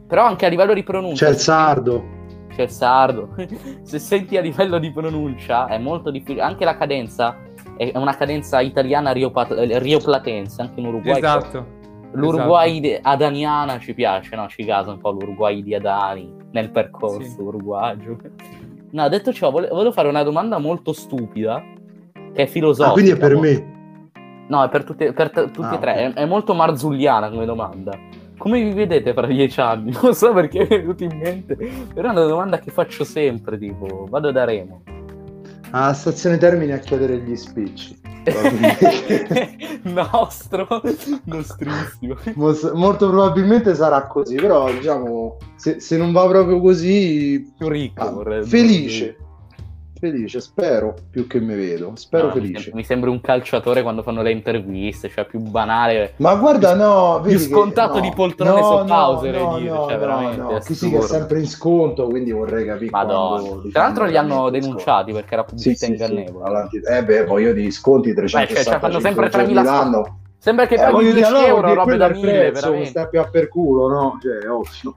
però 0.08 0.26
anche 0.26 0.46
a 0.46 0.50
livello 0.50 0.74
di 0.74 0.84
pronuncia, 0.84 1.26
C'è 1.26 1.32
il 1.32 1.38
sardo. 1.38 2.04
c'è 2.50 2.64
il 2.64 2.70
sardo, 2.70 3.36
se 3.84 4.00
senti 4.00 4.38
a 4.38 4.42
livello 4.42 4.80
di 4.80 4.92
pronuncia 4.92 5.68
è 5.68 5.78
molto 5.78 6.10
difficile, 6.12 6.42
anche 6.42 6.66
la 6.66 6.78
cadenza 6.78 7.38
è 7.78 7.92
una 7.96 8.16
cadenza 8.16 8.60
italiana 8.60 9.12
riopat- 9.12 9.54
rioplatense, 9.56 10.62
anche 10.62 10.80
in 10.80 10.88
Uruguay. 10.88 11.18
Esatto. 11.18 11.76
L'Uruguay 12.14 12.80
di- 12.80 12.98
adaniana 13.02 13.80
ci 13.80 13.94
piace, 13.94 14.36
no? 14.36 14.48
Ci 14.48 14.64
casa 14.66 14.92
un 14.92 15.00
po' 15.00 15.12
l'Uruguay 15.12 15.62
di 15.62 15.76
Adani 15.76 16.34
nel 16.52 16.72
percorso 16.72 17.22
Sì. 17.22 17.36
uruguagio. 17.42 18.18
No, 18.92 19.10
detto 19.10 19.34
ciò, 19.34 19.52
vole- 19.52 19.68
volevo 19.68 19.92
fare 19.92 20.08
una 20.08 20.24
domanda 20.24 20.58
molto 20.58 20.94
stupida, 20.94 21.62
che 22.34 22.44
è 22.44 22.46
filosofica. 22.48 22.90
Ah, 22.90 22.94
quindi 22.94 23.12
è 23.12 23.18
per 23.18 23.34
mo- 23.36 23.42
me. 23.42 23.76
No, 24.48 24.64
è 24.64 24.70
per, 24.70 24.84
tutte- 24.86 25.12
per 25.12 25.30
t- 25.30 25.52
tutti 25.52 25.68
Ah, 25.68 25.76
e 25.76 25.80
tre. 25.80 25.92
ok. 26.08 26.14
È, 26.16 26.22
è 26.22 26.26
molto 26.26 26.54
marzulliana 26.54 27.30
come 27.30 27.46
domanda. 27.46 27.98
Come 28.38 28.62
vi 28.64 28.72
vedete 28.72 29.14
fra 29.14 29.28
dieci 29.28 29.60
anni? 29.60 29.92
Non 30.02 30.14
so 30.14 30.32
perché 30.34 30.60
è 30.62 30.68
venuto 30.68 31.04
in 31.04 31.18
mente. 31.22 31.56
Però 31.94 32.08
è 32.08 32.12
una 32.12 32.24
domanda 32.26 32.58
che 32.60 32.72
faccio 32.72 33.04
sempre, 33.04 33.58
tipo, 33.58 34.08
vado 34.10 34.32
da 34.32 34.46
Remo. 34.46 34.84
Alla 35.72 35.92
stazione 35.94 36.38
Termini 36.38 36.72
a 36.72 36.78
chiedere 36.78 37.18
gli 37.18 37.36
spicci. 37.36 38.00
Nostro, 39.84 40.68
nostrissimo. 41.24 42.16
Mos- 42.36 42.72
Molto 42.74 43.10
probabilmente 43.10 43.76
sarà 43.76 44.08
così, 44.08 44.36
però 44.36 44.72
diciamo, 44.72 45.38
se, 45.56 45.80
se 45.80 45.98
non 45.98 46.12
va 46.12 46.28
proprio 46.28 46.60
così, 46.60 47.54
Più 47.58 47.68
ricco 47.68 48.22
ah, 48.22 48.44
felice. 48.44 49.18
Felice, 50.00 50.40
spero, 50.42 50.94
più 51.10 51.26
che 51.28 51.40
mi 51.40 51.56
vedo. 51.56 51.92
Spero 51.96 52.28
No, 52.28 52.34
felice. 52.34 52.72
Mi 52.74 52.84
sembra 52.84 53.10
un 53.10 53.20
calciatore 53.22 53.82
quando 53.82 54.04
fanno 54.04 54.22
le 54.22 54.32
interviste, 54.32 55.10
cioè 55.10 55.26
più 55.26 55.40
banale. 55.40 56.14
Ma 56.18 56.36
guarda, 56.36 56.76
no, 56.76 57.20
più 57.22 57.32
vedi 57.32 57.44
che- 57.48 57.50
scontato 57.52 57.96
no, 57.96 58.00
di 58.02 58.12
poltrone 58.16 58.60
no, 58.60 58.84
no, 58.84 58.94
Hauser, 58.94 59.36
no, 59.42 59.58
dire, 59.58 59.70
no, 59.70 59.76
cioè, 59.88 59.94
no, 59.94 60.00
veramente, 60.00 60.38
no. 60.42 60.60
sì 60.62 60.90
che 60.90 60.98
è 60.98 61.02
sempre 61.02 61.40
in 61.40 61.48
sconto, 61.48 62.06
quindi 62.08 62.32
vorrei 62.32 62.66
capire 62.66 62.92
Madonna. 62.92 63.42
quando, 63.42 63.70
Tra 63.72 63.82
l'altro 63.84 64.06
li 64.06 64.18
hanno 64.18 64.50
denunciati 64.50 65.12
perché 65.14 65.34
era 65.34 65.44
sconto. 65.48 65.62
Sì, 65.62 65.70
pubblicità 65.72 65.86
sì, 65.86 65.96
sì, 65.98 66.04
ingannevole. 66.12 66.70
Eh 66.98 67.04
beh, 67.04 67.26
voglio 67.26 67.54
di 67.54 67.72
sconti 67.72 68.14
Beh, 68.14 68.28
cioè, 68.28 68.46
360 68.46 68.72
cioè, 68.72 68.80
fanno 68.80 69.00
sempre 69.00 69.30
5 69.32 69.44
3.000 69.46 69.54
giorni 69.54 69.68
sconti. 69.68 69.92
l'anno. 69.92 70.20
Sembra 70.40 70.68
che 70.68 70.76
Eh, 70.76 70.78
paghi 70.78 70.92
voglio 70.92 71.12
10 71.14 71.28
dire, 71.32 71.40
no, 71.40 71.46
euro, 71.48 71.84
quello 71.84 71.98
da 71.98 72.06
è 72.06 72.10
il 72.10 72.16
1000, 72.16 72.32
prezzo, 72.32 72.54
veramente. 72.54 72.90
sta 72.90 73.08
più 73.08 73.20
a 73.20 73.24
per 73.30 73.48
culo, 73.48 73.90
no? 73.90 74.20
Cioè, 74.22 74.50
ovvio. 74.50 74.96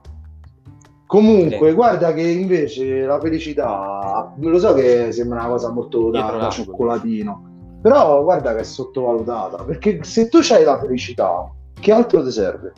Comunque, 1.11 1.67
Sì. 1.67 1.75
guarda 1.75 2.13
che 2.13 2.21
invece 2.21 3.01
la 3.01 3.19
felicità, 3.19 4.33
lo 4.37 4.59
so 4.59 4.73
che 4.73 5.11
sembra 5.11 5.39
una 5.39 5.49
cosa 5.49 5.69
molto 5.69 6.09
da, 6.09 6.37
da 6.39 6.49
cioccolatino, 6.49 7.79
però 7.81 8.23
guarda 8.23 8.53
che 8.53 8.61
è 8.61 8.63
sottovalutata, 8.63 9.61
perché 9.65 10.05
se 10.05 10.29
tu 10.29 10.39
hai 10.53 10.63
la 10.63 10.79
felicità, 10.79 11.51
che 11.77 11.91
altro 11.91 12.23
ti 12.23 12.31
serve? 12.31 12.71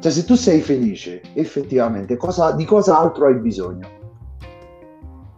Cioè, 0.00 0.12
se 0.12 0.24
tu 0.26 0.34
sei 0.34 0.60
felice, 0.60 1.22
effettivamente, 1.32 2.18
cosa- 2.18 2.52
di 2.52 2.66
cosa 2.66 2.98
altro 2.98 3.24
hai 3.24 3.36
bisogno? 3.36 3.88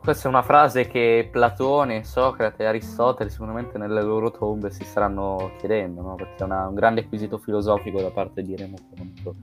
Questa 0.02 0.26
è 0.26 0.28
una 0.28 0.42
frase 0.42 0.88
che 0.88 1.28
Platone, 1.30 2.02
Socrate 2.02 2.64
e 2.64 2.66
Aristotele 2.66 3.30
sicuramente 3.30 3.78
nelle 3.78 4.02
loro 4.02 4.32
tombe 4.32 4.72
si 4.72 4.82
staranno 4.82 5.52
chiedendo, 5.58 6.02
no? 6.02 6.16
Perché 6.16 6.42
è 6.42 6.46
una- 6.46 6.66
un 6.66 6.74
grande 6.74 7.02
acquisito 7.02 7.38
filosofico 7.38 8.00
da 8.02 8.10
parte 8.10 8.42
di 8.42 8.56
Remo 8.56 8.74
Conto. 8.96 9.34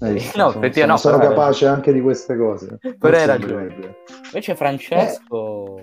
Eh, 0.00 0.12
no, 0.36 0.50
sono, 0.50 0.70
sono- 0.72 0.86
no, 0.86 0.96
sono 0.96 1.18
però- 1.18 1.30
capace 1.30 1.66
anche 1.66 1.92
di 1.92 2.00
queste 2.00 2.36
cose. 2.36 2.78
Però 2.98 3.16
hai 3.16 3.26
ragione. 3.26 3.94
Invece 4.26 4.54
Francesco, 4.54 5.80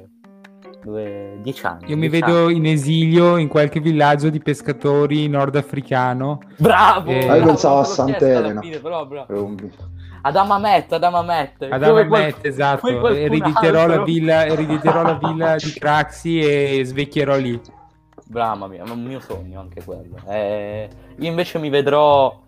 dove... 0.84 1.40
10 1.42 1.66
anni. 1.66 1.90
Io 1.90 1.98
mi 1.98 2.10
10 2.10 2.22
vedo 2.26 2.46
anni. 2.46 2.56
in 2.58 2.66
esilio 2.68 3.38
in 3.38 3.48
qualche 3.48 3.80
villaggio 3.80 4.30
di 4.30 4.40
pescatori 4.40 5.28
nordafricano. 5.28 6.40
Bravo! 6.58 7.10
Eh, 7.12 7.26
bravo, 7.26 7.40
io 7.40 7.46
pensavo 7.46 7.80
a 7.80 7.84
Sant'Elena. 7.86 8.62
fine, 8.62 8.80
però, 8.80 9.06
bravo. 9.06 9.34
Eh, 9.34 9.70
Ad 10.26 10.36
Amamet, 10.36 10.92
ad 10.94 11.04
Amamet. 11.04 11.62
Ad 11.64 11.70
Come 11.84 12.02
Amamet, 12.02 12.08
qual- 12.08 12.36
esatto. 12.42 13.08
Erediterò 13.10 13.88
la, 13.88 14.04
villa, 14.04 14.46
erediterò 14.46 15.02
la 15.02 15.18
villa 15.22 15.56
di 15.56 15.72
Craxi 15.72 16.40
e 16.40 16.82
svecchierò 16.86 17.36
lì. 17.38 17.60
Mamma 18.30 18.68
mia, 18.68 18.84
è 18.84 18.90
un 18.90 19.04
mio 19.04 19.20
sogno 19.20 19.60
anche 19.60 19.84
quello. 19.84 20.16
Eh, 20.30 20.88
io 21.18 21.28
invece 21.30 21.60
mi 21.60 21.70
vedrò 21.70 22.42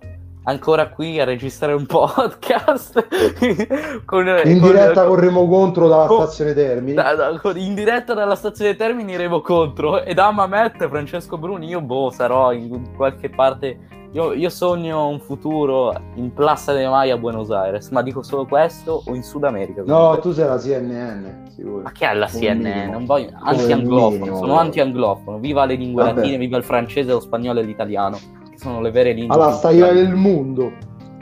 ancora 0.45 0.89
qui 0.89 1.19
a 1.19 1.23
registrare 1.25 1.73
un 1.73 1.85
podcast 1.87 3.07
con, 4.05 4.25
In 4.45 4.59
con- 4.59 4.69
diretta 4.69 5.05
corremo 5.05 5.47
contro 5.47 5.87
dalla 5.87 6.05
con- 6.05 6.21
stazione 6.23 6.53
Termini. 6.53 6.93
da- 6.95 7.13
da- 7.15 7.39
con- 7.39 7.57
in 7.57 7.73
diretta 7.75 8.13
dalla 8.13 8.35
stazione 8.35 8.75
Termini 8.75 9.15
Revo 9.15 9.41
contro 9.41 10.01
ed 10.01 10.17
Amamet 10.19 10.87
Francesco 10.87 11.37
Bruni 11.37 11.67
io 11.67 11.81
boh 11.81 12.09
sarò 12.11 12.51
in 12.53 12.95
qualche 12.95 13.29
parte 13.29 13.77
io, 14.15 14.31
io 14.31 14.49
sogno 14.49 15.09
un 15.09 15.19
futuro 15.19 15.93
in 16.15 16.31
Plaza 16.33 16.71
de 16.71 16.87
Mayo 16.87 17.15
a 17.15 17.17
Buenos 17.17 17.51
Aires 17.51 17.89
ma 17.89 18.01
dico 18.01 18.23
solo 18.23 18.45
questo 18.45 19.01
o 19.05 19.13
in 19.13 19.23
Sud 19.23 19.43
America 19.43 19.81
No, 19.85 19.93
comunque. 19.95 20.21
tu 20.21 20.31
sei 20.31 20.45
la 20.45 20.57
CNN, 20.57 21.25
sicuro. 21.53 21.81
ma 21.81 21.91
che 21.91 22.07
è 22.09 22.13
la 22.13 22.27
Come 22.31 22.39
CNN? 22.39 22.61
minimo. 22.63 22.91
Non 22.93 23.05
voglio... 23.05 23.29
Anti-anglofono, 23.41 24.37
sono 24.37 24.57
anti-anglofono. 24.57 25.37
Viva 25.39 25.65
le 25.65 25.75
lingue 25.75 26.03
Vabbè. 26.03 26.15
latine, 26.21 26.37
viva 26.37 26.55
il 26.55 26.63
francese, 26.63 27.11
lo 27.11 27.19
spagnolo 27.19 27.59
e 27.59 27.63
l'italiano, 27.63 28.17
sono 28.57 28.81
le 28.81 28.91
vere 28.91 29.13
lingue. 29.13 29.35
Alla 29.35 29.51
culturali. 29.51 29.93
del 29.93 30.15
mondo. 30.15 30.73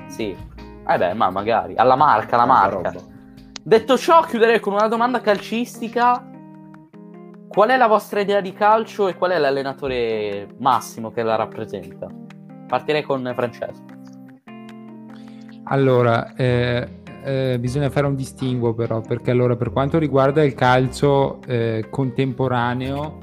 Sì. 0.08 0.36
Eh 0.88 0.98
beh, 0.98 1.14
ma 1.14 1.30
magari. 1.30 1.76
Alla 1.76 1.96
marca, 1.96 2.36
alla 2.36 2.46
marca. 2.46 2.92
roba. 2.92 3.12
Detto 3.62 3.98
ciò, 3.98 4.22
chiuderei 4.22 4.60
con 4.60 4.74
una 4.74 4.88
domanda 4.88 5.22
calcistica. 5.22 6.30
Qual 7.48 7.70
è 7.70 7.78
la 7.78 7.88
vostra 7.88 8.20
idea 8.20 8.42
di 8.42 8.52
calcio 8.52 9.08
e 9.08 9.16
qual 9.16 9.32
è 9.32 9.38
l'allenatore 9.38 10.48
massimo 10.58 11.12
che 11.12 11.22
la 11.22 11.36
rappresenta? 11.36 12.08
Partirei 12.68 13.04
con 13.04 13.32
Francesco. 13.36 13.86
Allora, 15.66 16.34
eh, 16.34 17.02
eh, 17.24 17.58
bisogna 17.60 17.90
fare 17.90 18.08
un 18.08 18.16
distinguo 18.16 18.74
però, 18.74 19.02
perché 19.02 19.32
allora 19.32 19.56
per 19.56 19.72
quanto 19.72 19.98
riguarda 19.98 20.44
il 20.44 20.54
calcio 20.56 21.40
eh, 21.48 21.86
contemporaneo, 21.90 23.20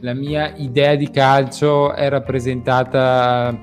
la 0.00 0.14
mia 0.14 0.54
idea 0.56 0.94
di 0.94 1.10
calcio 1.10 1.92
è 1.92 2.08
rappresentata 2.08 3.58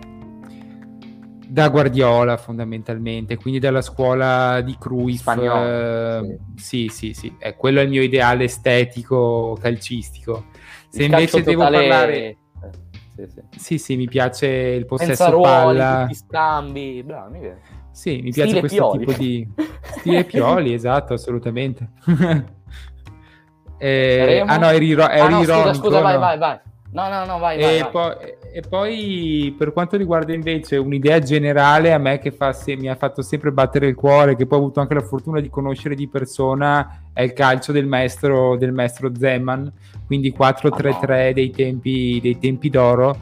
da 1.47 1.69
Guardiola 1.69 2.37
fondamentalmente, 2.37 3.37
quindi 3.37 3.59
dalla 3.59 3.81
scuola 3.81 4.61
di 4.61 4.75
Cruyff. 4.77 5.21
Spagnolo, 5.21 6.25
eh, 6.25 6.37
sì, 6.55 6.87
sì, 6.91 7.13
sì, 7.13 7.33
eh, 7.39 7.55
quello 7.55 7.79
è 7.79 7.83
il 7.83 7.89
mio 7.89 8.01
ideale 8.01 8.45
estetico 8.45 9.57
calcistico. 9.61 10.45
Se 10.89 11.03
Il 11.03 11.11
invece 11.11 11.41
devo 11.43 11.63
totale- 11.63 11.87
parlare... 11.87 12.17
Eh, 12.27 12.37
sì, 13.15 13.27
sì. 13.27 13.41
Sì, 13.57 13.77
sì, 13.77 13.95
mi 13.95 14.07
piace 14.07 14.47
il 14.47 14.85
Senza 14.89 15.05
possesso 15.05 15.31
ruoli, 15.31 15.77
palla. 15.77 16.01
tutti 16.01 16.15
scambi. 16.15 17.03
Bravo, 17.03 17.31
mi 17.31 17.39
piace. 17.39 17.61
Sì, 17.91 18.15
mi 18.21 18.31
piace 18.31 18.47
Stile 18.47 18.59
questo 18.59 18.89
Pioli. 18.91 19.05
tipo 19.05 19.11
di 19.17 19.47
stile 19.99 20.23
Pioli, 20.25 20.73
esatto, 20.73 21.13
assolutamente. 21.13 21.91
Eh, 23.77 24.43
ah 24.45 24.57
no, 24.57 24.69
eri, 24.69 24.87
iro- 24.87 25.03
Ah, 25.03 25.27
no, 25.29 25.39
scusa, 25.39 25.53
ironico, 25.57 25.73
scusa, 25.85 25.99
vai, 26.01 26.13
no. 26.13 26.19
vai, 26.19 26.37
vai. 26.37 26.59
No, 26.91 27.09
no, 27.09 27.25
no, 27.25 27.39
vai, 27.39 27.59
vai, 27.59 27.77
E 27.77 27.81
vai. 27.81 27.91
poi, 27.91 28.13
e 28.53 28.61
poi, 28.69 29.55
per 29.57 29.73
quanto 29.73 29.97
riguarda 29.97 30.33
invece 30.33 30.77
un'idea 30.77 31.19
generale, 31.19 31.91
a 31.91 31.97
me 31.97 32.19
che 32.19 32.31
fa 32.31 32.53
se- 32.53 32.77
mi 32.77 32.87
ha 32.87 32.95
fatto 32.95 33.21
sempre 33.21 33.51
battere 33.51 33.87
il 33.87 33.95
cuore, 33.95 34.35
che 34.37 34.45
poi 34.45 34.59
ho 34.59 34.61
avuto 34.61 34.79
anche 34.79 34.93
la 34.93 35.01
fortuna 35.01 35.41
di 35.41 35.49
conoscere 35.49 35.93
di 35.93 36.07
persona, 36.07 37.01
è 37.15 37.21
il 37.21 37.31
calcio 37.31 37.71
del 37.71 37.85
maestro, 37.85 38.57
del 38.57 38.73
maestro 38.73 39.09
Zeman, 39.17 39.71
quindi 40.05 40.35
4-3-3 40.37 41.31
dei, 41.31 41.49
tempi, 41.49 42.19
dei 42.21 42.37
tempi 42.37 42.69
d'oro. 42.69 43.17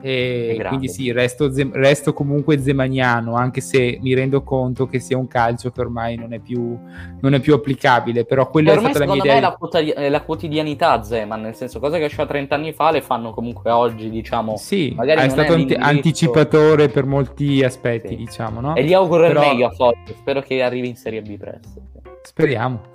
E 0.00 0.62
quindi 0.68 0.88
sì, 0.88 1.10
resto, 1.12 1.50
resto 1.72 2.12
comunque 2.12 2.58
zemaniano, 2.60 3.34
anche 3.34 3.60
se 3.60 3.98
mi 4.00 4.14
rendo 4.14 4.42
conto 4.42 4.86
che 4.86 4.98
sia 5.00 5.16
un 5.18 5.26
calcio 5.28 5.70
che 5.70 5.80
ormai 5.80 6.16
non 6.16 6.32
è 6.32 6.38
più, 6.38 6.76
non 7.20 7.34
è 7.34 7.40
più 7.40 7.54
applicabile, 7.54 8.24
però 8.24 8.48
quella 8.48 8.72
è 8.74 8.78
stata 8.78 9.00
la 9.00 9.04
mia 9.12 9.14
secondo 9.14 9.24
me, 9.24 9.28
idea. 9.30 9.36
è 9.36 9.50
la, 9.50 9.56
quotidi- 9.56 9.90
è 9.90 10.08
la 10.08 10.22
quotidianità 10.22 11.02
Zeman, 11.02 11.40
nel 11.40 11.54
senso, 11.56 11.78
cose 11.80 11.98
che 11.98 12.04
faceva 12.08 12.26
30 12.26 12.54
anni 12.54 12.72
fa 12.72 12.90
le 12.92 13.00
fanno 13.02 13.32
comunque 13.32 13.70
oggi, 13.72 14.08
diciamo. 14.08 14.56
Sì, 14.56 14.92
magari 14.96 15.20
è 15.20 15.24
è 15.24 15.28
stato 15.28 15.40
anti- 15.52 15.56
l'indirizzo- 15.56 15.88
anticipatore 15.88 16.88
per 16.88 17.04
molti 17.06 17.62
aspetti, 17.64 18.08
Sì. 18.08 18.16
diciamo, 18.16 18.60
no? 18.60 18.74
E 18.76 18.84
gli 18.84 18.92
auguro 18.92 19.26
Però- 19.26 19.42
il 19.42 19.48
meglio 19.48 19.66
a 19.66 19.70
Foggia, 19.70 20.12
spero 20.16 20.40
che 20.42 20.62
arrivi 20.62 20.88
in 20.88 20.96
Serie 20.96 21.22
B 21.22 21.36
presto. 21.36 21.80
Speriamo. 22.22 22.90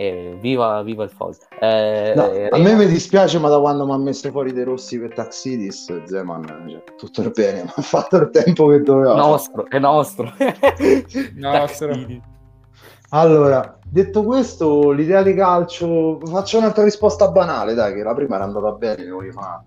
E 0.00 0.34
viva, 0.40 0.82
viva 0.82 1.04
il 1.04 1.10
Foggia. 1.10 1.46
Eh, 1.60 2.14
No, 2.16 2.30
eh, 2.30 2.48
a 2.50 2.56
me 2.56 2.74
mi 2.74 2.86
dispiace, 2.86 3.38
ma 3.38 3.50
da 3.50 3.60
quando 3.60 3.84
mi 3.84 3.92
ha 3.92 3.98
messo 3.98 4.30
fuori 4.30 4.50
dei 4.50 4.64
rossi 4.64 4.98
per 4.98 5.12
Taxidis, 5.12 6.04
Zeman, 6.04 6.66
cioè, 6.70 6.82
tutto 6.96 7.20
il 7.20 7.30
bene, 7.32 7.64
ma 7.68 7.72
ha 7.76 7.82
fatto 7.82 8.16
il 8.16 8.30
tempo 8.30 8.68
che 8.68 8.80
doveva. 8.80 9.14
nostro, 9.16 9.68
è 9.68 9.78
nostro. 9.78 10.32
Nostro. 11.36 11.92
Allora, 13.10 13.78
detto 13.84 14.22
questo, 14.22 14.90
l'idea 14.90 15.22
di 15.22 15.34
calcio, 15.34 16.18
faccio 16.24 16.56
un'altra 16.56 16.82
risposta 16.82 17.30
banale, 17.30 17.74
dai, 17.74 17.92
che 17.92 18.02
la 18.02 18.14
prima 18.14 18.36
era 18.36 18.44
andata 18.44 18.72
bene, 18.72 19.04
ne 19.04 19.10
voglio 19.10 19.32
fare. 19.32 19.64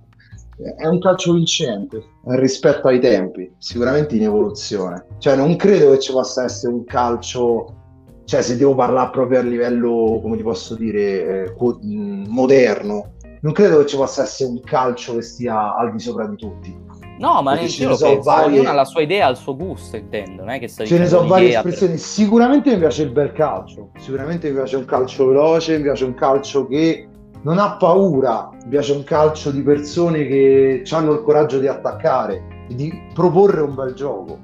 È 0.78 0.88
un 0.88 1.00
calcio 1.00 1.34
vincente 1.34 1.98
eh, 1.98 2.40
rispetto 2.40 2.88
ai 2.88 3.00
tempi, 3.00 3.54
sicuramente 3.60 4.16
in 4.16 4.24
evoluzione. 4.24 5.06
Cioè, 5.20 5.36
non 5.36 5.56
credo 5.58 5.92
che 5.92 6.00
ci 6.00 6.12
possa 6.12 6.44
essere 6.46 6.74
un 6.74 6.86
calcio, 6.86 7.83
cioè, 8.26 8.42
se 8.42 8.58
devo 8.58 8.74
parlare 8.76 9.10
proprio 9.12 9.40
a 9.40 9.42
livello, 9.44 10.20
come 10.22 10.38
ti 10.38 10.44
posso 10.44 10.76
dire, 10.76 11.46
eh, 11.46 11.54
mh, 11.58 12.26
moderno, 12.30 13.12
non 13.42 13.52
credo 13.54 13.80
che 13.80 13.86
ci 13.88 13.98
possa 13.98 14.24
essere 14.24 14.50
un 14.50 14.62
calcio 14.62 15.16
che 15.16 15.22
stia 15.22 15.76
al 15.76 15.92
di 15.92 16.00
sopra 16.00 16.26
di 16.28 16.36
tutti. 16.38 16.76
No, 17.20 17.42
ma 17.42 17.54
ne 17.54 17.68
so 17.68 17.88
penso. 17.88 18.22
varie- 18.22 18.54
Ognuno 18.58 18.70
ha 18.70 18.74
la 18.74 18.86
sua 18.86 19.02
idea, 19.02 19.28
al 19.28 19.38
suo 19.38 19.56
gusto, 19.56 19.98
intendo. 19.98 20.42
Non 20.44 20.50
è 20.50 20.60
che 20.60 20.68
Ce 20.68 20.98
ne 20.98 21.06
sono 21.06 21.28
varie 21.28 21.46
l'idea 21.48 21.62
per- 21.62 21.74
espressioni. 21.74 22.00
Sicuramente 22.00 22.72
mi 22.72 22.78
piace 22.80 23.04
il 23.04 23.12
bel 23.12 23.32
calcio. 23.34 23.90
Sicuramente 24.00 24.48
mi 24.50 24.56
piace 24.56 24.76
un 24.78 24.86
calcio 24.86 25.28
veloce, 25.28 25.78
mi 25.78 25.84
piace 25.84 26.06
un 26.06 26.14
calcio 26.16 26.68
che 26.68 27.08
non 27.44 27.60
ha 27.60 27.76
paura, 27.76 28.50
mi 28.64 28.70
piace 28.70 28.94
un 28.94 29.04
calcio 29.04 29.52
di 29.52 29.62
persone 29.62 30.26
che 30.26 30.84
hanno 30.92 31.12
il 31.14 31.22
coraggio 31.22 31.60
di 31.60 31.68
attaccare 31.68 32.42
di 32.70 32.92
proporre 33.14 33.62
un 33.62 33.76
bel 33.76 33.94
gioco. 33.94 34.40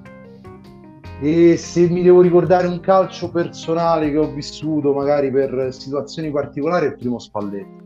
E 1.22 1.58
se 1.58 1.90
mi 1.90 2.02
devo 2.02 2.22
ricordare 2.22 2.66
un 2.68 2.80
calcio 2.80 3.30
personale 3.30 4.10
che 4.10 4.18
ho 4.18 4.32
vissuto, 4.32 4.94
magari 4.94 5.30
per 5.30 5.68
situazioni 5.72 6.32
particolari, 6.32 6.86
è 6.86 6.90
il 6.90 6.98
primo 6.98 7.20
Spalletti. 7.20 7.78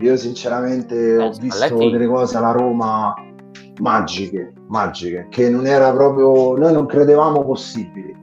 Io 0.00 0.16
sinceramente 0.16 1.14
Eh, 1.14 1.16
ho 1.18 1.30
visto 1.30 1.66
Spalletti- 1.66 1.90
delle 1.90 2.06
cose 2.06 2.36
alla 2.36 2.52
Roma 2.52 3.14
magiche, 3.80 4.52
magiche, 4.68 5.26
che 5.30 5.48
non 5.48 5.66
era 5.66 5.90
proprio, 5.92 6.54
noi 6.58 6.72
non 6.72 6.84
credevamo 6.84 7.44
possibili. 7.44 8.14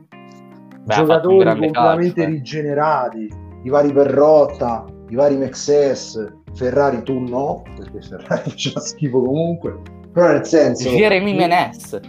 Beh, 0.83 0.93
Giocatori 0.93 1.43
completamente 1.43 2.13
calcio, 2.13 2.21
eh. 2.21 2.25
rigenerati, 2.25 3.31
i 3.63 3.69
vari 3.69 3.91
Perrotta, 3.91 4.85
i 5.09 5.15
vari 5.15 5.35
Mexes, 5.35 6.33
Ferrari 6.53 7.01
tu 7.01 7.19
no, 7.19 7.63
perché 7.75 8.01
Ferrari 8.01 8.41
faceva 8.51 8.79
schifo 8.81 9.19
comunque, 9.21 9.79
però 10.11 10.27
nel 10.27 10.45
senso... 10.45 10.89
Jeremy 10.89 11.35
Menes. 11.35 11.99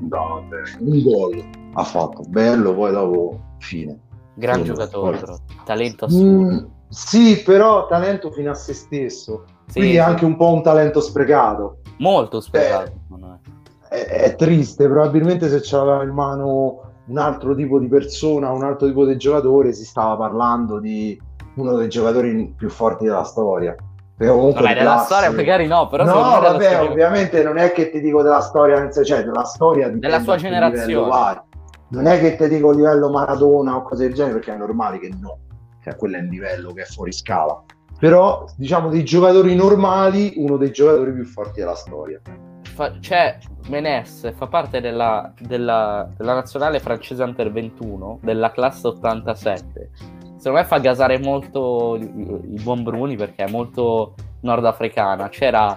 No, 0.00 0.44
beh, 0.48 0.84
un 0.84 1.02
gol 1.02 1.44
ha 1.78 1.84
fatto, 1.84 2.22
bello, 2.26 2.74
poi 2.74 2.90
dopo 2.92 3.40
fine. 3.58 3.98
Gran 4.34 4.58
Sì, 4.58 4.64
giocatore, 4.64 5.18
però. 5.18 5.36
talento 5.64 6.04
assurdo. 6.06 6.52
Mm, 6.52 6.64
sì, 6.88 7.42
però 7.44 7.86
talento 7.86 8.30
fino 8.30 8.50
a 8.50 8.54
se 8.54 8.72
stesso, 8.74 9.44
Sì, 9.66 9.74
quindi 9.80 9.92
sì. 9.92 9.98
anche 9.98 10.24
un 10.24 10.36
po' 10.36 10.52
un 10.52 10.62
talento 10.62 11.00
sprecato. 11.00 11.78
Molto 11.98 12.40
secondo 12.40 13.26
me. 13.26 13.40
è, 13.88 14.04
è 14.06 14.34
triste, 14.36 14.86
probabilmente 14.88 15.48
se 15.48 15.60
c'aveva 15.62 16.02
in 16.02 16.10
mano 16.10 16.82
un 17.06 17.18
altro 17.18 17.54
tipo 17.54 17.78
di 17.78 17.88
persona, 17.88 18.50
un 18.50 18.62
altro 18.64 18.86
tipo 18.86 19.04
di 19.06 19.16
giocatore, 19.16 19.72
si 19.72 19.84
stava 19.84 20.16
parlando 20.16 20.78
di 20.78 21.20
uno 21.54 21.74
dei 21.74 21.88
giocatori 21.88 22.54
più 22.56 22.68
forti 22.68 23.04
della 23.04 23.24
storia. 23.24 23.74
Perché 24.16 24.32
comunque 24.32 24.62
Vabbè, 24.62 24.74
della 24.74 24.98
storia 24.98 25.30
magari 25.30 25.66
no, 25.68 25.86
però 25.86 26.04
no, 26.04 26.40
vabbè, 26.40 26.82
ovviamente 26.82 27.40
non 27.44 27.56
è 27.56 27.70
che 27.70 27.88
ti 27.90 28.00
dico 28.00 28.20
della 28.22 28.40
storia, 28.40 28.90
cioè 28.90 29.22
della 29.22 29.44
storia 29.44 29.88
Della 29.90 30.20
sua 30.20 30.34
generazione. 30.36 31.46
Non 31.90 32.06
è 32.06 32.20
che 32.20 32.36
ti 32.36 32.48
dico 32.48 32.70
livello 32.70 33.10
Maradona 33.10 33.76
o 33.76 33.82
cose 33.82 34.04
del 34.04 34.14
genere, 34.14 34.34
perché 34.34 34.54
è 34.54 34.56
normale 34.56 34.98
che 34.98 35.10
no, 35.18 35.38
cioè 35.82 35.96
quello 35.96 36.16
è 36.16 36.20
un 36.20 36.26
livello 36.26 36.72
che 36.72 36.82
è 36.82 36.84
fuori 36.84 37.12
scala. 37.12 37.62
Però, 37.98 38.44
diciamo, 38.56 38.90
dei 38.90 39.04
giocatori 39.04 39.54
normali, 39.54 40.34
uno 40.36 40.56
dei 40.56 40.70
giocatori 40.70 41.12
più 41.12 41.24
forti 41.24 41.60
della 41.60 41.74
storia. 41.74 42.20
fa- 42.62 42.92
c'è 43.00 43.38
Menes, 43.68 44.32
fa 44.36 44.46
parte 44.46 44.80
della, 44.80 45.32
della- 45.40 46.08
della 46.16 46.34
nazionale 46.34 46.78
francese 46.78 47.22
Under 47.24 47.50
21, 47.50 48.20
della 48.22 48.52
classe 48.52 48.86
87. 48.86 49.90
Secondo 50.36 50.58
me 50.58 50.64
fa 50.64 50.78
gasare 50.78 51.18
molto 51.18 51.96
il, 51.96 52.02
il 52.04 52.62
buon 52.62 52.84
Bruni 52.84 53.16
perché 53.16 53.44
è 53.44 53.50
molto 53.50 54.14
nordafricana. 54.42 55.28
C'era 55.28 55.76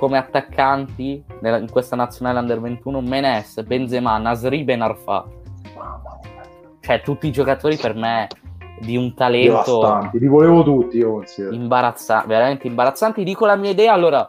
come 0.00 0.16
attaccanti 0.16 1.22
nella- 1.42 1.58
in 1.58 1.70
questa 1.70 1.94
nazionale 1.94 2.38
Under 2.38 2.58
21 2.58 3.02
Menes, 3.02 3.62
Benzema, 3.64 4.16
Nasri 4.16 4.64
Ben 4.64 4.80
Arfa. 4.80 5.26
Cioè 6.80 7.02
tutti 7.02 7.26
i 7.26 7.30
giocatori 7.30 7.76
per 7.76 7.94
me 7.94 8.26
di 8.80 8.96
un 8.96 9.12
talento 9.12 10.08
li 10.14 10.26
volevo 10.26 10.62
tutti 10.62 10.96
io 10.96 11.12
considero. 11.12 11.54
imbarazzanti, 11.54 12.26
veramente 12.28 12.66
imbarazzanti. 12.66 13.22
Dico 13.24 13.44
la 13.44 13.56
mia 13.56 13.72
idea, 13.72 13.92
allora 13.92 14.26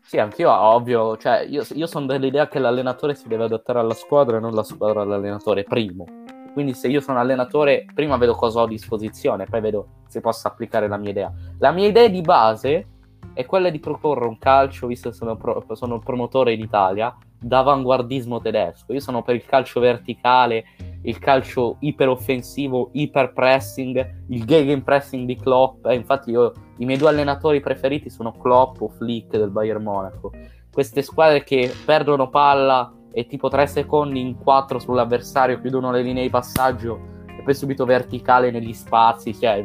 sì, 0.00 0.16
anch'io 0.18 0.52
ovvio, 0.52 1.16
cioè 1.16 1.44
io, 1.48 1.64
io 1.72 1.86
sono 1.88 2.06
dell'idea 2.06 2.46
che 2.46 2.60
l'allenatore 2.60 3.16
si 3.16 3.26
deve 3.26 3.44
adattare 3.44 3.80
alla 3.80 3.94
squadra 3.94 4.36
e 4.36 4.40
non 4.40 4.52
la 4.54 4.62
squadra 4.62 5.02
all'allenatore, 5.02 5.64
primo. 5.64 6.04
Quindi 6.52 6.72
se 6.72 6.86
io 6.86 7.00
sono 7.00 7.18
allenatore, 7.18 7.84
prima 7.92 8.16
vedo 8.16 8.34
cosa 8.34 8.60
ho 8.60 8.62
a 8.62 8.68
disposizione, 8.68 9.44
poi 9.44 9.60
vedo 9.60 9.86
se 10.06 10.20
posso 10.20 10.46
applicare 10.46 10.86
la 10.86 10.98
mia 10.98 11.10
idea. 11.10 11.32
La 11.58 11.72
mia 11.72 11.88
idea 11.88 12.06
di 12.06 12.20
base 12.20 12.86
è 13.32 13.46
quella 13.46 13.70
di 13.70 13.78
proporre 13.78 14.26
un 14.26 14.38
calcio, 14.38 14.86
visto 14.86 15.10
che 15.10 15.14
sono, 15.14 15.36
pro- 15.36 15.64
sono 15.72 15.98
promotore 15.98 16.52
in 16.52 16.60
Italia, 16.60 17.16
d'avanguardismo 17.38 18.40
tedesco. 18.40 18.92
Io 18.92 19.00
sono 19.00 19.22
per 19.22 19.34
il 19.34 19.44
calcio 19.44 19.80
verticale, 19.80 20.64
il 21.02 21.18
calcio 21.18 21.76
iperoffensivo, 21.80 22.90
iperpressing, 22.92 24.24
il 24.28 24.44
gegenpressing 24.44 25.26
di 25.26 25.36
Klopp. 25.36 25.86
E 25.86 25.94
infatti 25.94 26.30
io, 26.30 26.52
i 26.78 26.84
miei 26.84 26.98
due 26.98 27.08
allenatori 27.08 27.60
preferiti 27.60 28.10
sono 28.10 28.32
Klopp 28.32 28.80
o 28.80 28.88
Flick 28.88 29.36
del 29.36 29.50
Bayern 29.50 29.82
Monaco. 29.82 30.32
Queste 30.72 31.02
squadre 31.02 31.44
che 31.44 31.72
perdono 31.84 32.30
palla 32.30 32.92
e 33.12 33.26
tipo 33.26 33.48
3 33.48 33.66
secondi 33.66 34.20
in 34.20 34.36
4 34.36 34.78
sull'avversario 34.80 35.60
chiudono 35.60 35.92
le 35.92 36.02
linee 36.02 36.24
di 36.24 36.30
passaggio 36.30 37.12
e 37.26 37.42
poi 37.42 37.54
subito 37.54 37.84
verticale 37.84 38.50
negli 38.50 38.72
spazi, 38.72 39.32
cioè 39.34 39.64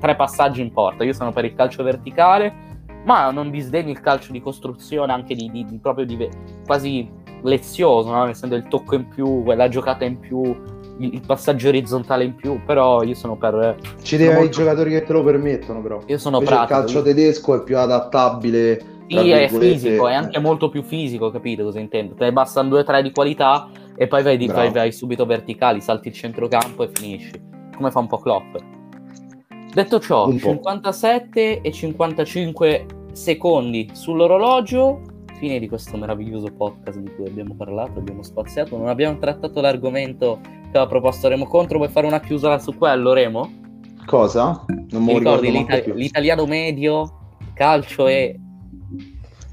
tre 0.00 0.16
passaggi 0.16 0.60
in 0.60 0.72
porta. 0.72 1.04
Io 1.04 1.12
sono 1.12 1.32
per 1.32 1.44
il 1.44 1.54
calcio 1.54 1.82
verticale, 1.82 2.69
ma 3.04 3.30
non 3.30 3.50
disdegno 3.50 3.90
il 3.90 4.00
calcio 4.00 4.32
di 4.32 4.40
costruzione 4.40 5.12
anche 5.12 5.34
di, 5.34 5.50
di- 5.50 5.64
di 5.64 5.78
proprio 5.78 6.04
di 6.04 6.28
quasi 6.66 7.08
lezioso, 7.42 8.10
no? 8.10 8.24
nel 8.24 8.34
senso 8.36 8.54
il 8.56 8.68
tocco 8.68 8.94
in 8.94 9.08
più, 9.08 9.44
la 9.52 9.68
giocata 9.68 10.04
in 10.04 10.18
più, 10.18 10.42
il, 10.98 11.14
il 11.14 11.22
passaggio 11.26 11.68
orizzontale 11.68 12.24
in 12.24 12.34
più, 12.34 12.60
però 12.64 13.02
io 13.02 13.14
sono 13.14 13.36
per 13.36 13.76
Ci 14.02 14.16
deve 14.16 14.28
Sono 14.30 14.38
i 14.40 14.42
molto- 14.44 14.58
giocatori 14.60 14.90
che 14.90 15.02
te 15.04 15.12
lo 15.12 15.24
permettono, 15.24 15.80
però. 15.80 16.00
io 16.06 16.18
sono 16.18 16.36
Invece 16.38 16.52
il 16.54 16.58
pratico. 16.66 16.78
calcio 16.80 17.02
tedesco 17.02 17.54
è 17.60 17.62
più 17.64 17.78
adattabile. 17.78 18.84
Sì, 19.10 19.28
è 19.30 19.48
fisico, 19.48 20.06
è 20.06 20.14
anche 20.14 20.38
molto 20.38 20.68
più 20.68 20.82
fisico, 20.84 21.30
capito 21.32 21.64
cosa 21.64 21.80
intendo? 21.80 22.14
Te 22.14 22.24
ne 22.24 22.32
bastano 22.32 22.68
due 22.68 22.80
o 22.80 22.84
tre 22.84 23.02
di 23.02 23.10
qualità 23.10 23.68
e 23.96 24.06
poi 24.06 24.22
vai, 24.22 24.46
vai, 24.46 24.70
vai 24.70 24.92
subito 24.92 25.26
verticali, 25.26 25.80
salti 25.80 26.06
il 26.08 26.14
centrocampo 26.14 26.84
e 26.84 26.90
finisci. 26.92 27.32
Come 27.74 27.90
fa 27.90 27.98
un 27.98 28.06
po' 28.06 28.18
Klopp. 28.18 28.54
Detto 29.72 30.00
ciò, 30.00 30.26
Un 30.26 30.38
po'. 30.38 30.50
57 30.50 31.60
e 31.60 31.72
55 31.72 32.86
secondi 33.12 33.88
sull'orologio. 33.92 35.02
Fine 35.38 35.58
di 35.58 35.68
questo 35.68 35.96
meraviglioso 35.96 36.52
podcast 36.52 36.98
di 36.98 37.10
cui 37.14 37.26
abbiamo 37.26 37.54
parlato, 37.54 37.98
abbiamo 37.98 38.22
spaziato. 38.22 38.76
Non 38.76 38.88
abbiamo 38.88 39.18
trattato 39.18 39.60
l'argomento 39.60 40.38
che 40.42 40.68
aveva 40.70 40.86
proposto 40.86 41.28
Remo 41.28 41.46
Contro. 41.46 41.78
Vuoi 41.78 41.90
fare 41.90 42.06
una 42.06 42.20
chiusura 42.20 42.58
su 42.58 42.76
quello, 42.76 43.12
Remo? 43.12 43.50
Cosa? 44.06 44.64
Non 44.90 45.04
mi 45.04 45.18
ricordo 45.18 45.40
ricordi 45.40 45.50
l'ita- 45.52 45.92
l'italiano 45.94 46.46
medio, 46.46 47.18
calcio 47.54 48.06
e 48.08 48.38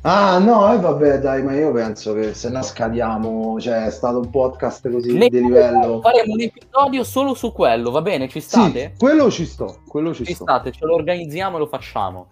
Ah, 0.10 0.38
no, 0.38 0.74
e 0.74 0.78
vabbè, 0.80 1.20
dai, 1.20 1.44
ma 1.44 1.54
io 1.54 1.70
penso 1.74 2.14
che 2.14 2.34
se 2.34 2.48
no 2.50 2.62
scadiamo, 2.62 3.60
cioè 3.60 3.88
è 3.88 3.92
stato 3.92 4.20
un 4.20 4.30
podcast 4.30 4.90
così 4.90 5.12
Ne- 5.12 5.28
di 5.28 5.42
livello. 5.42 6.00
Faremo 6.00 6.32
un 6.32 6.40
episodio 6.40 7.04
solo 7.04 7.34
su 7.34 7.52
quello, 7.52 7.92
va 7.92 8.02
bene? 8.02 8.30
Ci 8.30 8.40
state? 8.40 8.92
Sì, 8.94 8.98
quello 8.98 9.30
ci 9.30 9.46
sto, 9.46 9.80
quello 9.86 10.14
ci, 10.14 10.24
Ci 10.24 10.34
sto. 10.34 10.46
state, 10.46 10.72
ce 10.72 10.86
lo 10.86 10.96
organizziamo 10.96 11.58
e 11.58 11.60
lo 11.60 11.66
facciamo. 11.68 12.28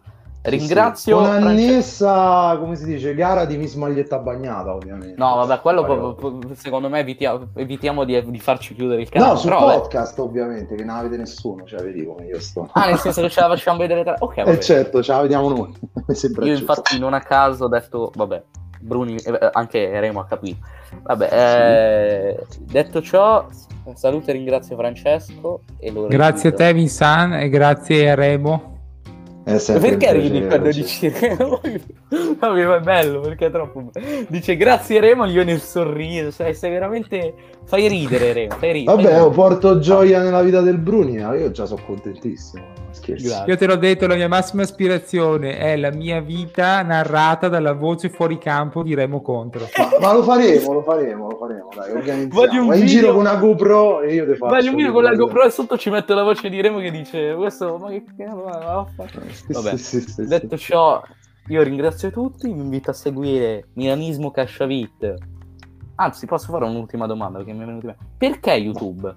Sì, 0.45 0.51
sì. 0.51 0.57
Ringrazio 0.57 1.17
Con 1.17 1.25
Francesco- 1.25 1.47
annessa, 1.49 2.57
come 2.59 2.75
si 2.75 2.85
dice, 2.85 3.13
gara 3.15 3.45
di 3.45 3.57
Miss 3.57 3.73
Maglietta 3.75 4.19
Bagnata, 4.19 4.73
ovviamente. 4.73 5.15
No, 5.17 5.35
vabbè, 5.35 5.59
quello 5.61 5.83
po- 5.83 6.13
po- 6.13 6.39
secondo 6.55 6.87
me 6.89 6.99
evitiamo, 6.99 7.47
evitiamo 7.55 8.03
di, 8.03 8.21
di 8.29 8.39
farci 8.39 8.75
chiudere 8.75 9.01
il 9.01 9.09
canale. 9.09 9.31
No, 9.31 9.37
sul 9.37 9.49
però, 9.49 9.65
vabbè. 9.65 9.79
podcast, 9.79 10.19
ovviamente, 10.19 10.75
che 10.75 10.83
non 10.83 10.97
avete 10.97 11.17
nessuno, 11.17 11.65
cioè 11.65 11.81
vedi 11.81 12.05
come 12.05 12.25
io 12.25 12.39
sto. 12.39 12.69
Ah, 12.73 12.85
nel 12.87 12.97
senso 12.99 13.21
che 13.21 13.29
ce 13.29 13.41
la 13.41 13.47
facciamo 13.47 13.77
vedere 13.79 14.03
tra... 14.03 14.15
Ok, 14.19 14.35
vabbè. 14.35 14.49
Eh 14.51 14.59
certo, 14.59 15.01
ce 15.01 15.11
la 15.11 15.21
vediamo 15.21 15.49
noi. 15.49 15.73
Io 16.43 16.53
infatti 16.57 16.99
non 16.99 17.13
a 17.13 17.21
caso 17.21 17.65
ho 17.65 17.67
detto, 17.67 18.11
vabbè, 18.13 18.43
Bruni, 18.81 19.15
eh, 19.15 19.49
anche 19.53 19.99
Remo 19.99 20.19
ha 20.19 20.25
capito. 20.25 20.57
Vabbè, 21.01 21.29
eh, 21.31 22.45
detto 22.59 23.01
ciò, 23.01 23.47
saluto 23.95 24.29
e 24.29 24.33
ringrazio 24.33 24.75
Francesco. 24.75 25.61
E 25.79 25.91
Grazie 26.07 26.49
a 26.49 26.53
te, 26.53 26.73
Vinsan, 26.73 27.33
e 27.33 27.49
grazie 27.49 28.11
a 28.11 28.15
Remo. 28.15 28.73
Perché 29.45 30.11
ridi 30.11 30.39
piacere, 30.41 30.47
quando 30.47 30.71
cioè. 30.71 30.81
dici 30.81 31.09
Remo? 31.13 31.61
Vabbè, 32.39 32.65
ma 32.65 32.75
è 32.77 32.79
bello 32.79 33.19
perché 33.19 33.45
è 33.45 33.51
troppo. 33.51 33.91
Dice 34.27 34.57
grazie 34.57 34.99
Remo, 34.99 35.25
io 35.25 35.43
nel 35.43 35.61
sorriso. 35.61 36.31
Sai, 36.31 36.55
sei 36.55 36.71
veramente. 36.71 37.33
Fai 37.65 37.87
ridere, 37.87 38.33
Remo. 38.33 38.55
Fai 38.55 38.71
ridere. 38.73 38.95
Vabbè, 38.95 39.21
oh, 39.21 39.29
porto 39.29 39.77
gioia 39.77 40.23
nella 40.23 40.41
vita 40.41 40.61
del 40.61 40.79
Bruni, 40.79 41.13
io 41.13 41.51
già 41.51 41.65
sono 41.67 41.81
contentissimo. 41.85 42.74
Scherzo. 42.95 43.27
Grazie. 43.27 43.51
Io 43.51 43.57
te 43.57 43.65
l'ho 43.67 43.75
detto, 43.75 44.07
la 44.07 44.15
mia 44.15 44.27
massima 44.27 44.61
aspirazione 44.63 45.57
è 45.57 45.75
la 45.75 45.91
mia 45.91 46.21
vita 46.21 46.81
narrata 46.81 47.49
dalla 47.49 47.73
voce 47.73 48.09
fuori 48.09 48.37
campo 48.37 48.81
di 48.83 48.93
Remo 48.95 49.21
Contro. 49.21 49.67
Ma, 49.77 49.89
ma 49.99 50.13
lo 50.13 50.23
faremo, 50.23 50.73
lo 50.73 50.81
faremo, 50.81 51.29
lo 51.29 51.37
faremo, 51.37 51.69
dai, 51.75 51.91
organizziamo. 51.91 52.27
Voglio 52.47 52.61
un 52.61 52.67
Vai 52.67 52.79
in 52.79 52.85
video- 52.85 52.99
giro 53.01 53.11
con 53.13 53.21
una 53.21 53.35
GoPro 53.35 54.01
e 54.01 54.13
io 54.13 54.25
te 54.25 54.35
faccio. 54.35 54.51
Vai 54.53 54.67
un 54.67 54.75
video 54.75 54.91
con 54.93 55.03
la. 55.03 55.13
GoPro 55.13 55.43
e 55.43 55.49
sotto 55.49 55.77
ci 55.77 55.89
metto 55.89 56.13
la 56.13 56.23
voce 56.23 56.49
di 56.49 56.61
Remo 56.61 56.79
che 56.79 56.91
dice 56.91 57.33
questo 57.35 57.77
ma 57.77 57.89
che 57.89 58.03
cazzo 58.17 58.41
va- 58.43 58.57
va 58.57 58.79
a 58.79 58.85
fare?" 58.95 59.29
Sì, 59.31 59.51
Vabbè. 59.53 59.77
sì, 59.77 59.99
sì, 60.01 60.11
sì, 60.11 60.25
Detto 60.25 60.55
sì. 60.57 60.63
ciò, 60.63 61.01
io 61.47 61.61
ringrazio 61.63 62.09
tutti, 62.11 62.51
vi 62.51 62.59
invito 62.59 62.89
a 62.91 62.93
seguire 62.93 63.67
Milanismo 63.73 64.31
Casciavit. 64.31 65.13
Anzi, 65.97 66.25
posso 66.25 66.51
fare 66.51 66.65
un'ultima 66.65 67.05
domanda 67.07 67.37
perché 67.37 67.53
mi 67.53 67.63
è 67.63 67.65
venuta 67.65 67.87
in 67.87 67.95
mente. 67.97 68.15
Perché 68.17 68.51
YouTube? 68.53 69.15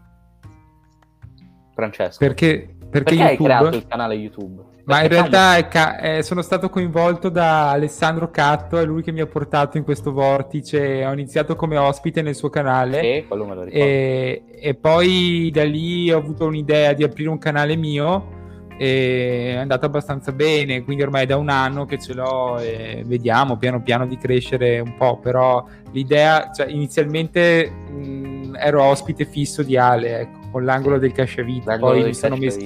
Francesco. 1.74 2.18
Perché, 2.18 2.76
perché, 2.90 3.16
Perché 3.16 3.22
hai 3.22 3.36
creato 3.36 3.64
YouTube? 3.64 3.76
il 3.76 3.86
canale 3.86 4.14
YouTube? 4.14 4.62
Ma 4.84 5.02
in 5.02 5.08
Perché 5.08 5.14
realtà 5.14 5.56
è 5.56 5.68
ca- 5.68 5.98
eh, 5.98 6.22
sono 6.22 6.40
stato 6.40 6.70
coinvolto 6.70 7.28
da 7.28 7.70
Alessandro 7.72 8.30
Catto, 8.30 8.78
è 8.78 8.84
lui 8.86 9.02
che 9.02 9.12
mi 9.12 9.20
ha 9.20 9.26
portato 9.26 9.76
in 9.76 9.84
questo 9.84 10.12
vortice. 10.12 11.04
Ho 11.04 11.12
iniziato 11.12 11.56
come 11.56 11.76
ospite 11.76 12.22
nel 12.22 12.34
suo 12.34 12.48
canale. 12.48 13.00
Sì, 13.02 13.24
quello 13.28 13.44
me 13.44 13.54
lo 13.54 13.62
ricordo. 13.64 13.84
E, 13.84 14.42
e 14.50 14.74
poi 14.74 15.50
da 15.52 15.64
lì 15.64 16.10
ho 16.10 16.16
avuto 16.16 16.46
un'idea 16.46 16.94
di 16.94 17.04
aprire 17.04 17.28
un 17.28 17.36
canale 17.38 17.76
mio 17.76 18.36
e 18.78 19.50
è 19.54 19.56
andato 19.56 19.84
abbastanza 19.86 20.32
bene, 20.32 20.82
quindi 20.84 21.02
ormai 21.02 21.24
è 21.24 21.26
da 21.26 21.36
un 21.36 21.48
anno 21.50 21.84
che 21.84 21.98
ce 21.98 22.14
l'ho 22.14 22.58
e 22.58 23.02
vediamo 23.04 23.56
piano 23.56 23.82
piano 23.82 24.06
di 24.06 24.16
crescere 24.16 24.78
un 24.78 24.94
po', 24.96 25.18
però 25.18 25.64
l'idea, 25.90 26.50
cioè 26.54 26.68
inizialmente 26.68 27.68
mh, 27.70 28.56
ero 28.56 28.84
ospite 28.84 29.24
fisso 29.26 29.62
di 29.64 29.76
Ale, 29.76 30.20
ecco, 30.20 30.37
con 30.58 30.64
l'angolo 30.64 30.98
del 30.98 31.12
casciavite, 31.12 31.64
L'angolo 31.66 31.92
poi 31.92 32.00
dei 32.00 32.10
mi 32.10 32.16
sono, 32.16 32.36
messo, 32.36 32.58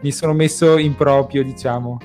mi 0.00 0.12
sono 0.12 0.32
messo 0.34 0.76
in 0.76 0.94
proprio, 0.94 1.42
diciamo. 1.42 1.98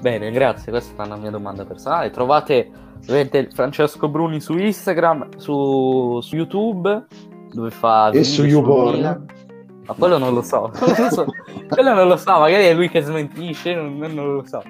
Bene, 0.00 0.30
grazie. 0.30 0.72
Questa 0.72 1.02
è 1.02 1.06
una 1.06 1.16
mia 1.16 1.30
domanda 1.30 1.64
personale. 1.64 2.10
Trovate 2.10 2.70
ovviamente 3.02 3.48
Francesco 3.52 4.08
Bruni 4.08 4.40
su 4.40 4.56
Instagram, 4.56 5.36
su, 5.36 6.18
su 6.22 6.36
YouTube, 6.36 7.06
dove 7.52 7.70
fa 7.70 8.10
E 8.10 8.24
su 8.24 8.44
YouPorn. 8.44 9.26
Ma 9.86 9.94
quello 9.94 10.18
non 10.18 10.32
lo 10.34 10.42
so. 10.42 10.70
Non 10.80 10.94
lo 10.96 11.10
so. 11.10 11.26
quello 11.68 11.94
non 11.94 12.08
lo 12.08 12.16
so, 12.16 12.38
magari 12.38 12.64
è 12.64 12.74
lui 12.74 12.88
che 12.88 13.02
smentisce, 13.02 13.74
non, 13.74 13.98
non 13.98 14.34
lo 14.34 14.44
so. 14.46 14.62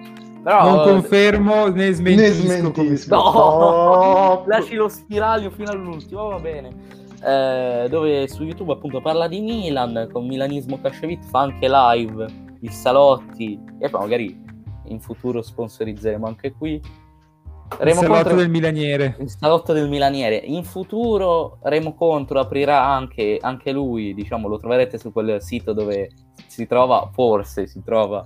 Però 0.42 0.76
non 0.76 0.84
confermo 0.84 1.68
né 1.68 1.86
Ne 1.86 1.92
smentisco. 1.92 2.72
smentisco. 2.72 3.14
No! 3.14 3.32
No! 3.32 4.44
lasci 4.46 4.74
lo 4.74 4.88
spiraglio 4.88 5.50
fino 5.50 5.70
all'ultimo, 5.70 6.28
va 6.28 6.38
bene. 6.38 7.04
Eh, 7.26 7.88
dove 7.90 8.28
su 8.28 8.44
YouTube 8.44 8.72
appunto 8.72 9.00
parla 9.00 9.26
di 9.26 9.40
Milan, 9.40 10.08
con 10.12 10.26
Milanismo 10.26 10.80
Cascevit 10.80 11.24
fa 11.24 11.40
anche 11.40 11.66
live, 11.68 12.26
i 12.60 12.68
salotti, 12.68 13.58
e 13.80 13.90
poi 13.90 14.00
magari 14.00 14.44
in 14.84 15.00
futuro 15.00 15.42
sponsorizzeremo 15.42 16.24
anche 16.24 16.52
qui. 16.52 16.74
Il 16.74 17.76
Remo 17.78 18.02
salotto 18.02 18.14
Contro- 18.14 18.36
del 18.36 18.48
Milaniere. 18.48 19.16
il 19.18 19.28
salotto 19.28 19.72
del 19.72 19.88
Milaniere. 19.88 20.36
In 20.36 20.62
futuro 20.62 21.58
Remo 21.62 21.94
Contro 21.94 22.38
aprirà 22.38 22.86
anche, 22.86 23.38
anche 23.40 23.72
lui, 23.72 24.14
diciamo, 24.14 24.46
lo 24.46 24.58
troverete 24.58 24.96
su 24.96 25.10
quel 25.10 25.42
sito 25.42 25.72
dove 25.72 26.10
si 26.46 26.64
trova, 26.68 27.10
forse 27.12 27.66
si 27.66 27.82
trova 27.82 28.24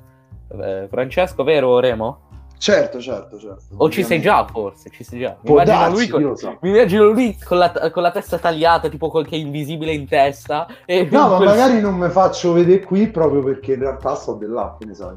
eh, 0.61 0.89
Francesco, 0.91 1.43
vero 1.43 1.79
Remo? 1.79 2.29
Certo, 2.61 3.01
certo, 3.01 3.39
certo. 3.39 3.63
O 3.79 3.89
ci 3.89 4.05
sei 4.05 4.21
già 4.21 4.45
forse, 4.45 4.91
ci 4.91 5.03
sei 5.03 5.21
già. 5.21 5.35
Mi 5.41 5.51
immagino 5.53 5.79
darsi, 5.79 5.93
lui 5.97 6.09
con, 6.09 6.37
so. 6.37 6.59
mi 6.61 6.69
immagino 6.69 7.05
lui 7.05 7.39
con 7.43 7.57
la, 7.57 7.73
con 7.91 8.03
la 8.03 8.11
testa 8.11 8.37
tagliata, 8.39 8.91
tipo 8.91 9.09
qualche 9.09 9.35
invisibile 9.37 9.93
in 9.95 10.07
testa. 10.07 10.67
No, 11.11 11.29
ma 11.29 11.37
quel- 11.37 11.49
magari 11.49 11.81
non 11.81 11.95
mi 11.95 12.11
faccio 12.11 12.53
vedere 12.53 12.83
qui 12.83 13.09
proprio 13.09 13.43
perché 13.43 13.73
in 13.73 13.81
realtà 13.81 14.15
sto 14.15 14.35
di 14.35 14.47
là, 14.47 14.77
che 14.79 14.85
ne 14.85 14.93
sai. 14.95 15.17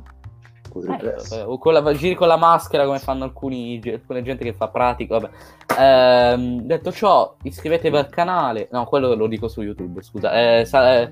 Potrebbe 0.71 1.11
Eh, 1.11 1.15
essere. 1.17 1.41
o 1.43 1.57
con 1.57 1.73
la, 1.73 1.93
giri 1.93 2.15
con 2.15 2.27
la 2.29 2.37
maschera 2.37 2.85
come 2.85 2.99
fanno 2.99 3.25
alcuni, 3.25 3.81
alcune 3.85 4.23
gente 4.23 4.45
che 4.45 4.53
fa 4.53 4.69
pratica. 4.69 5.19
Vabbè. 5.19 5.33
Ehm, 5.79 6.61
detto 6.61 6.93
ciò, 6.93 7.35
iscrivetevi 7.43 7.97
al 7.97 8.07
canale. 8.09 8.69
No, 8.71 8.85
quello 8.85 9.13
lo 9.15 9.27
dico 9.27 9.49
su 9.49 9.61
YouTube. 9.61 10.01
Scusa, 10.01 10.31
eh, 10.59 10.65
sa- 10.65 11.01
eh, 11.01 11.11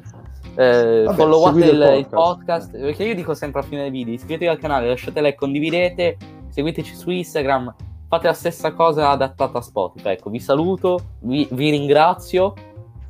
eh, 0.56 1.04
Vabbè, 1.04 1.16
followate 1.16 1.60
il, 1.60 1.66
il 1.66 1.98
il 1.98 2.08
podcast. 2.08 2.10
podcast. 2.10 2.80
Perché 2.80 3.04
io 3.04 3.16
dico 3.16 3.34
sempre 3.34 3.62
a 3.62 3.64
fine 3.64 3.82
dei 3.82 3.92
video: 3.92 4.14
iscrivetevi 4.14 4.50
al 4.50 4.60
canale, 4.60 4.88
lasciate 4.88 5.22
like, 5.22 5.38
condividete, 5.38 6.18
seguiteci 6.50 6.96
su 6.96 7.10
Instagram. 7.10 7.74
Fate 8.08 8.28
la 8.28 8.34
stessa 8.34 8.74
cosa 8.74 9.10
adattata 9.10 9.60
a 9.60 9.62
Spotify. 9.62 10.10
Ecco, 10.10 10.30
vi 10.30 10.40
saluto, 10.40 11.00
vi, 11.20 11.48
vi 11.52 11.70
ringrazio. 11.70 12.54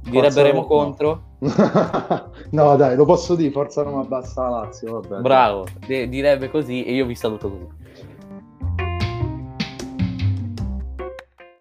Direbbe 0.03 0.41
Remo 0.43 0.65
contro. 0.65 1.21
no, 2.51 2.75
dai, 2.75 2.95
lo 2.95 3.05
posso 3.05 3.35
dire, 3.35 3.51
forza 3.51 3.81
Roma 3.81 4.03
bassa 4.03 4.43
la 4.43 4.49
Lazio, 4.61 4.99
vabbè. 4.99 5.21
Bravo, 5.21 5.65
de- 5.85 6.07
direbbe 6.07 6.49
così 6.49 6.83
e 6.83 6.93
io 6.93 7.05
vi 7.05 7.15
saluto 7.15 7.49
così. 7.49 7.67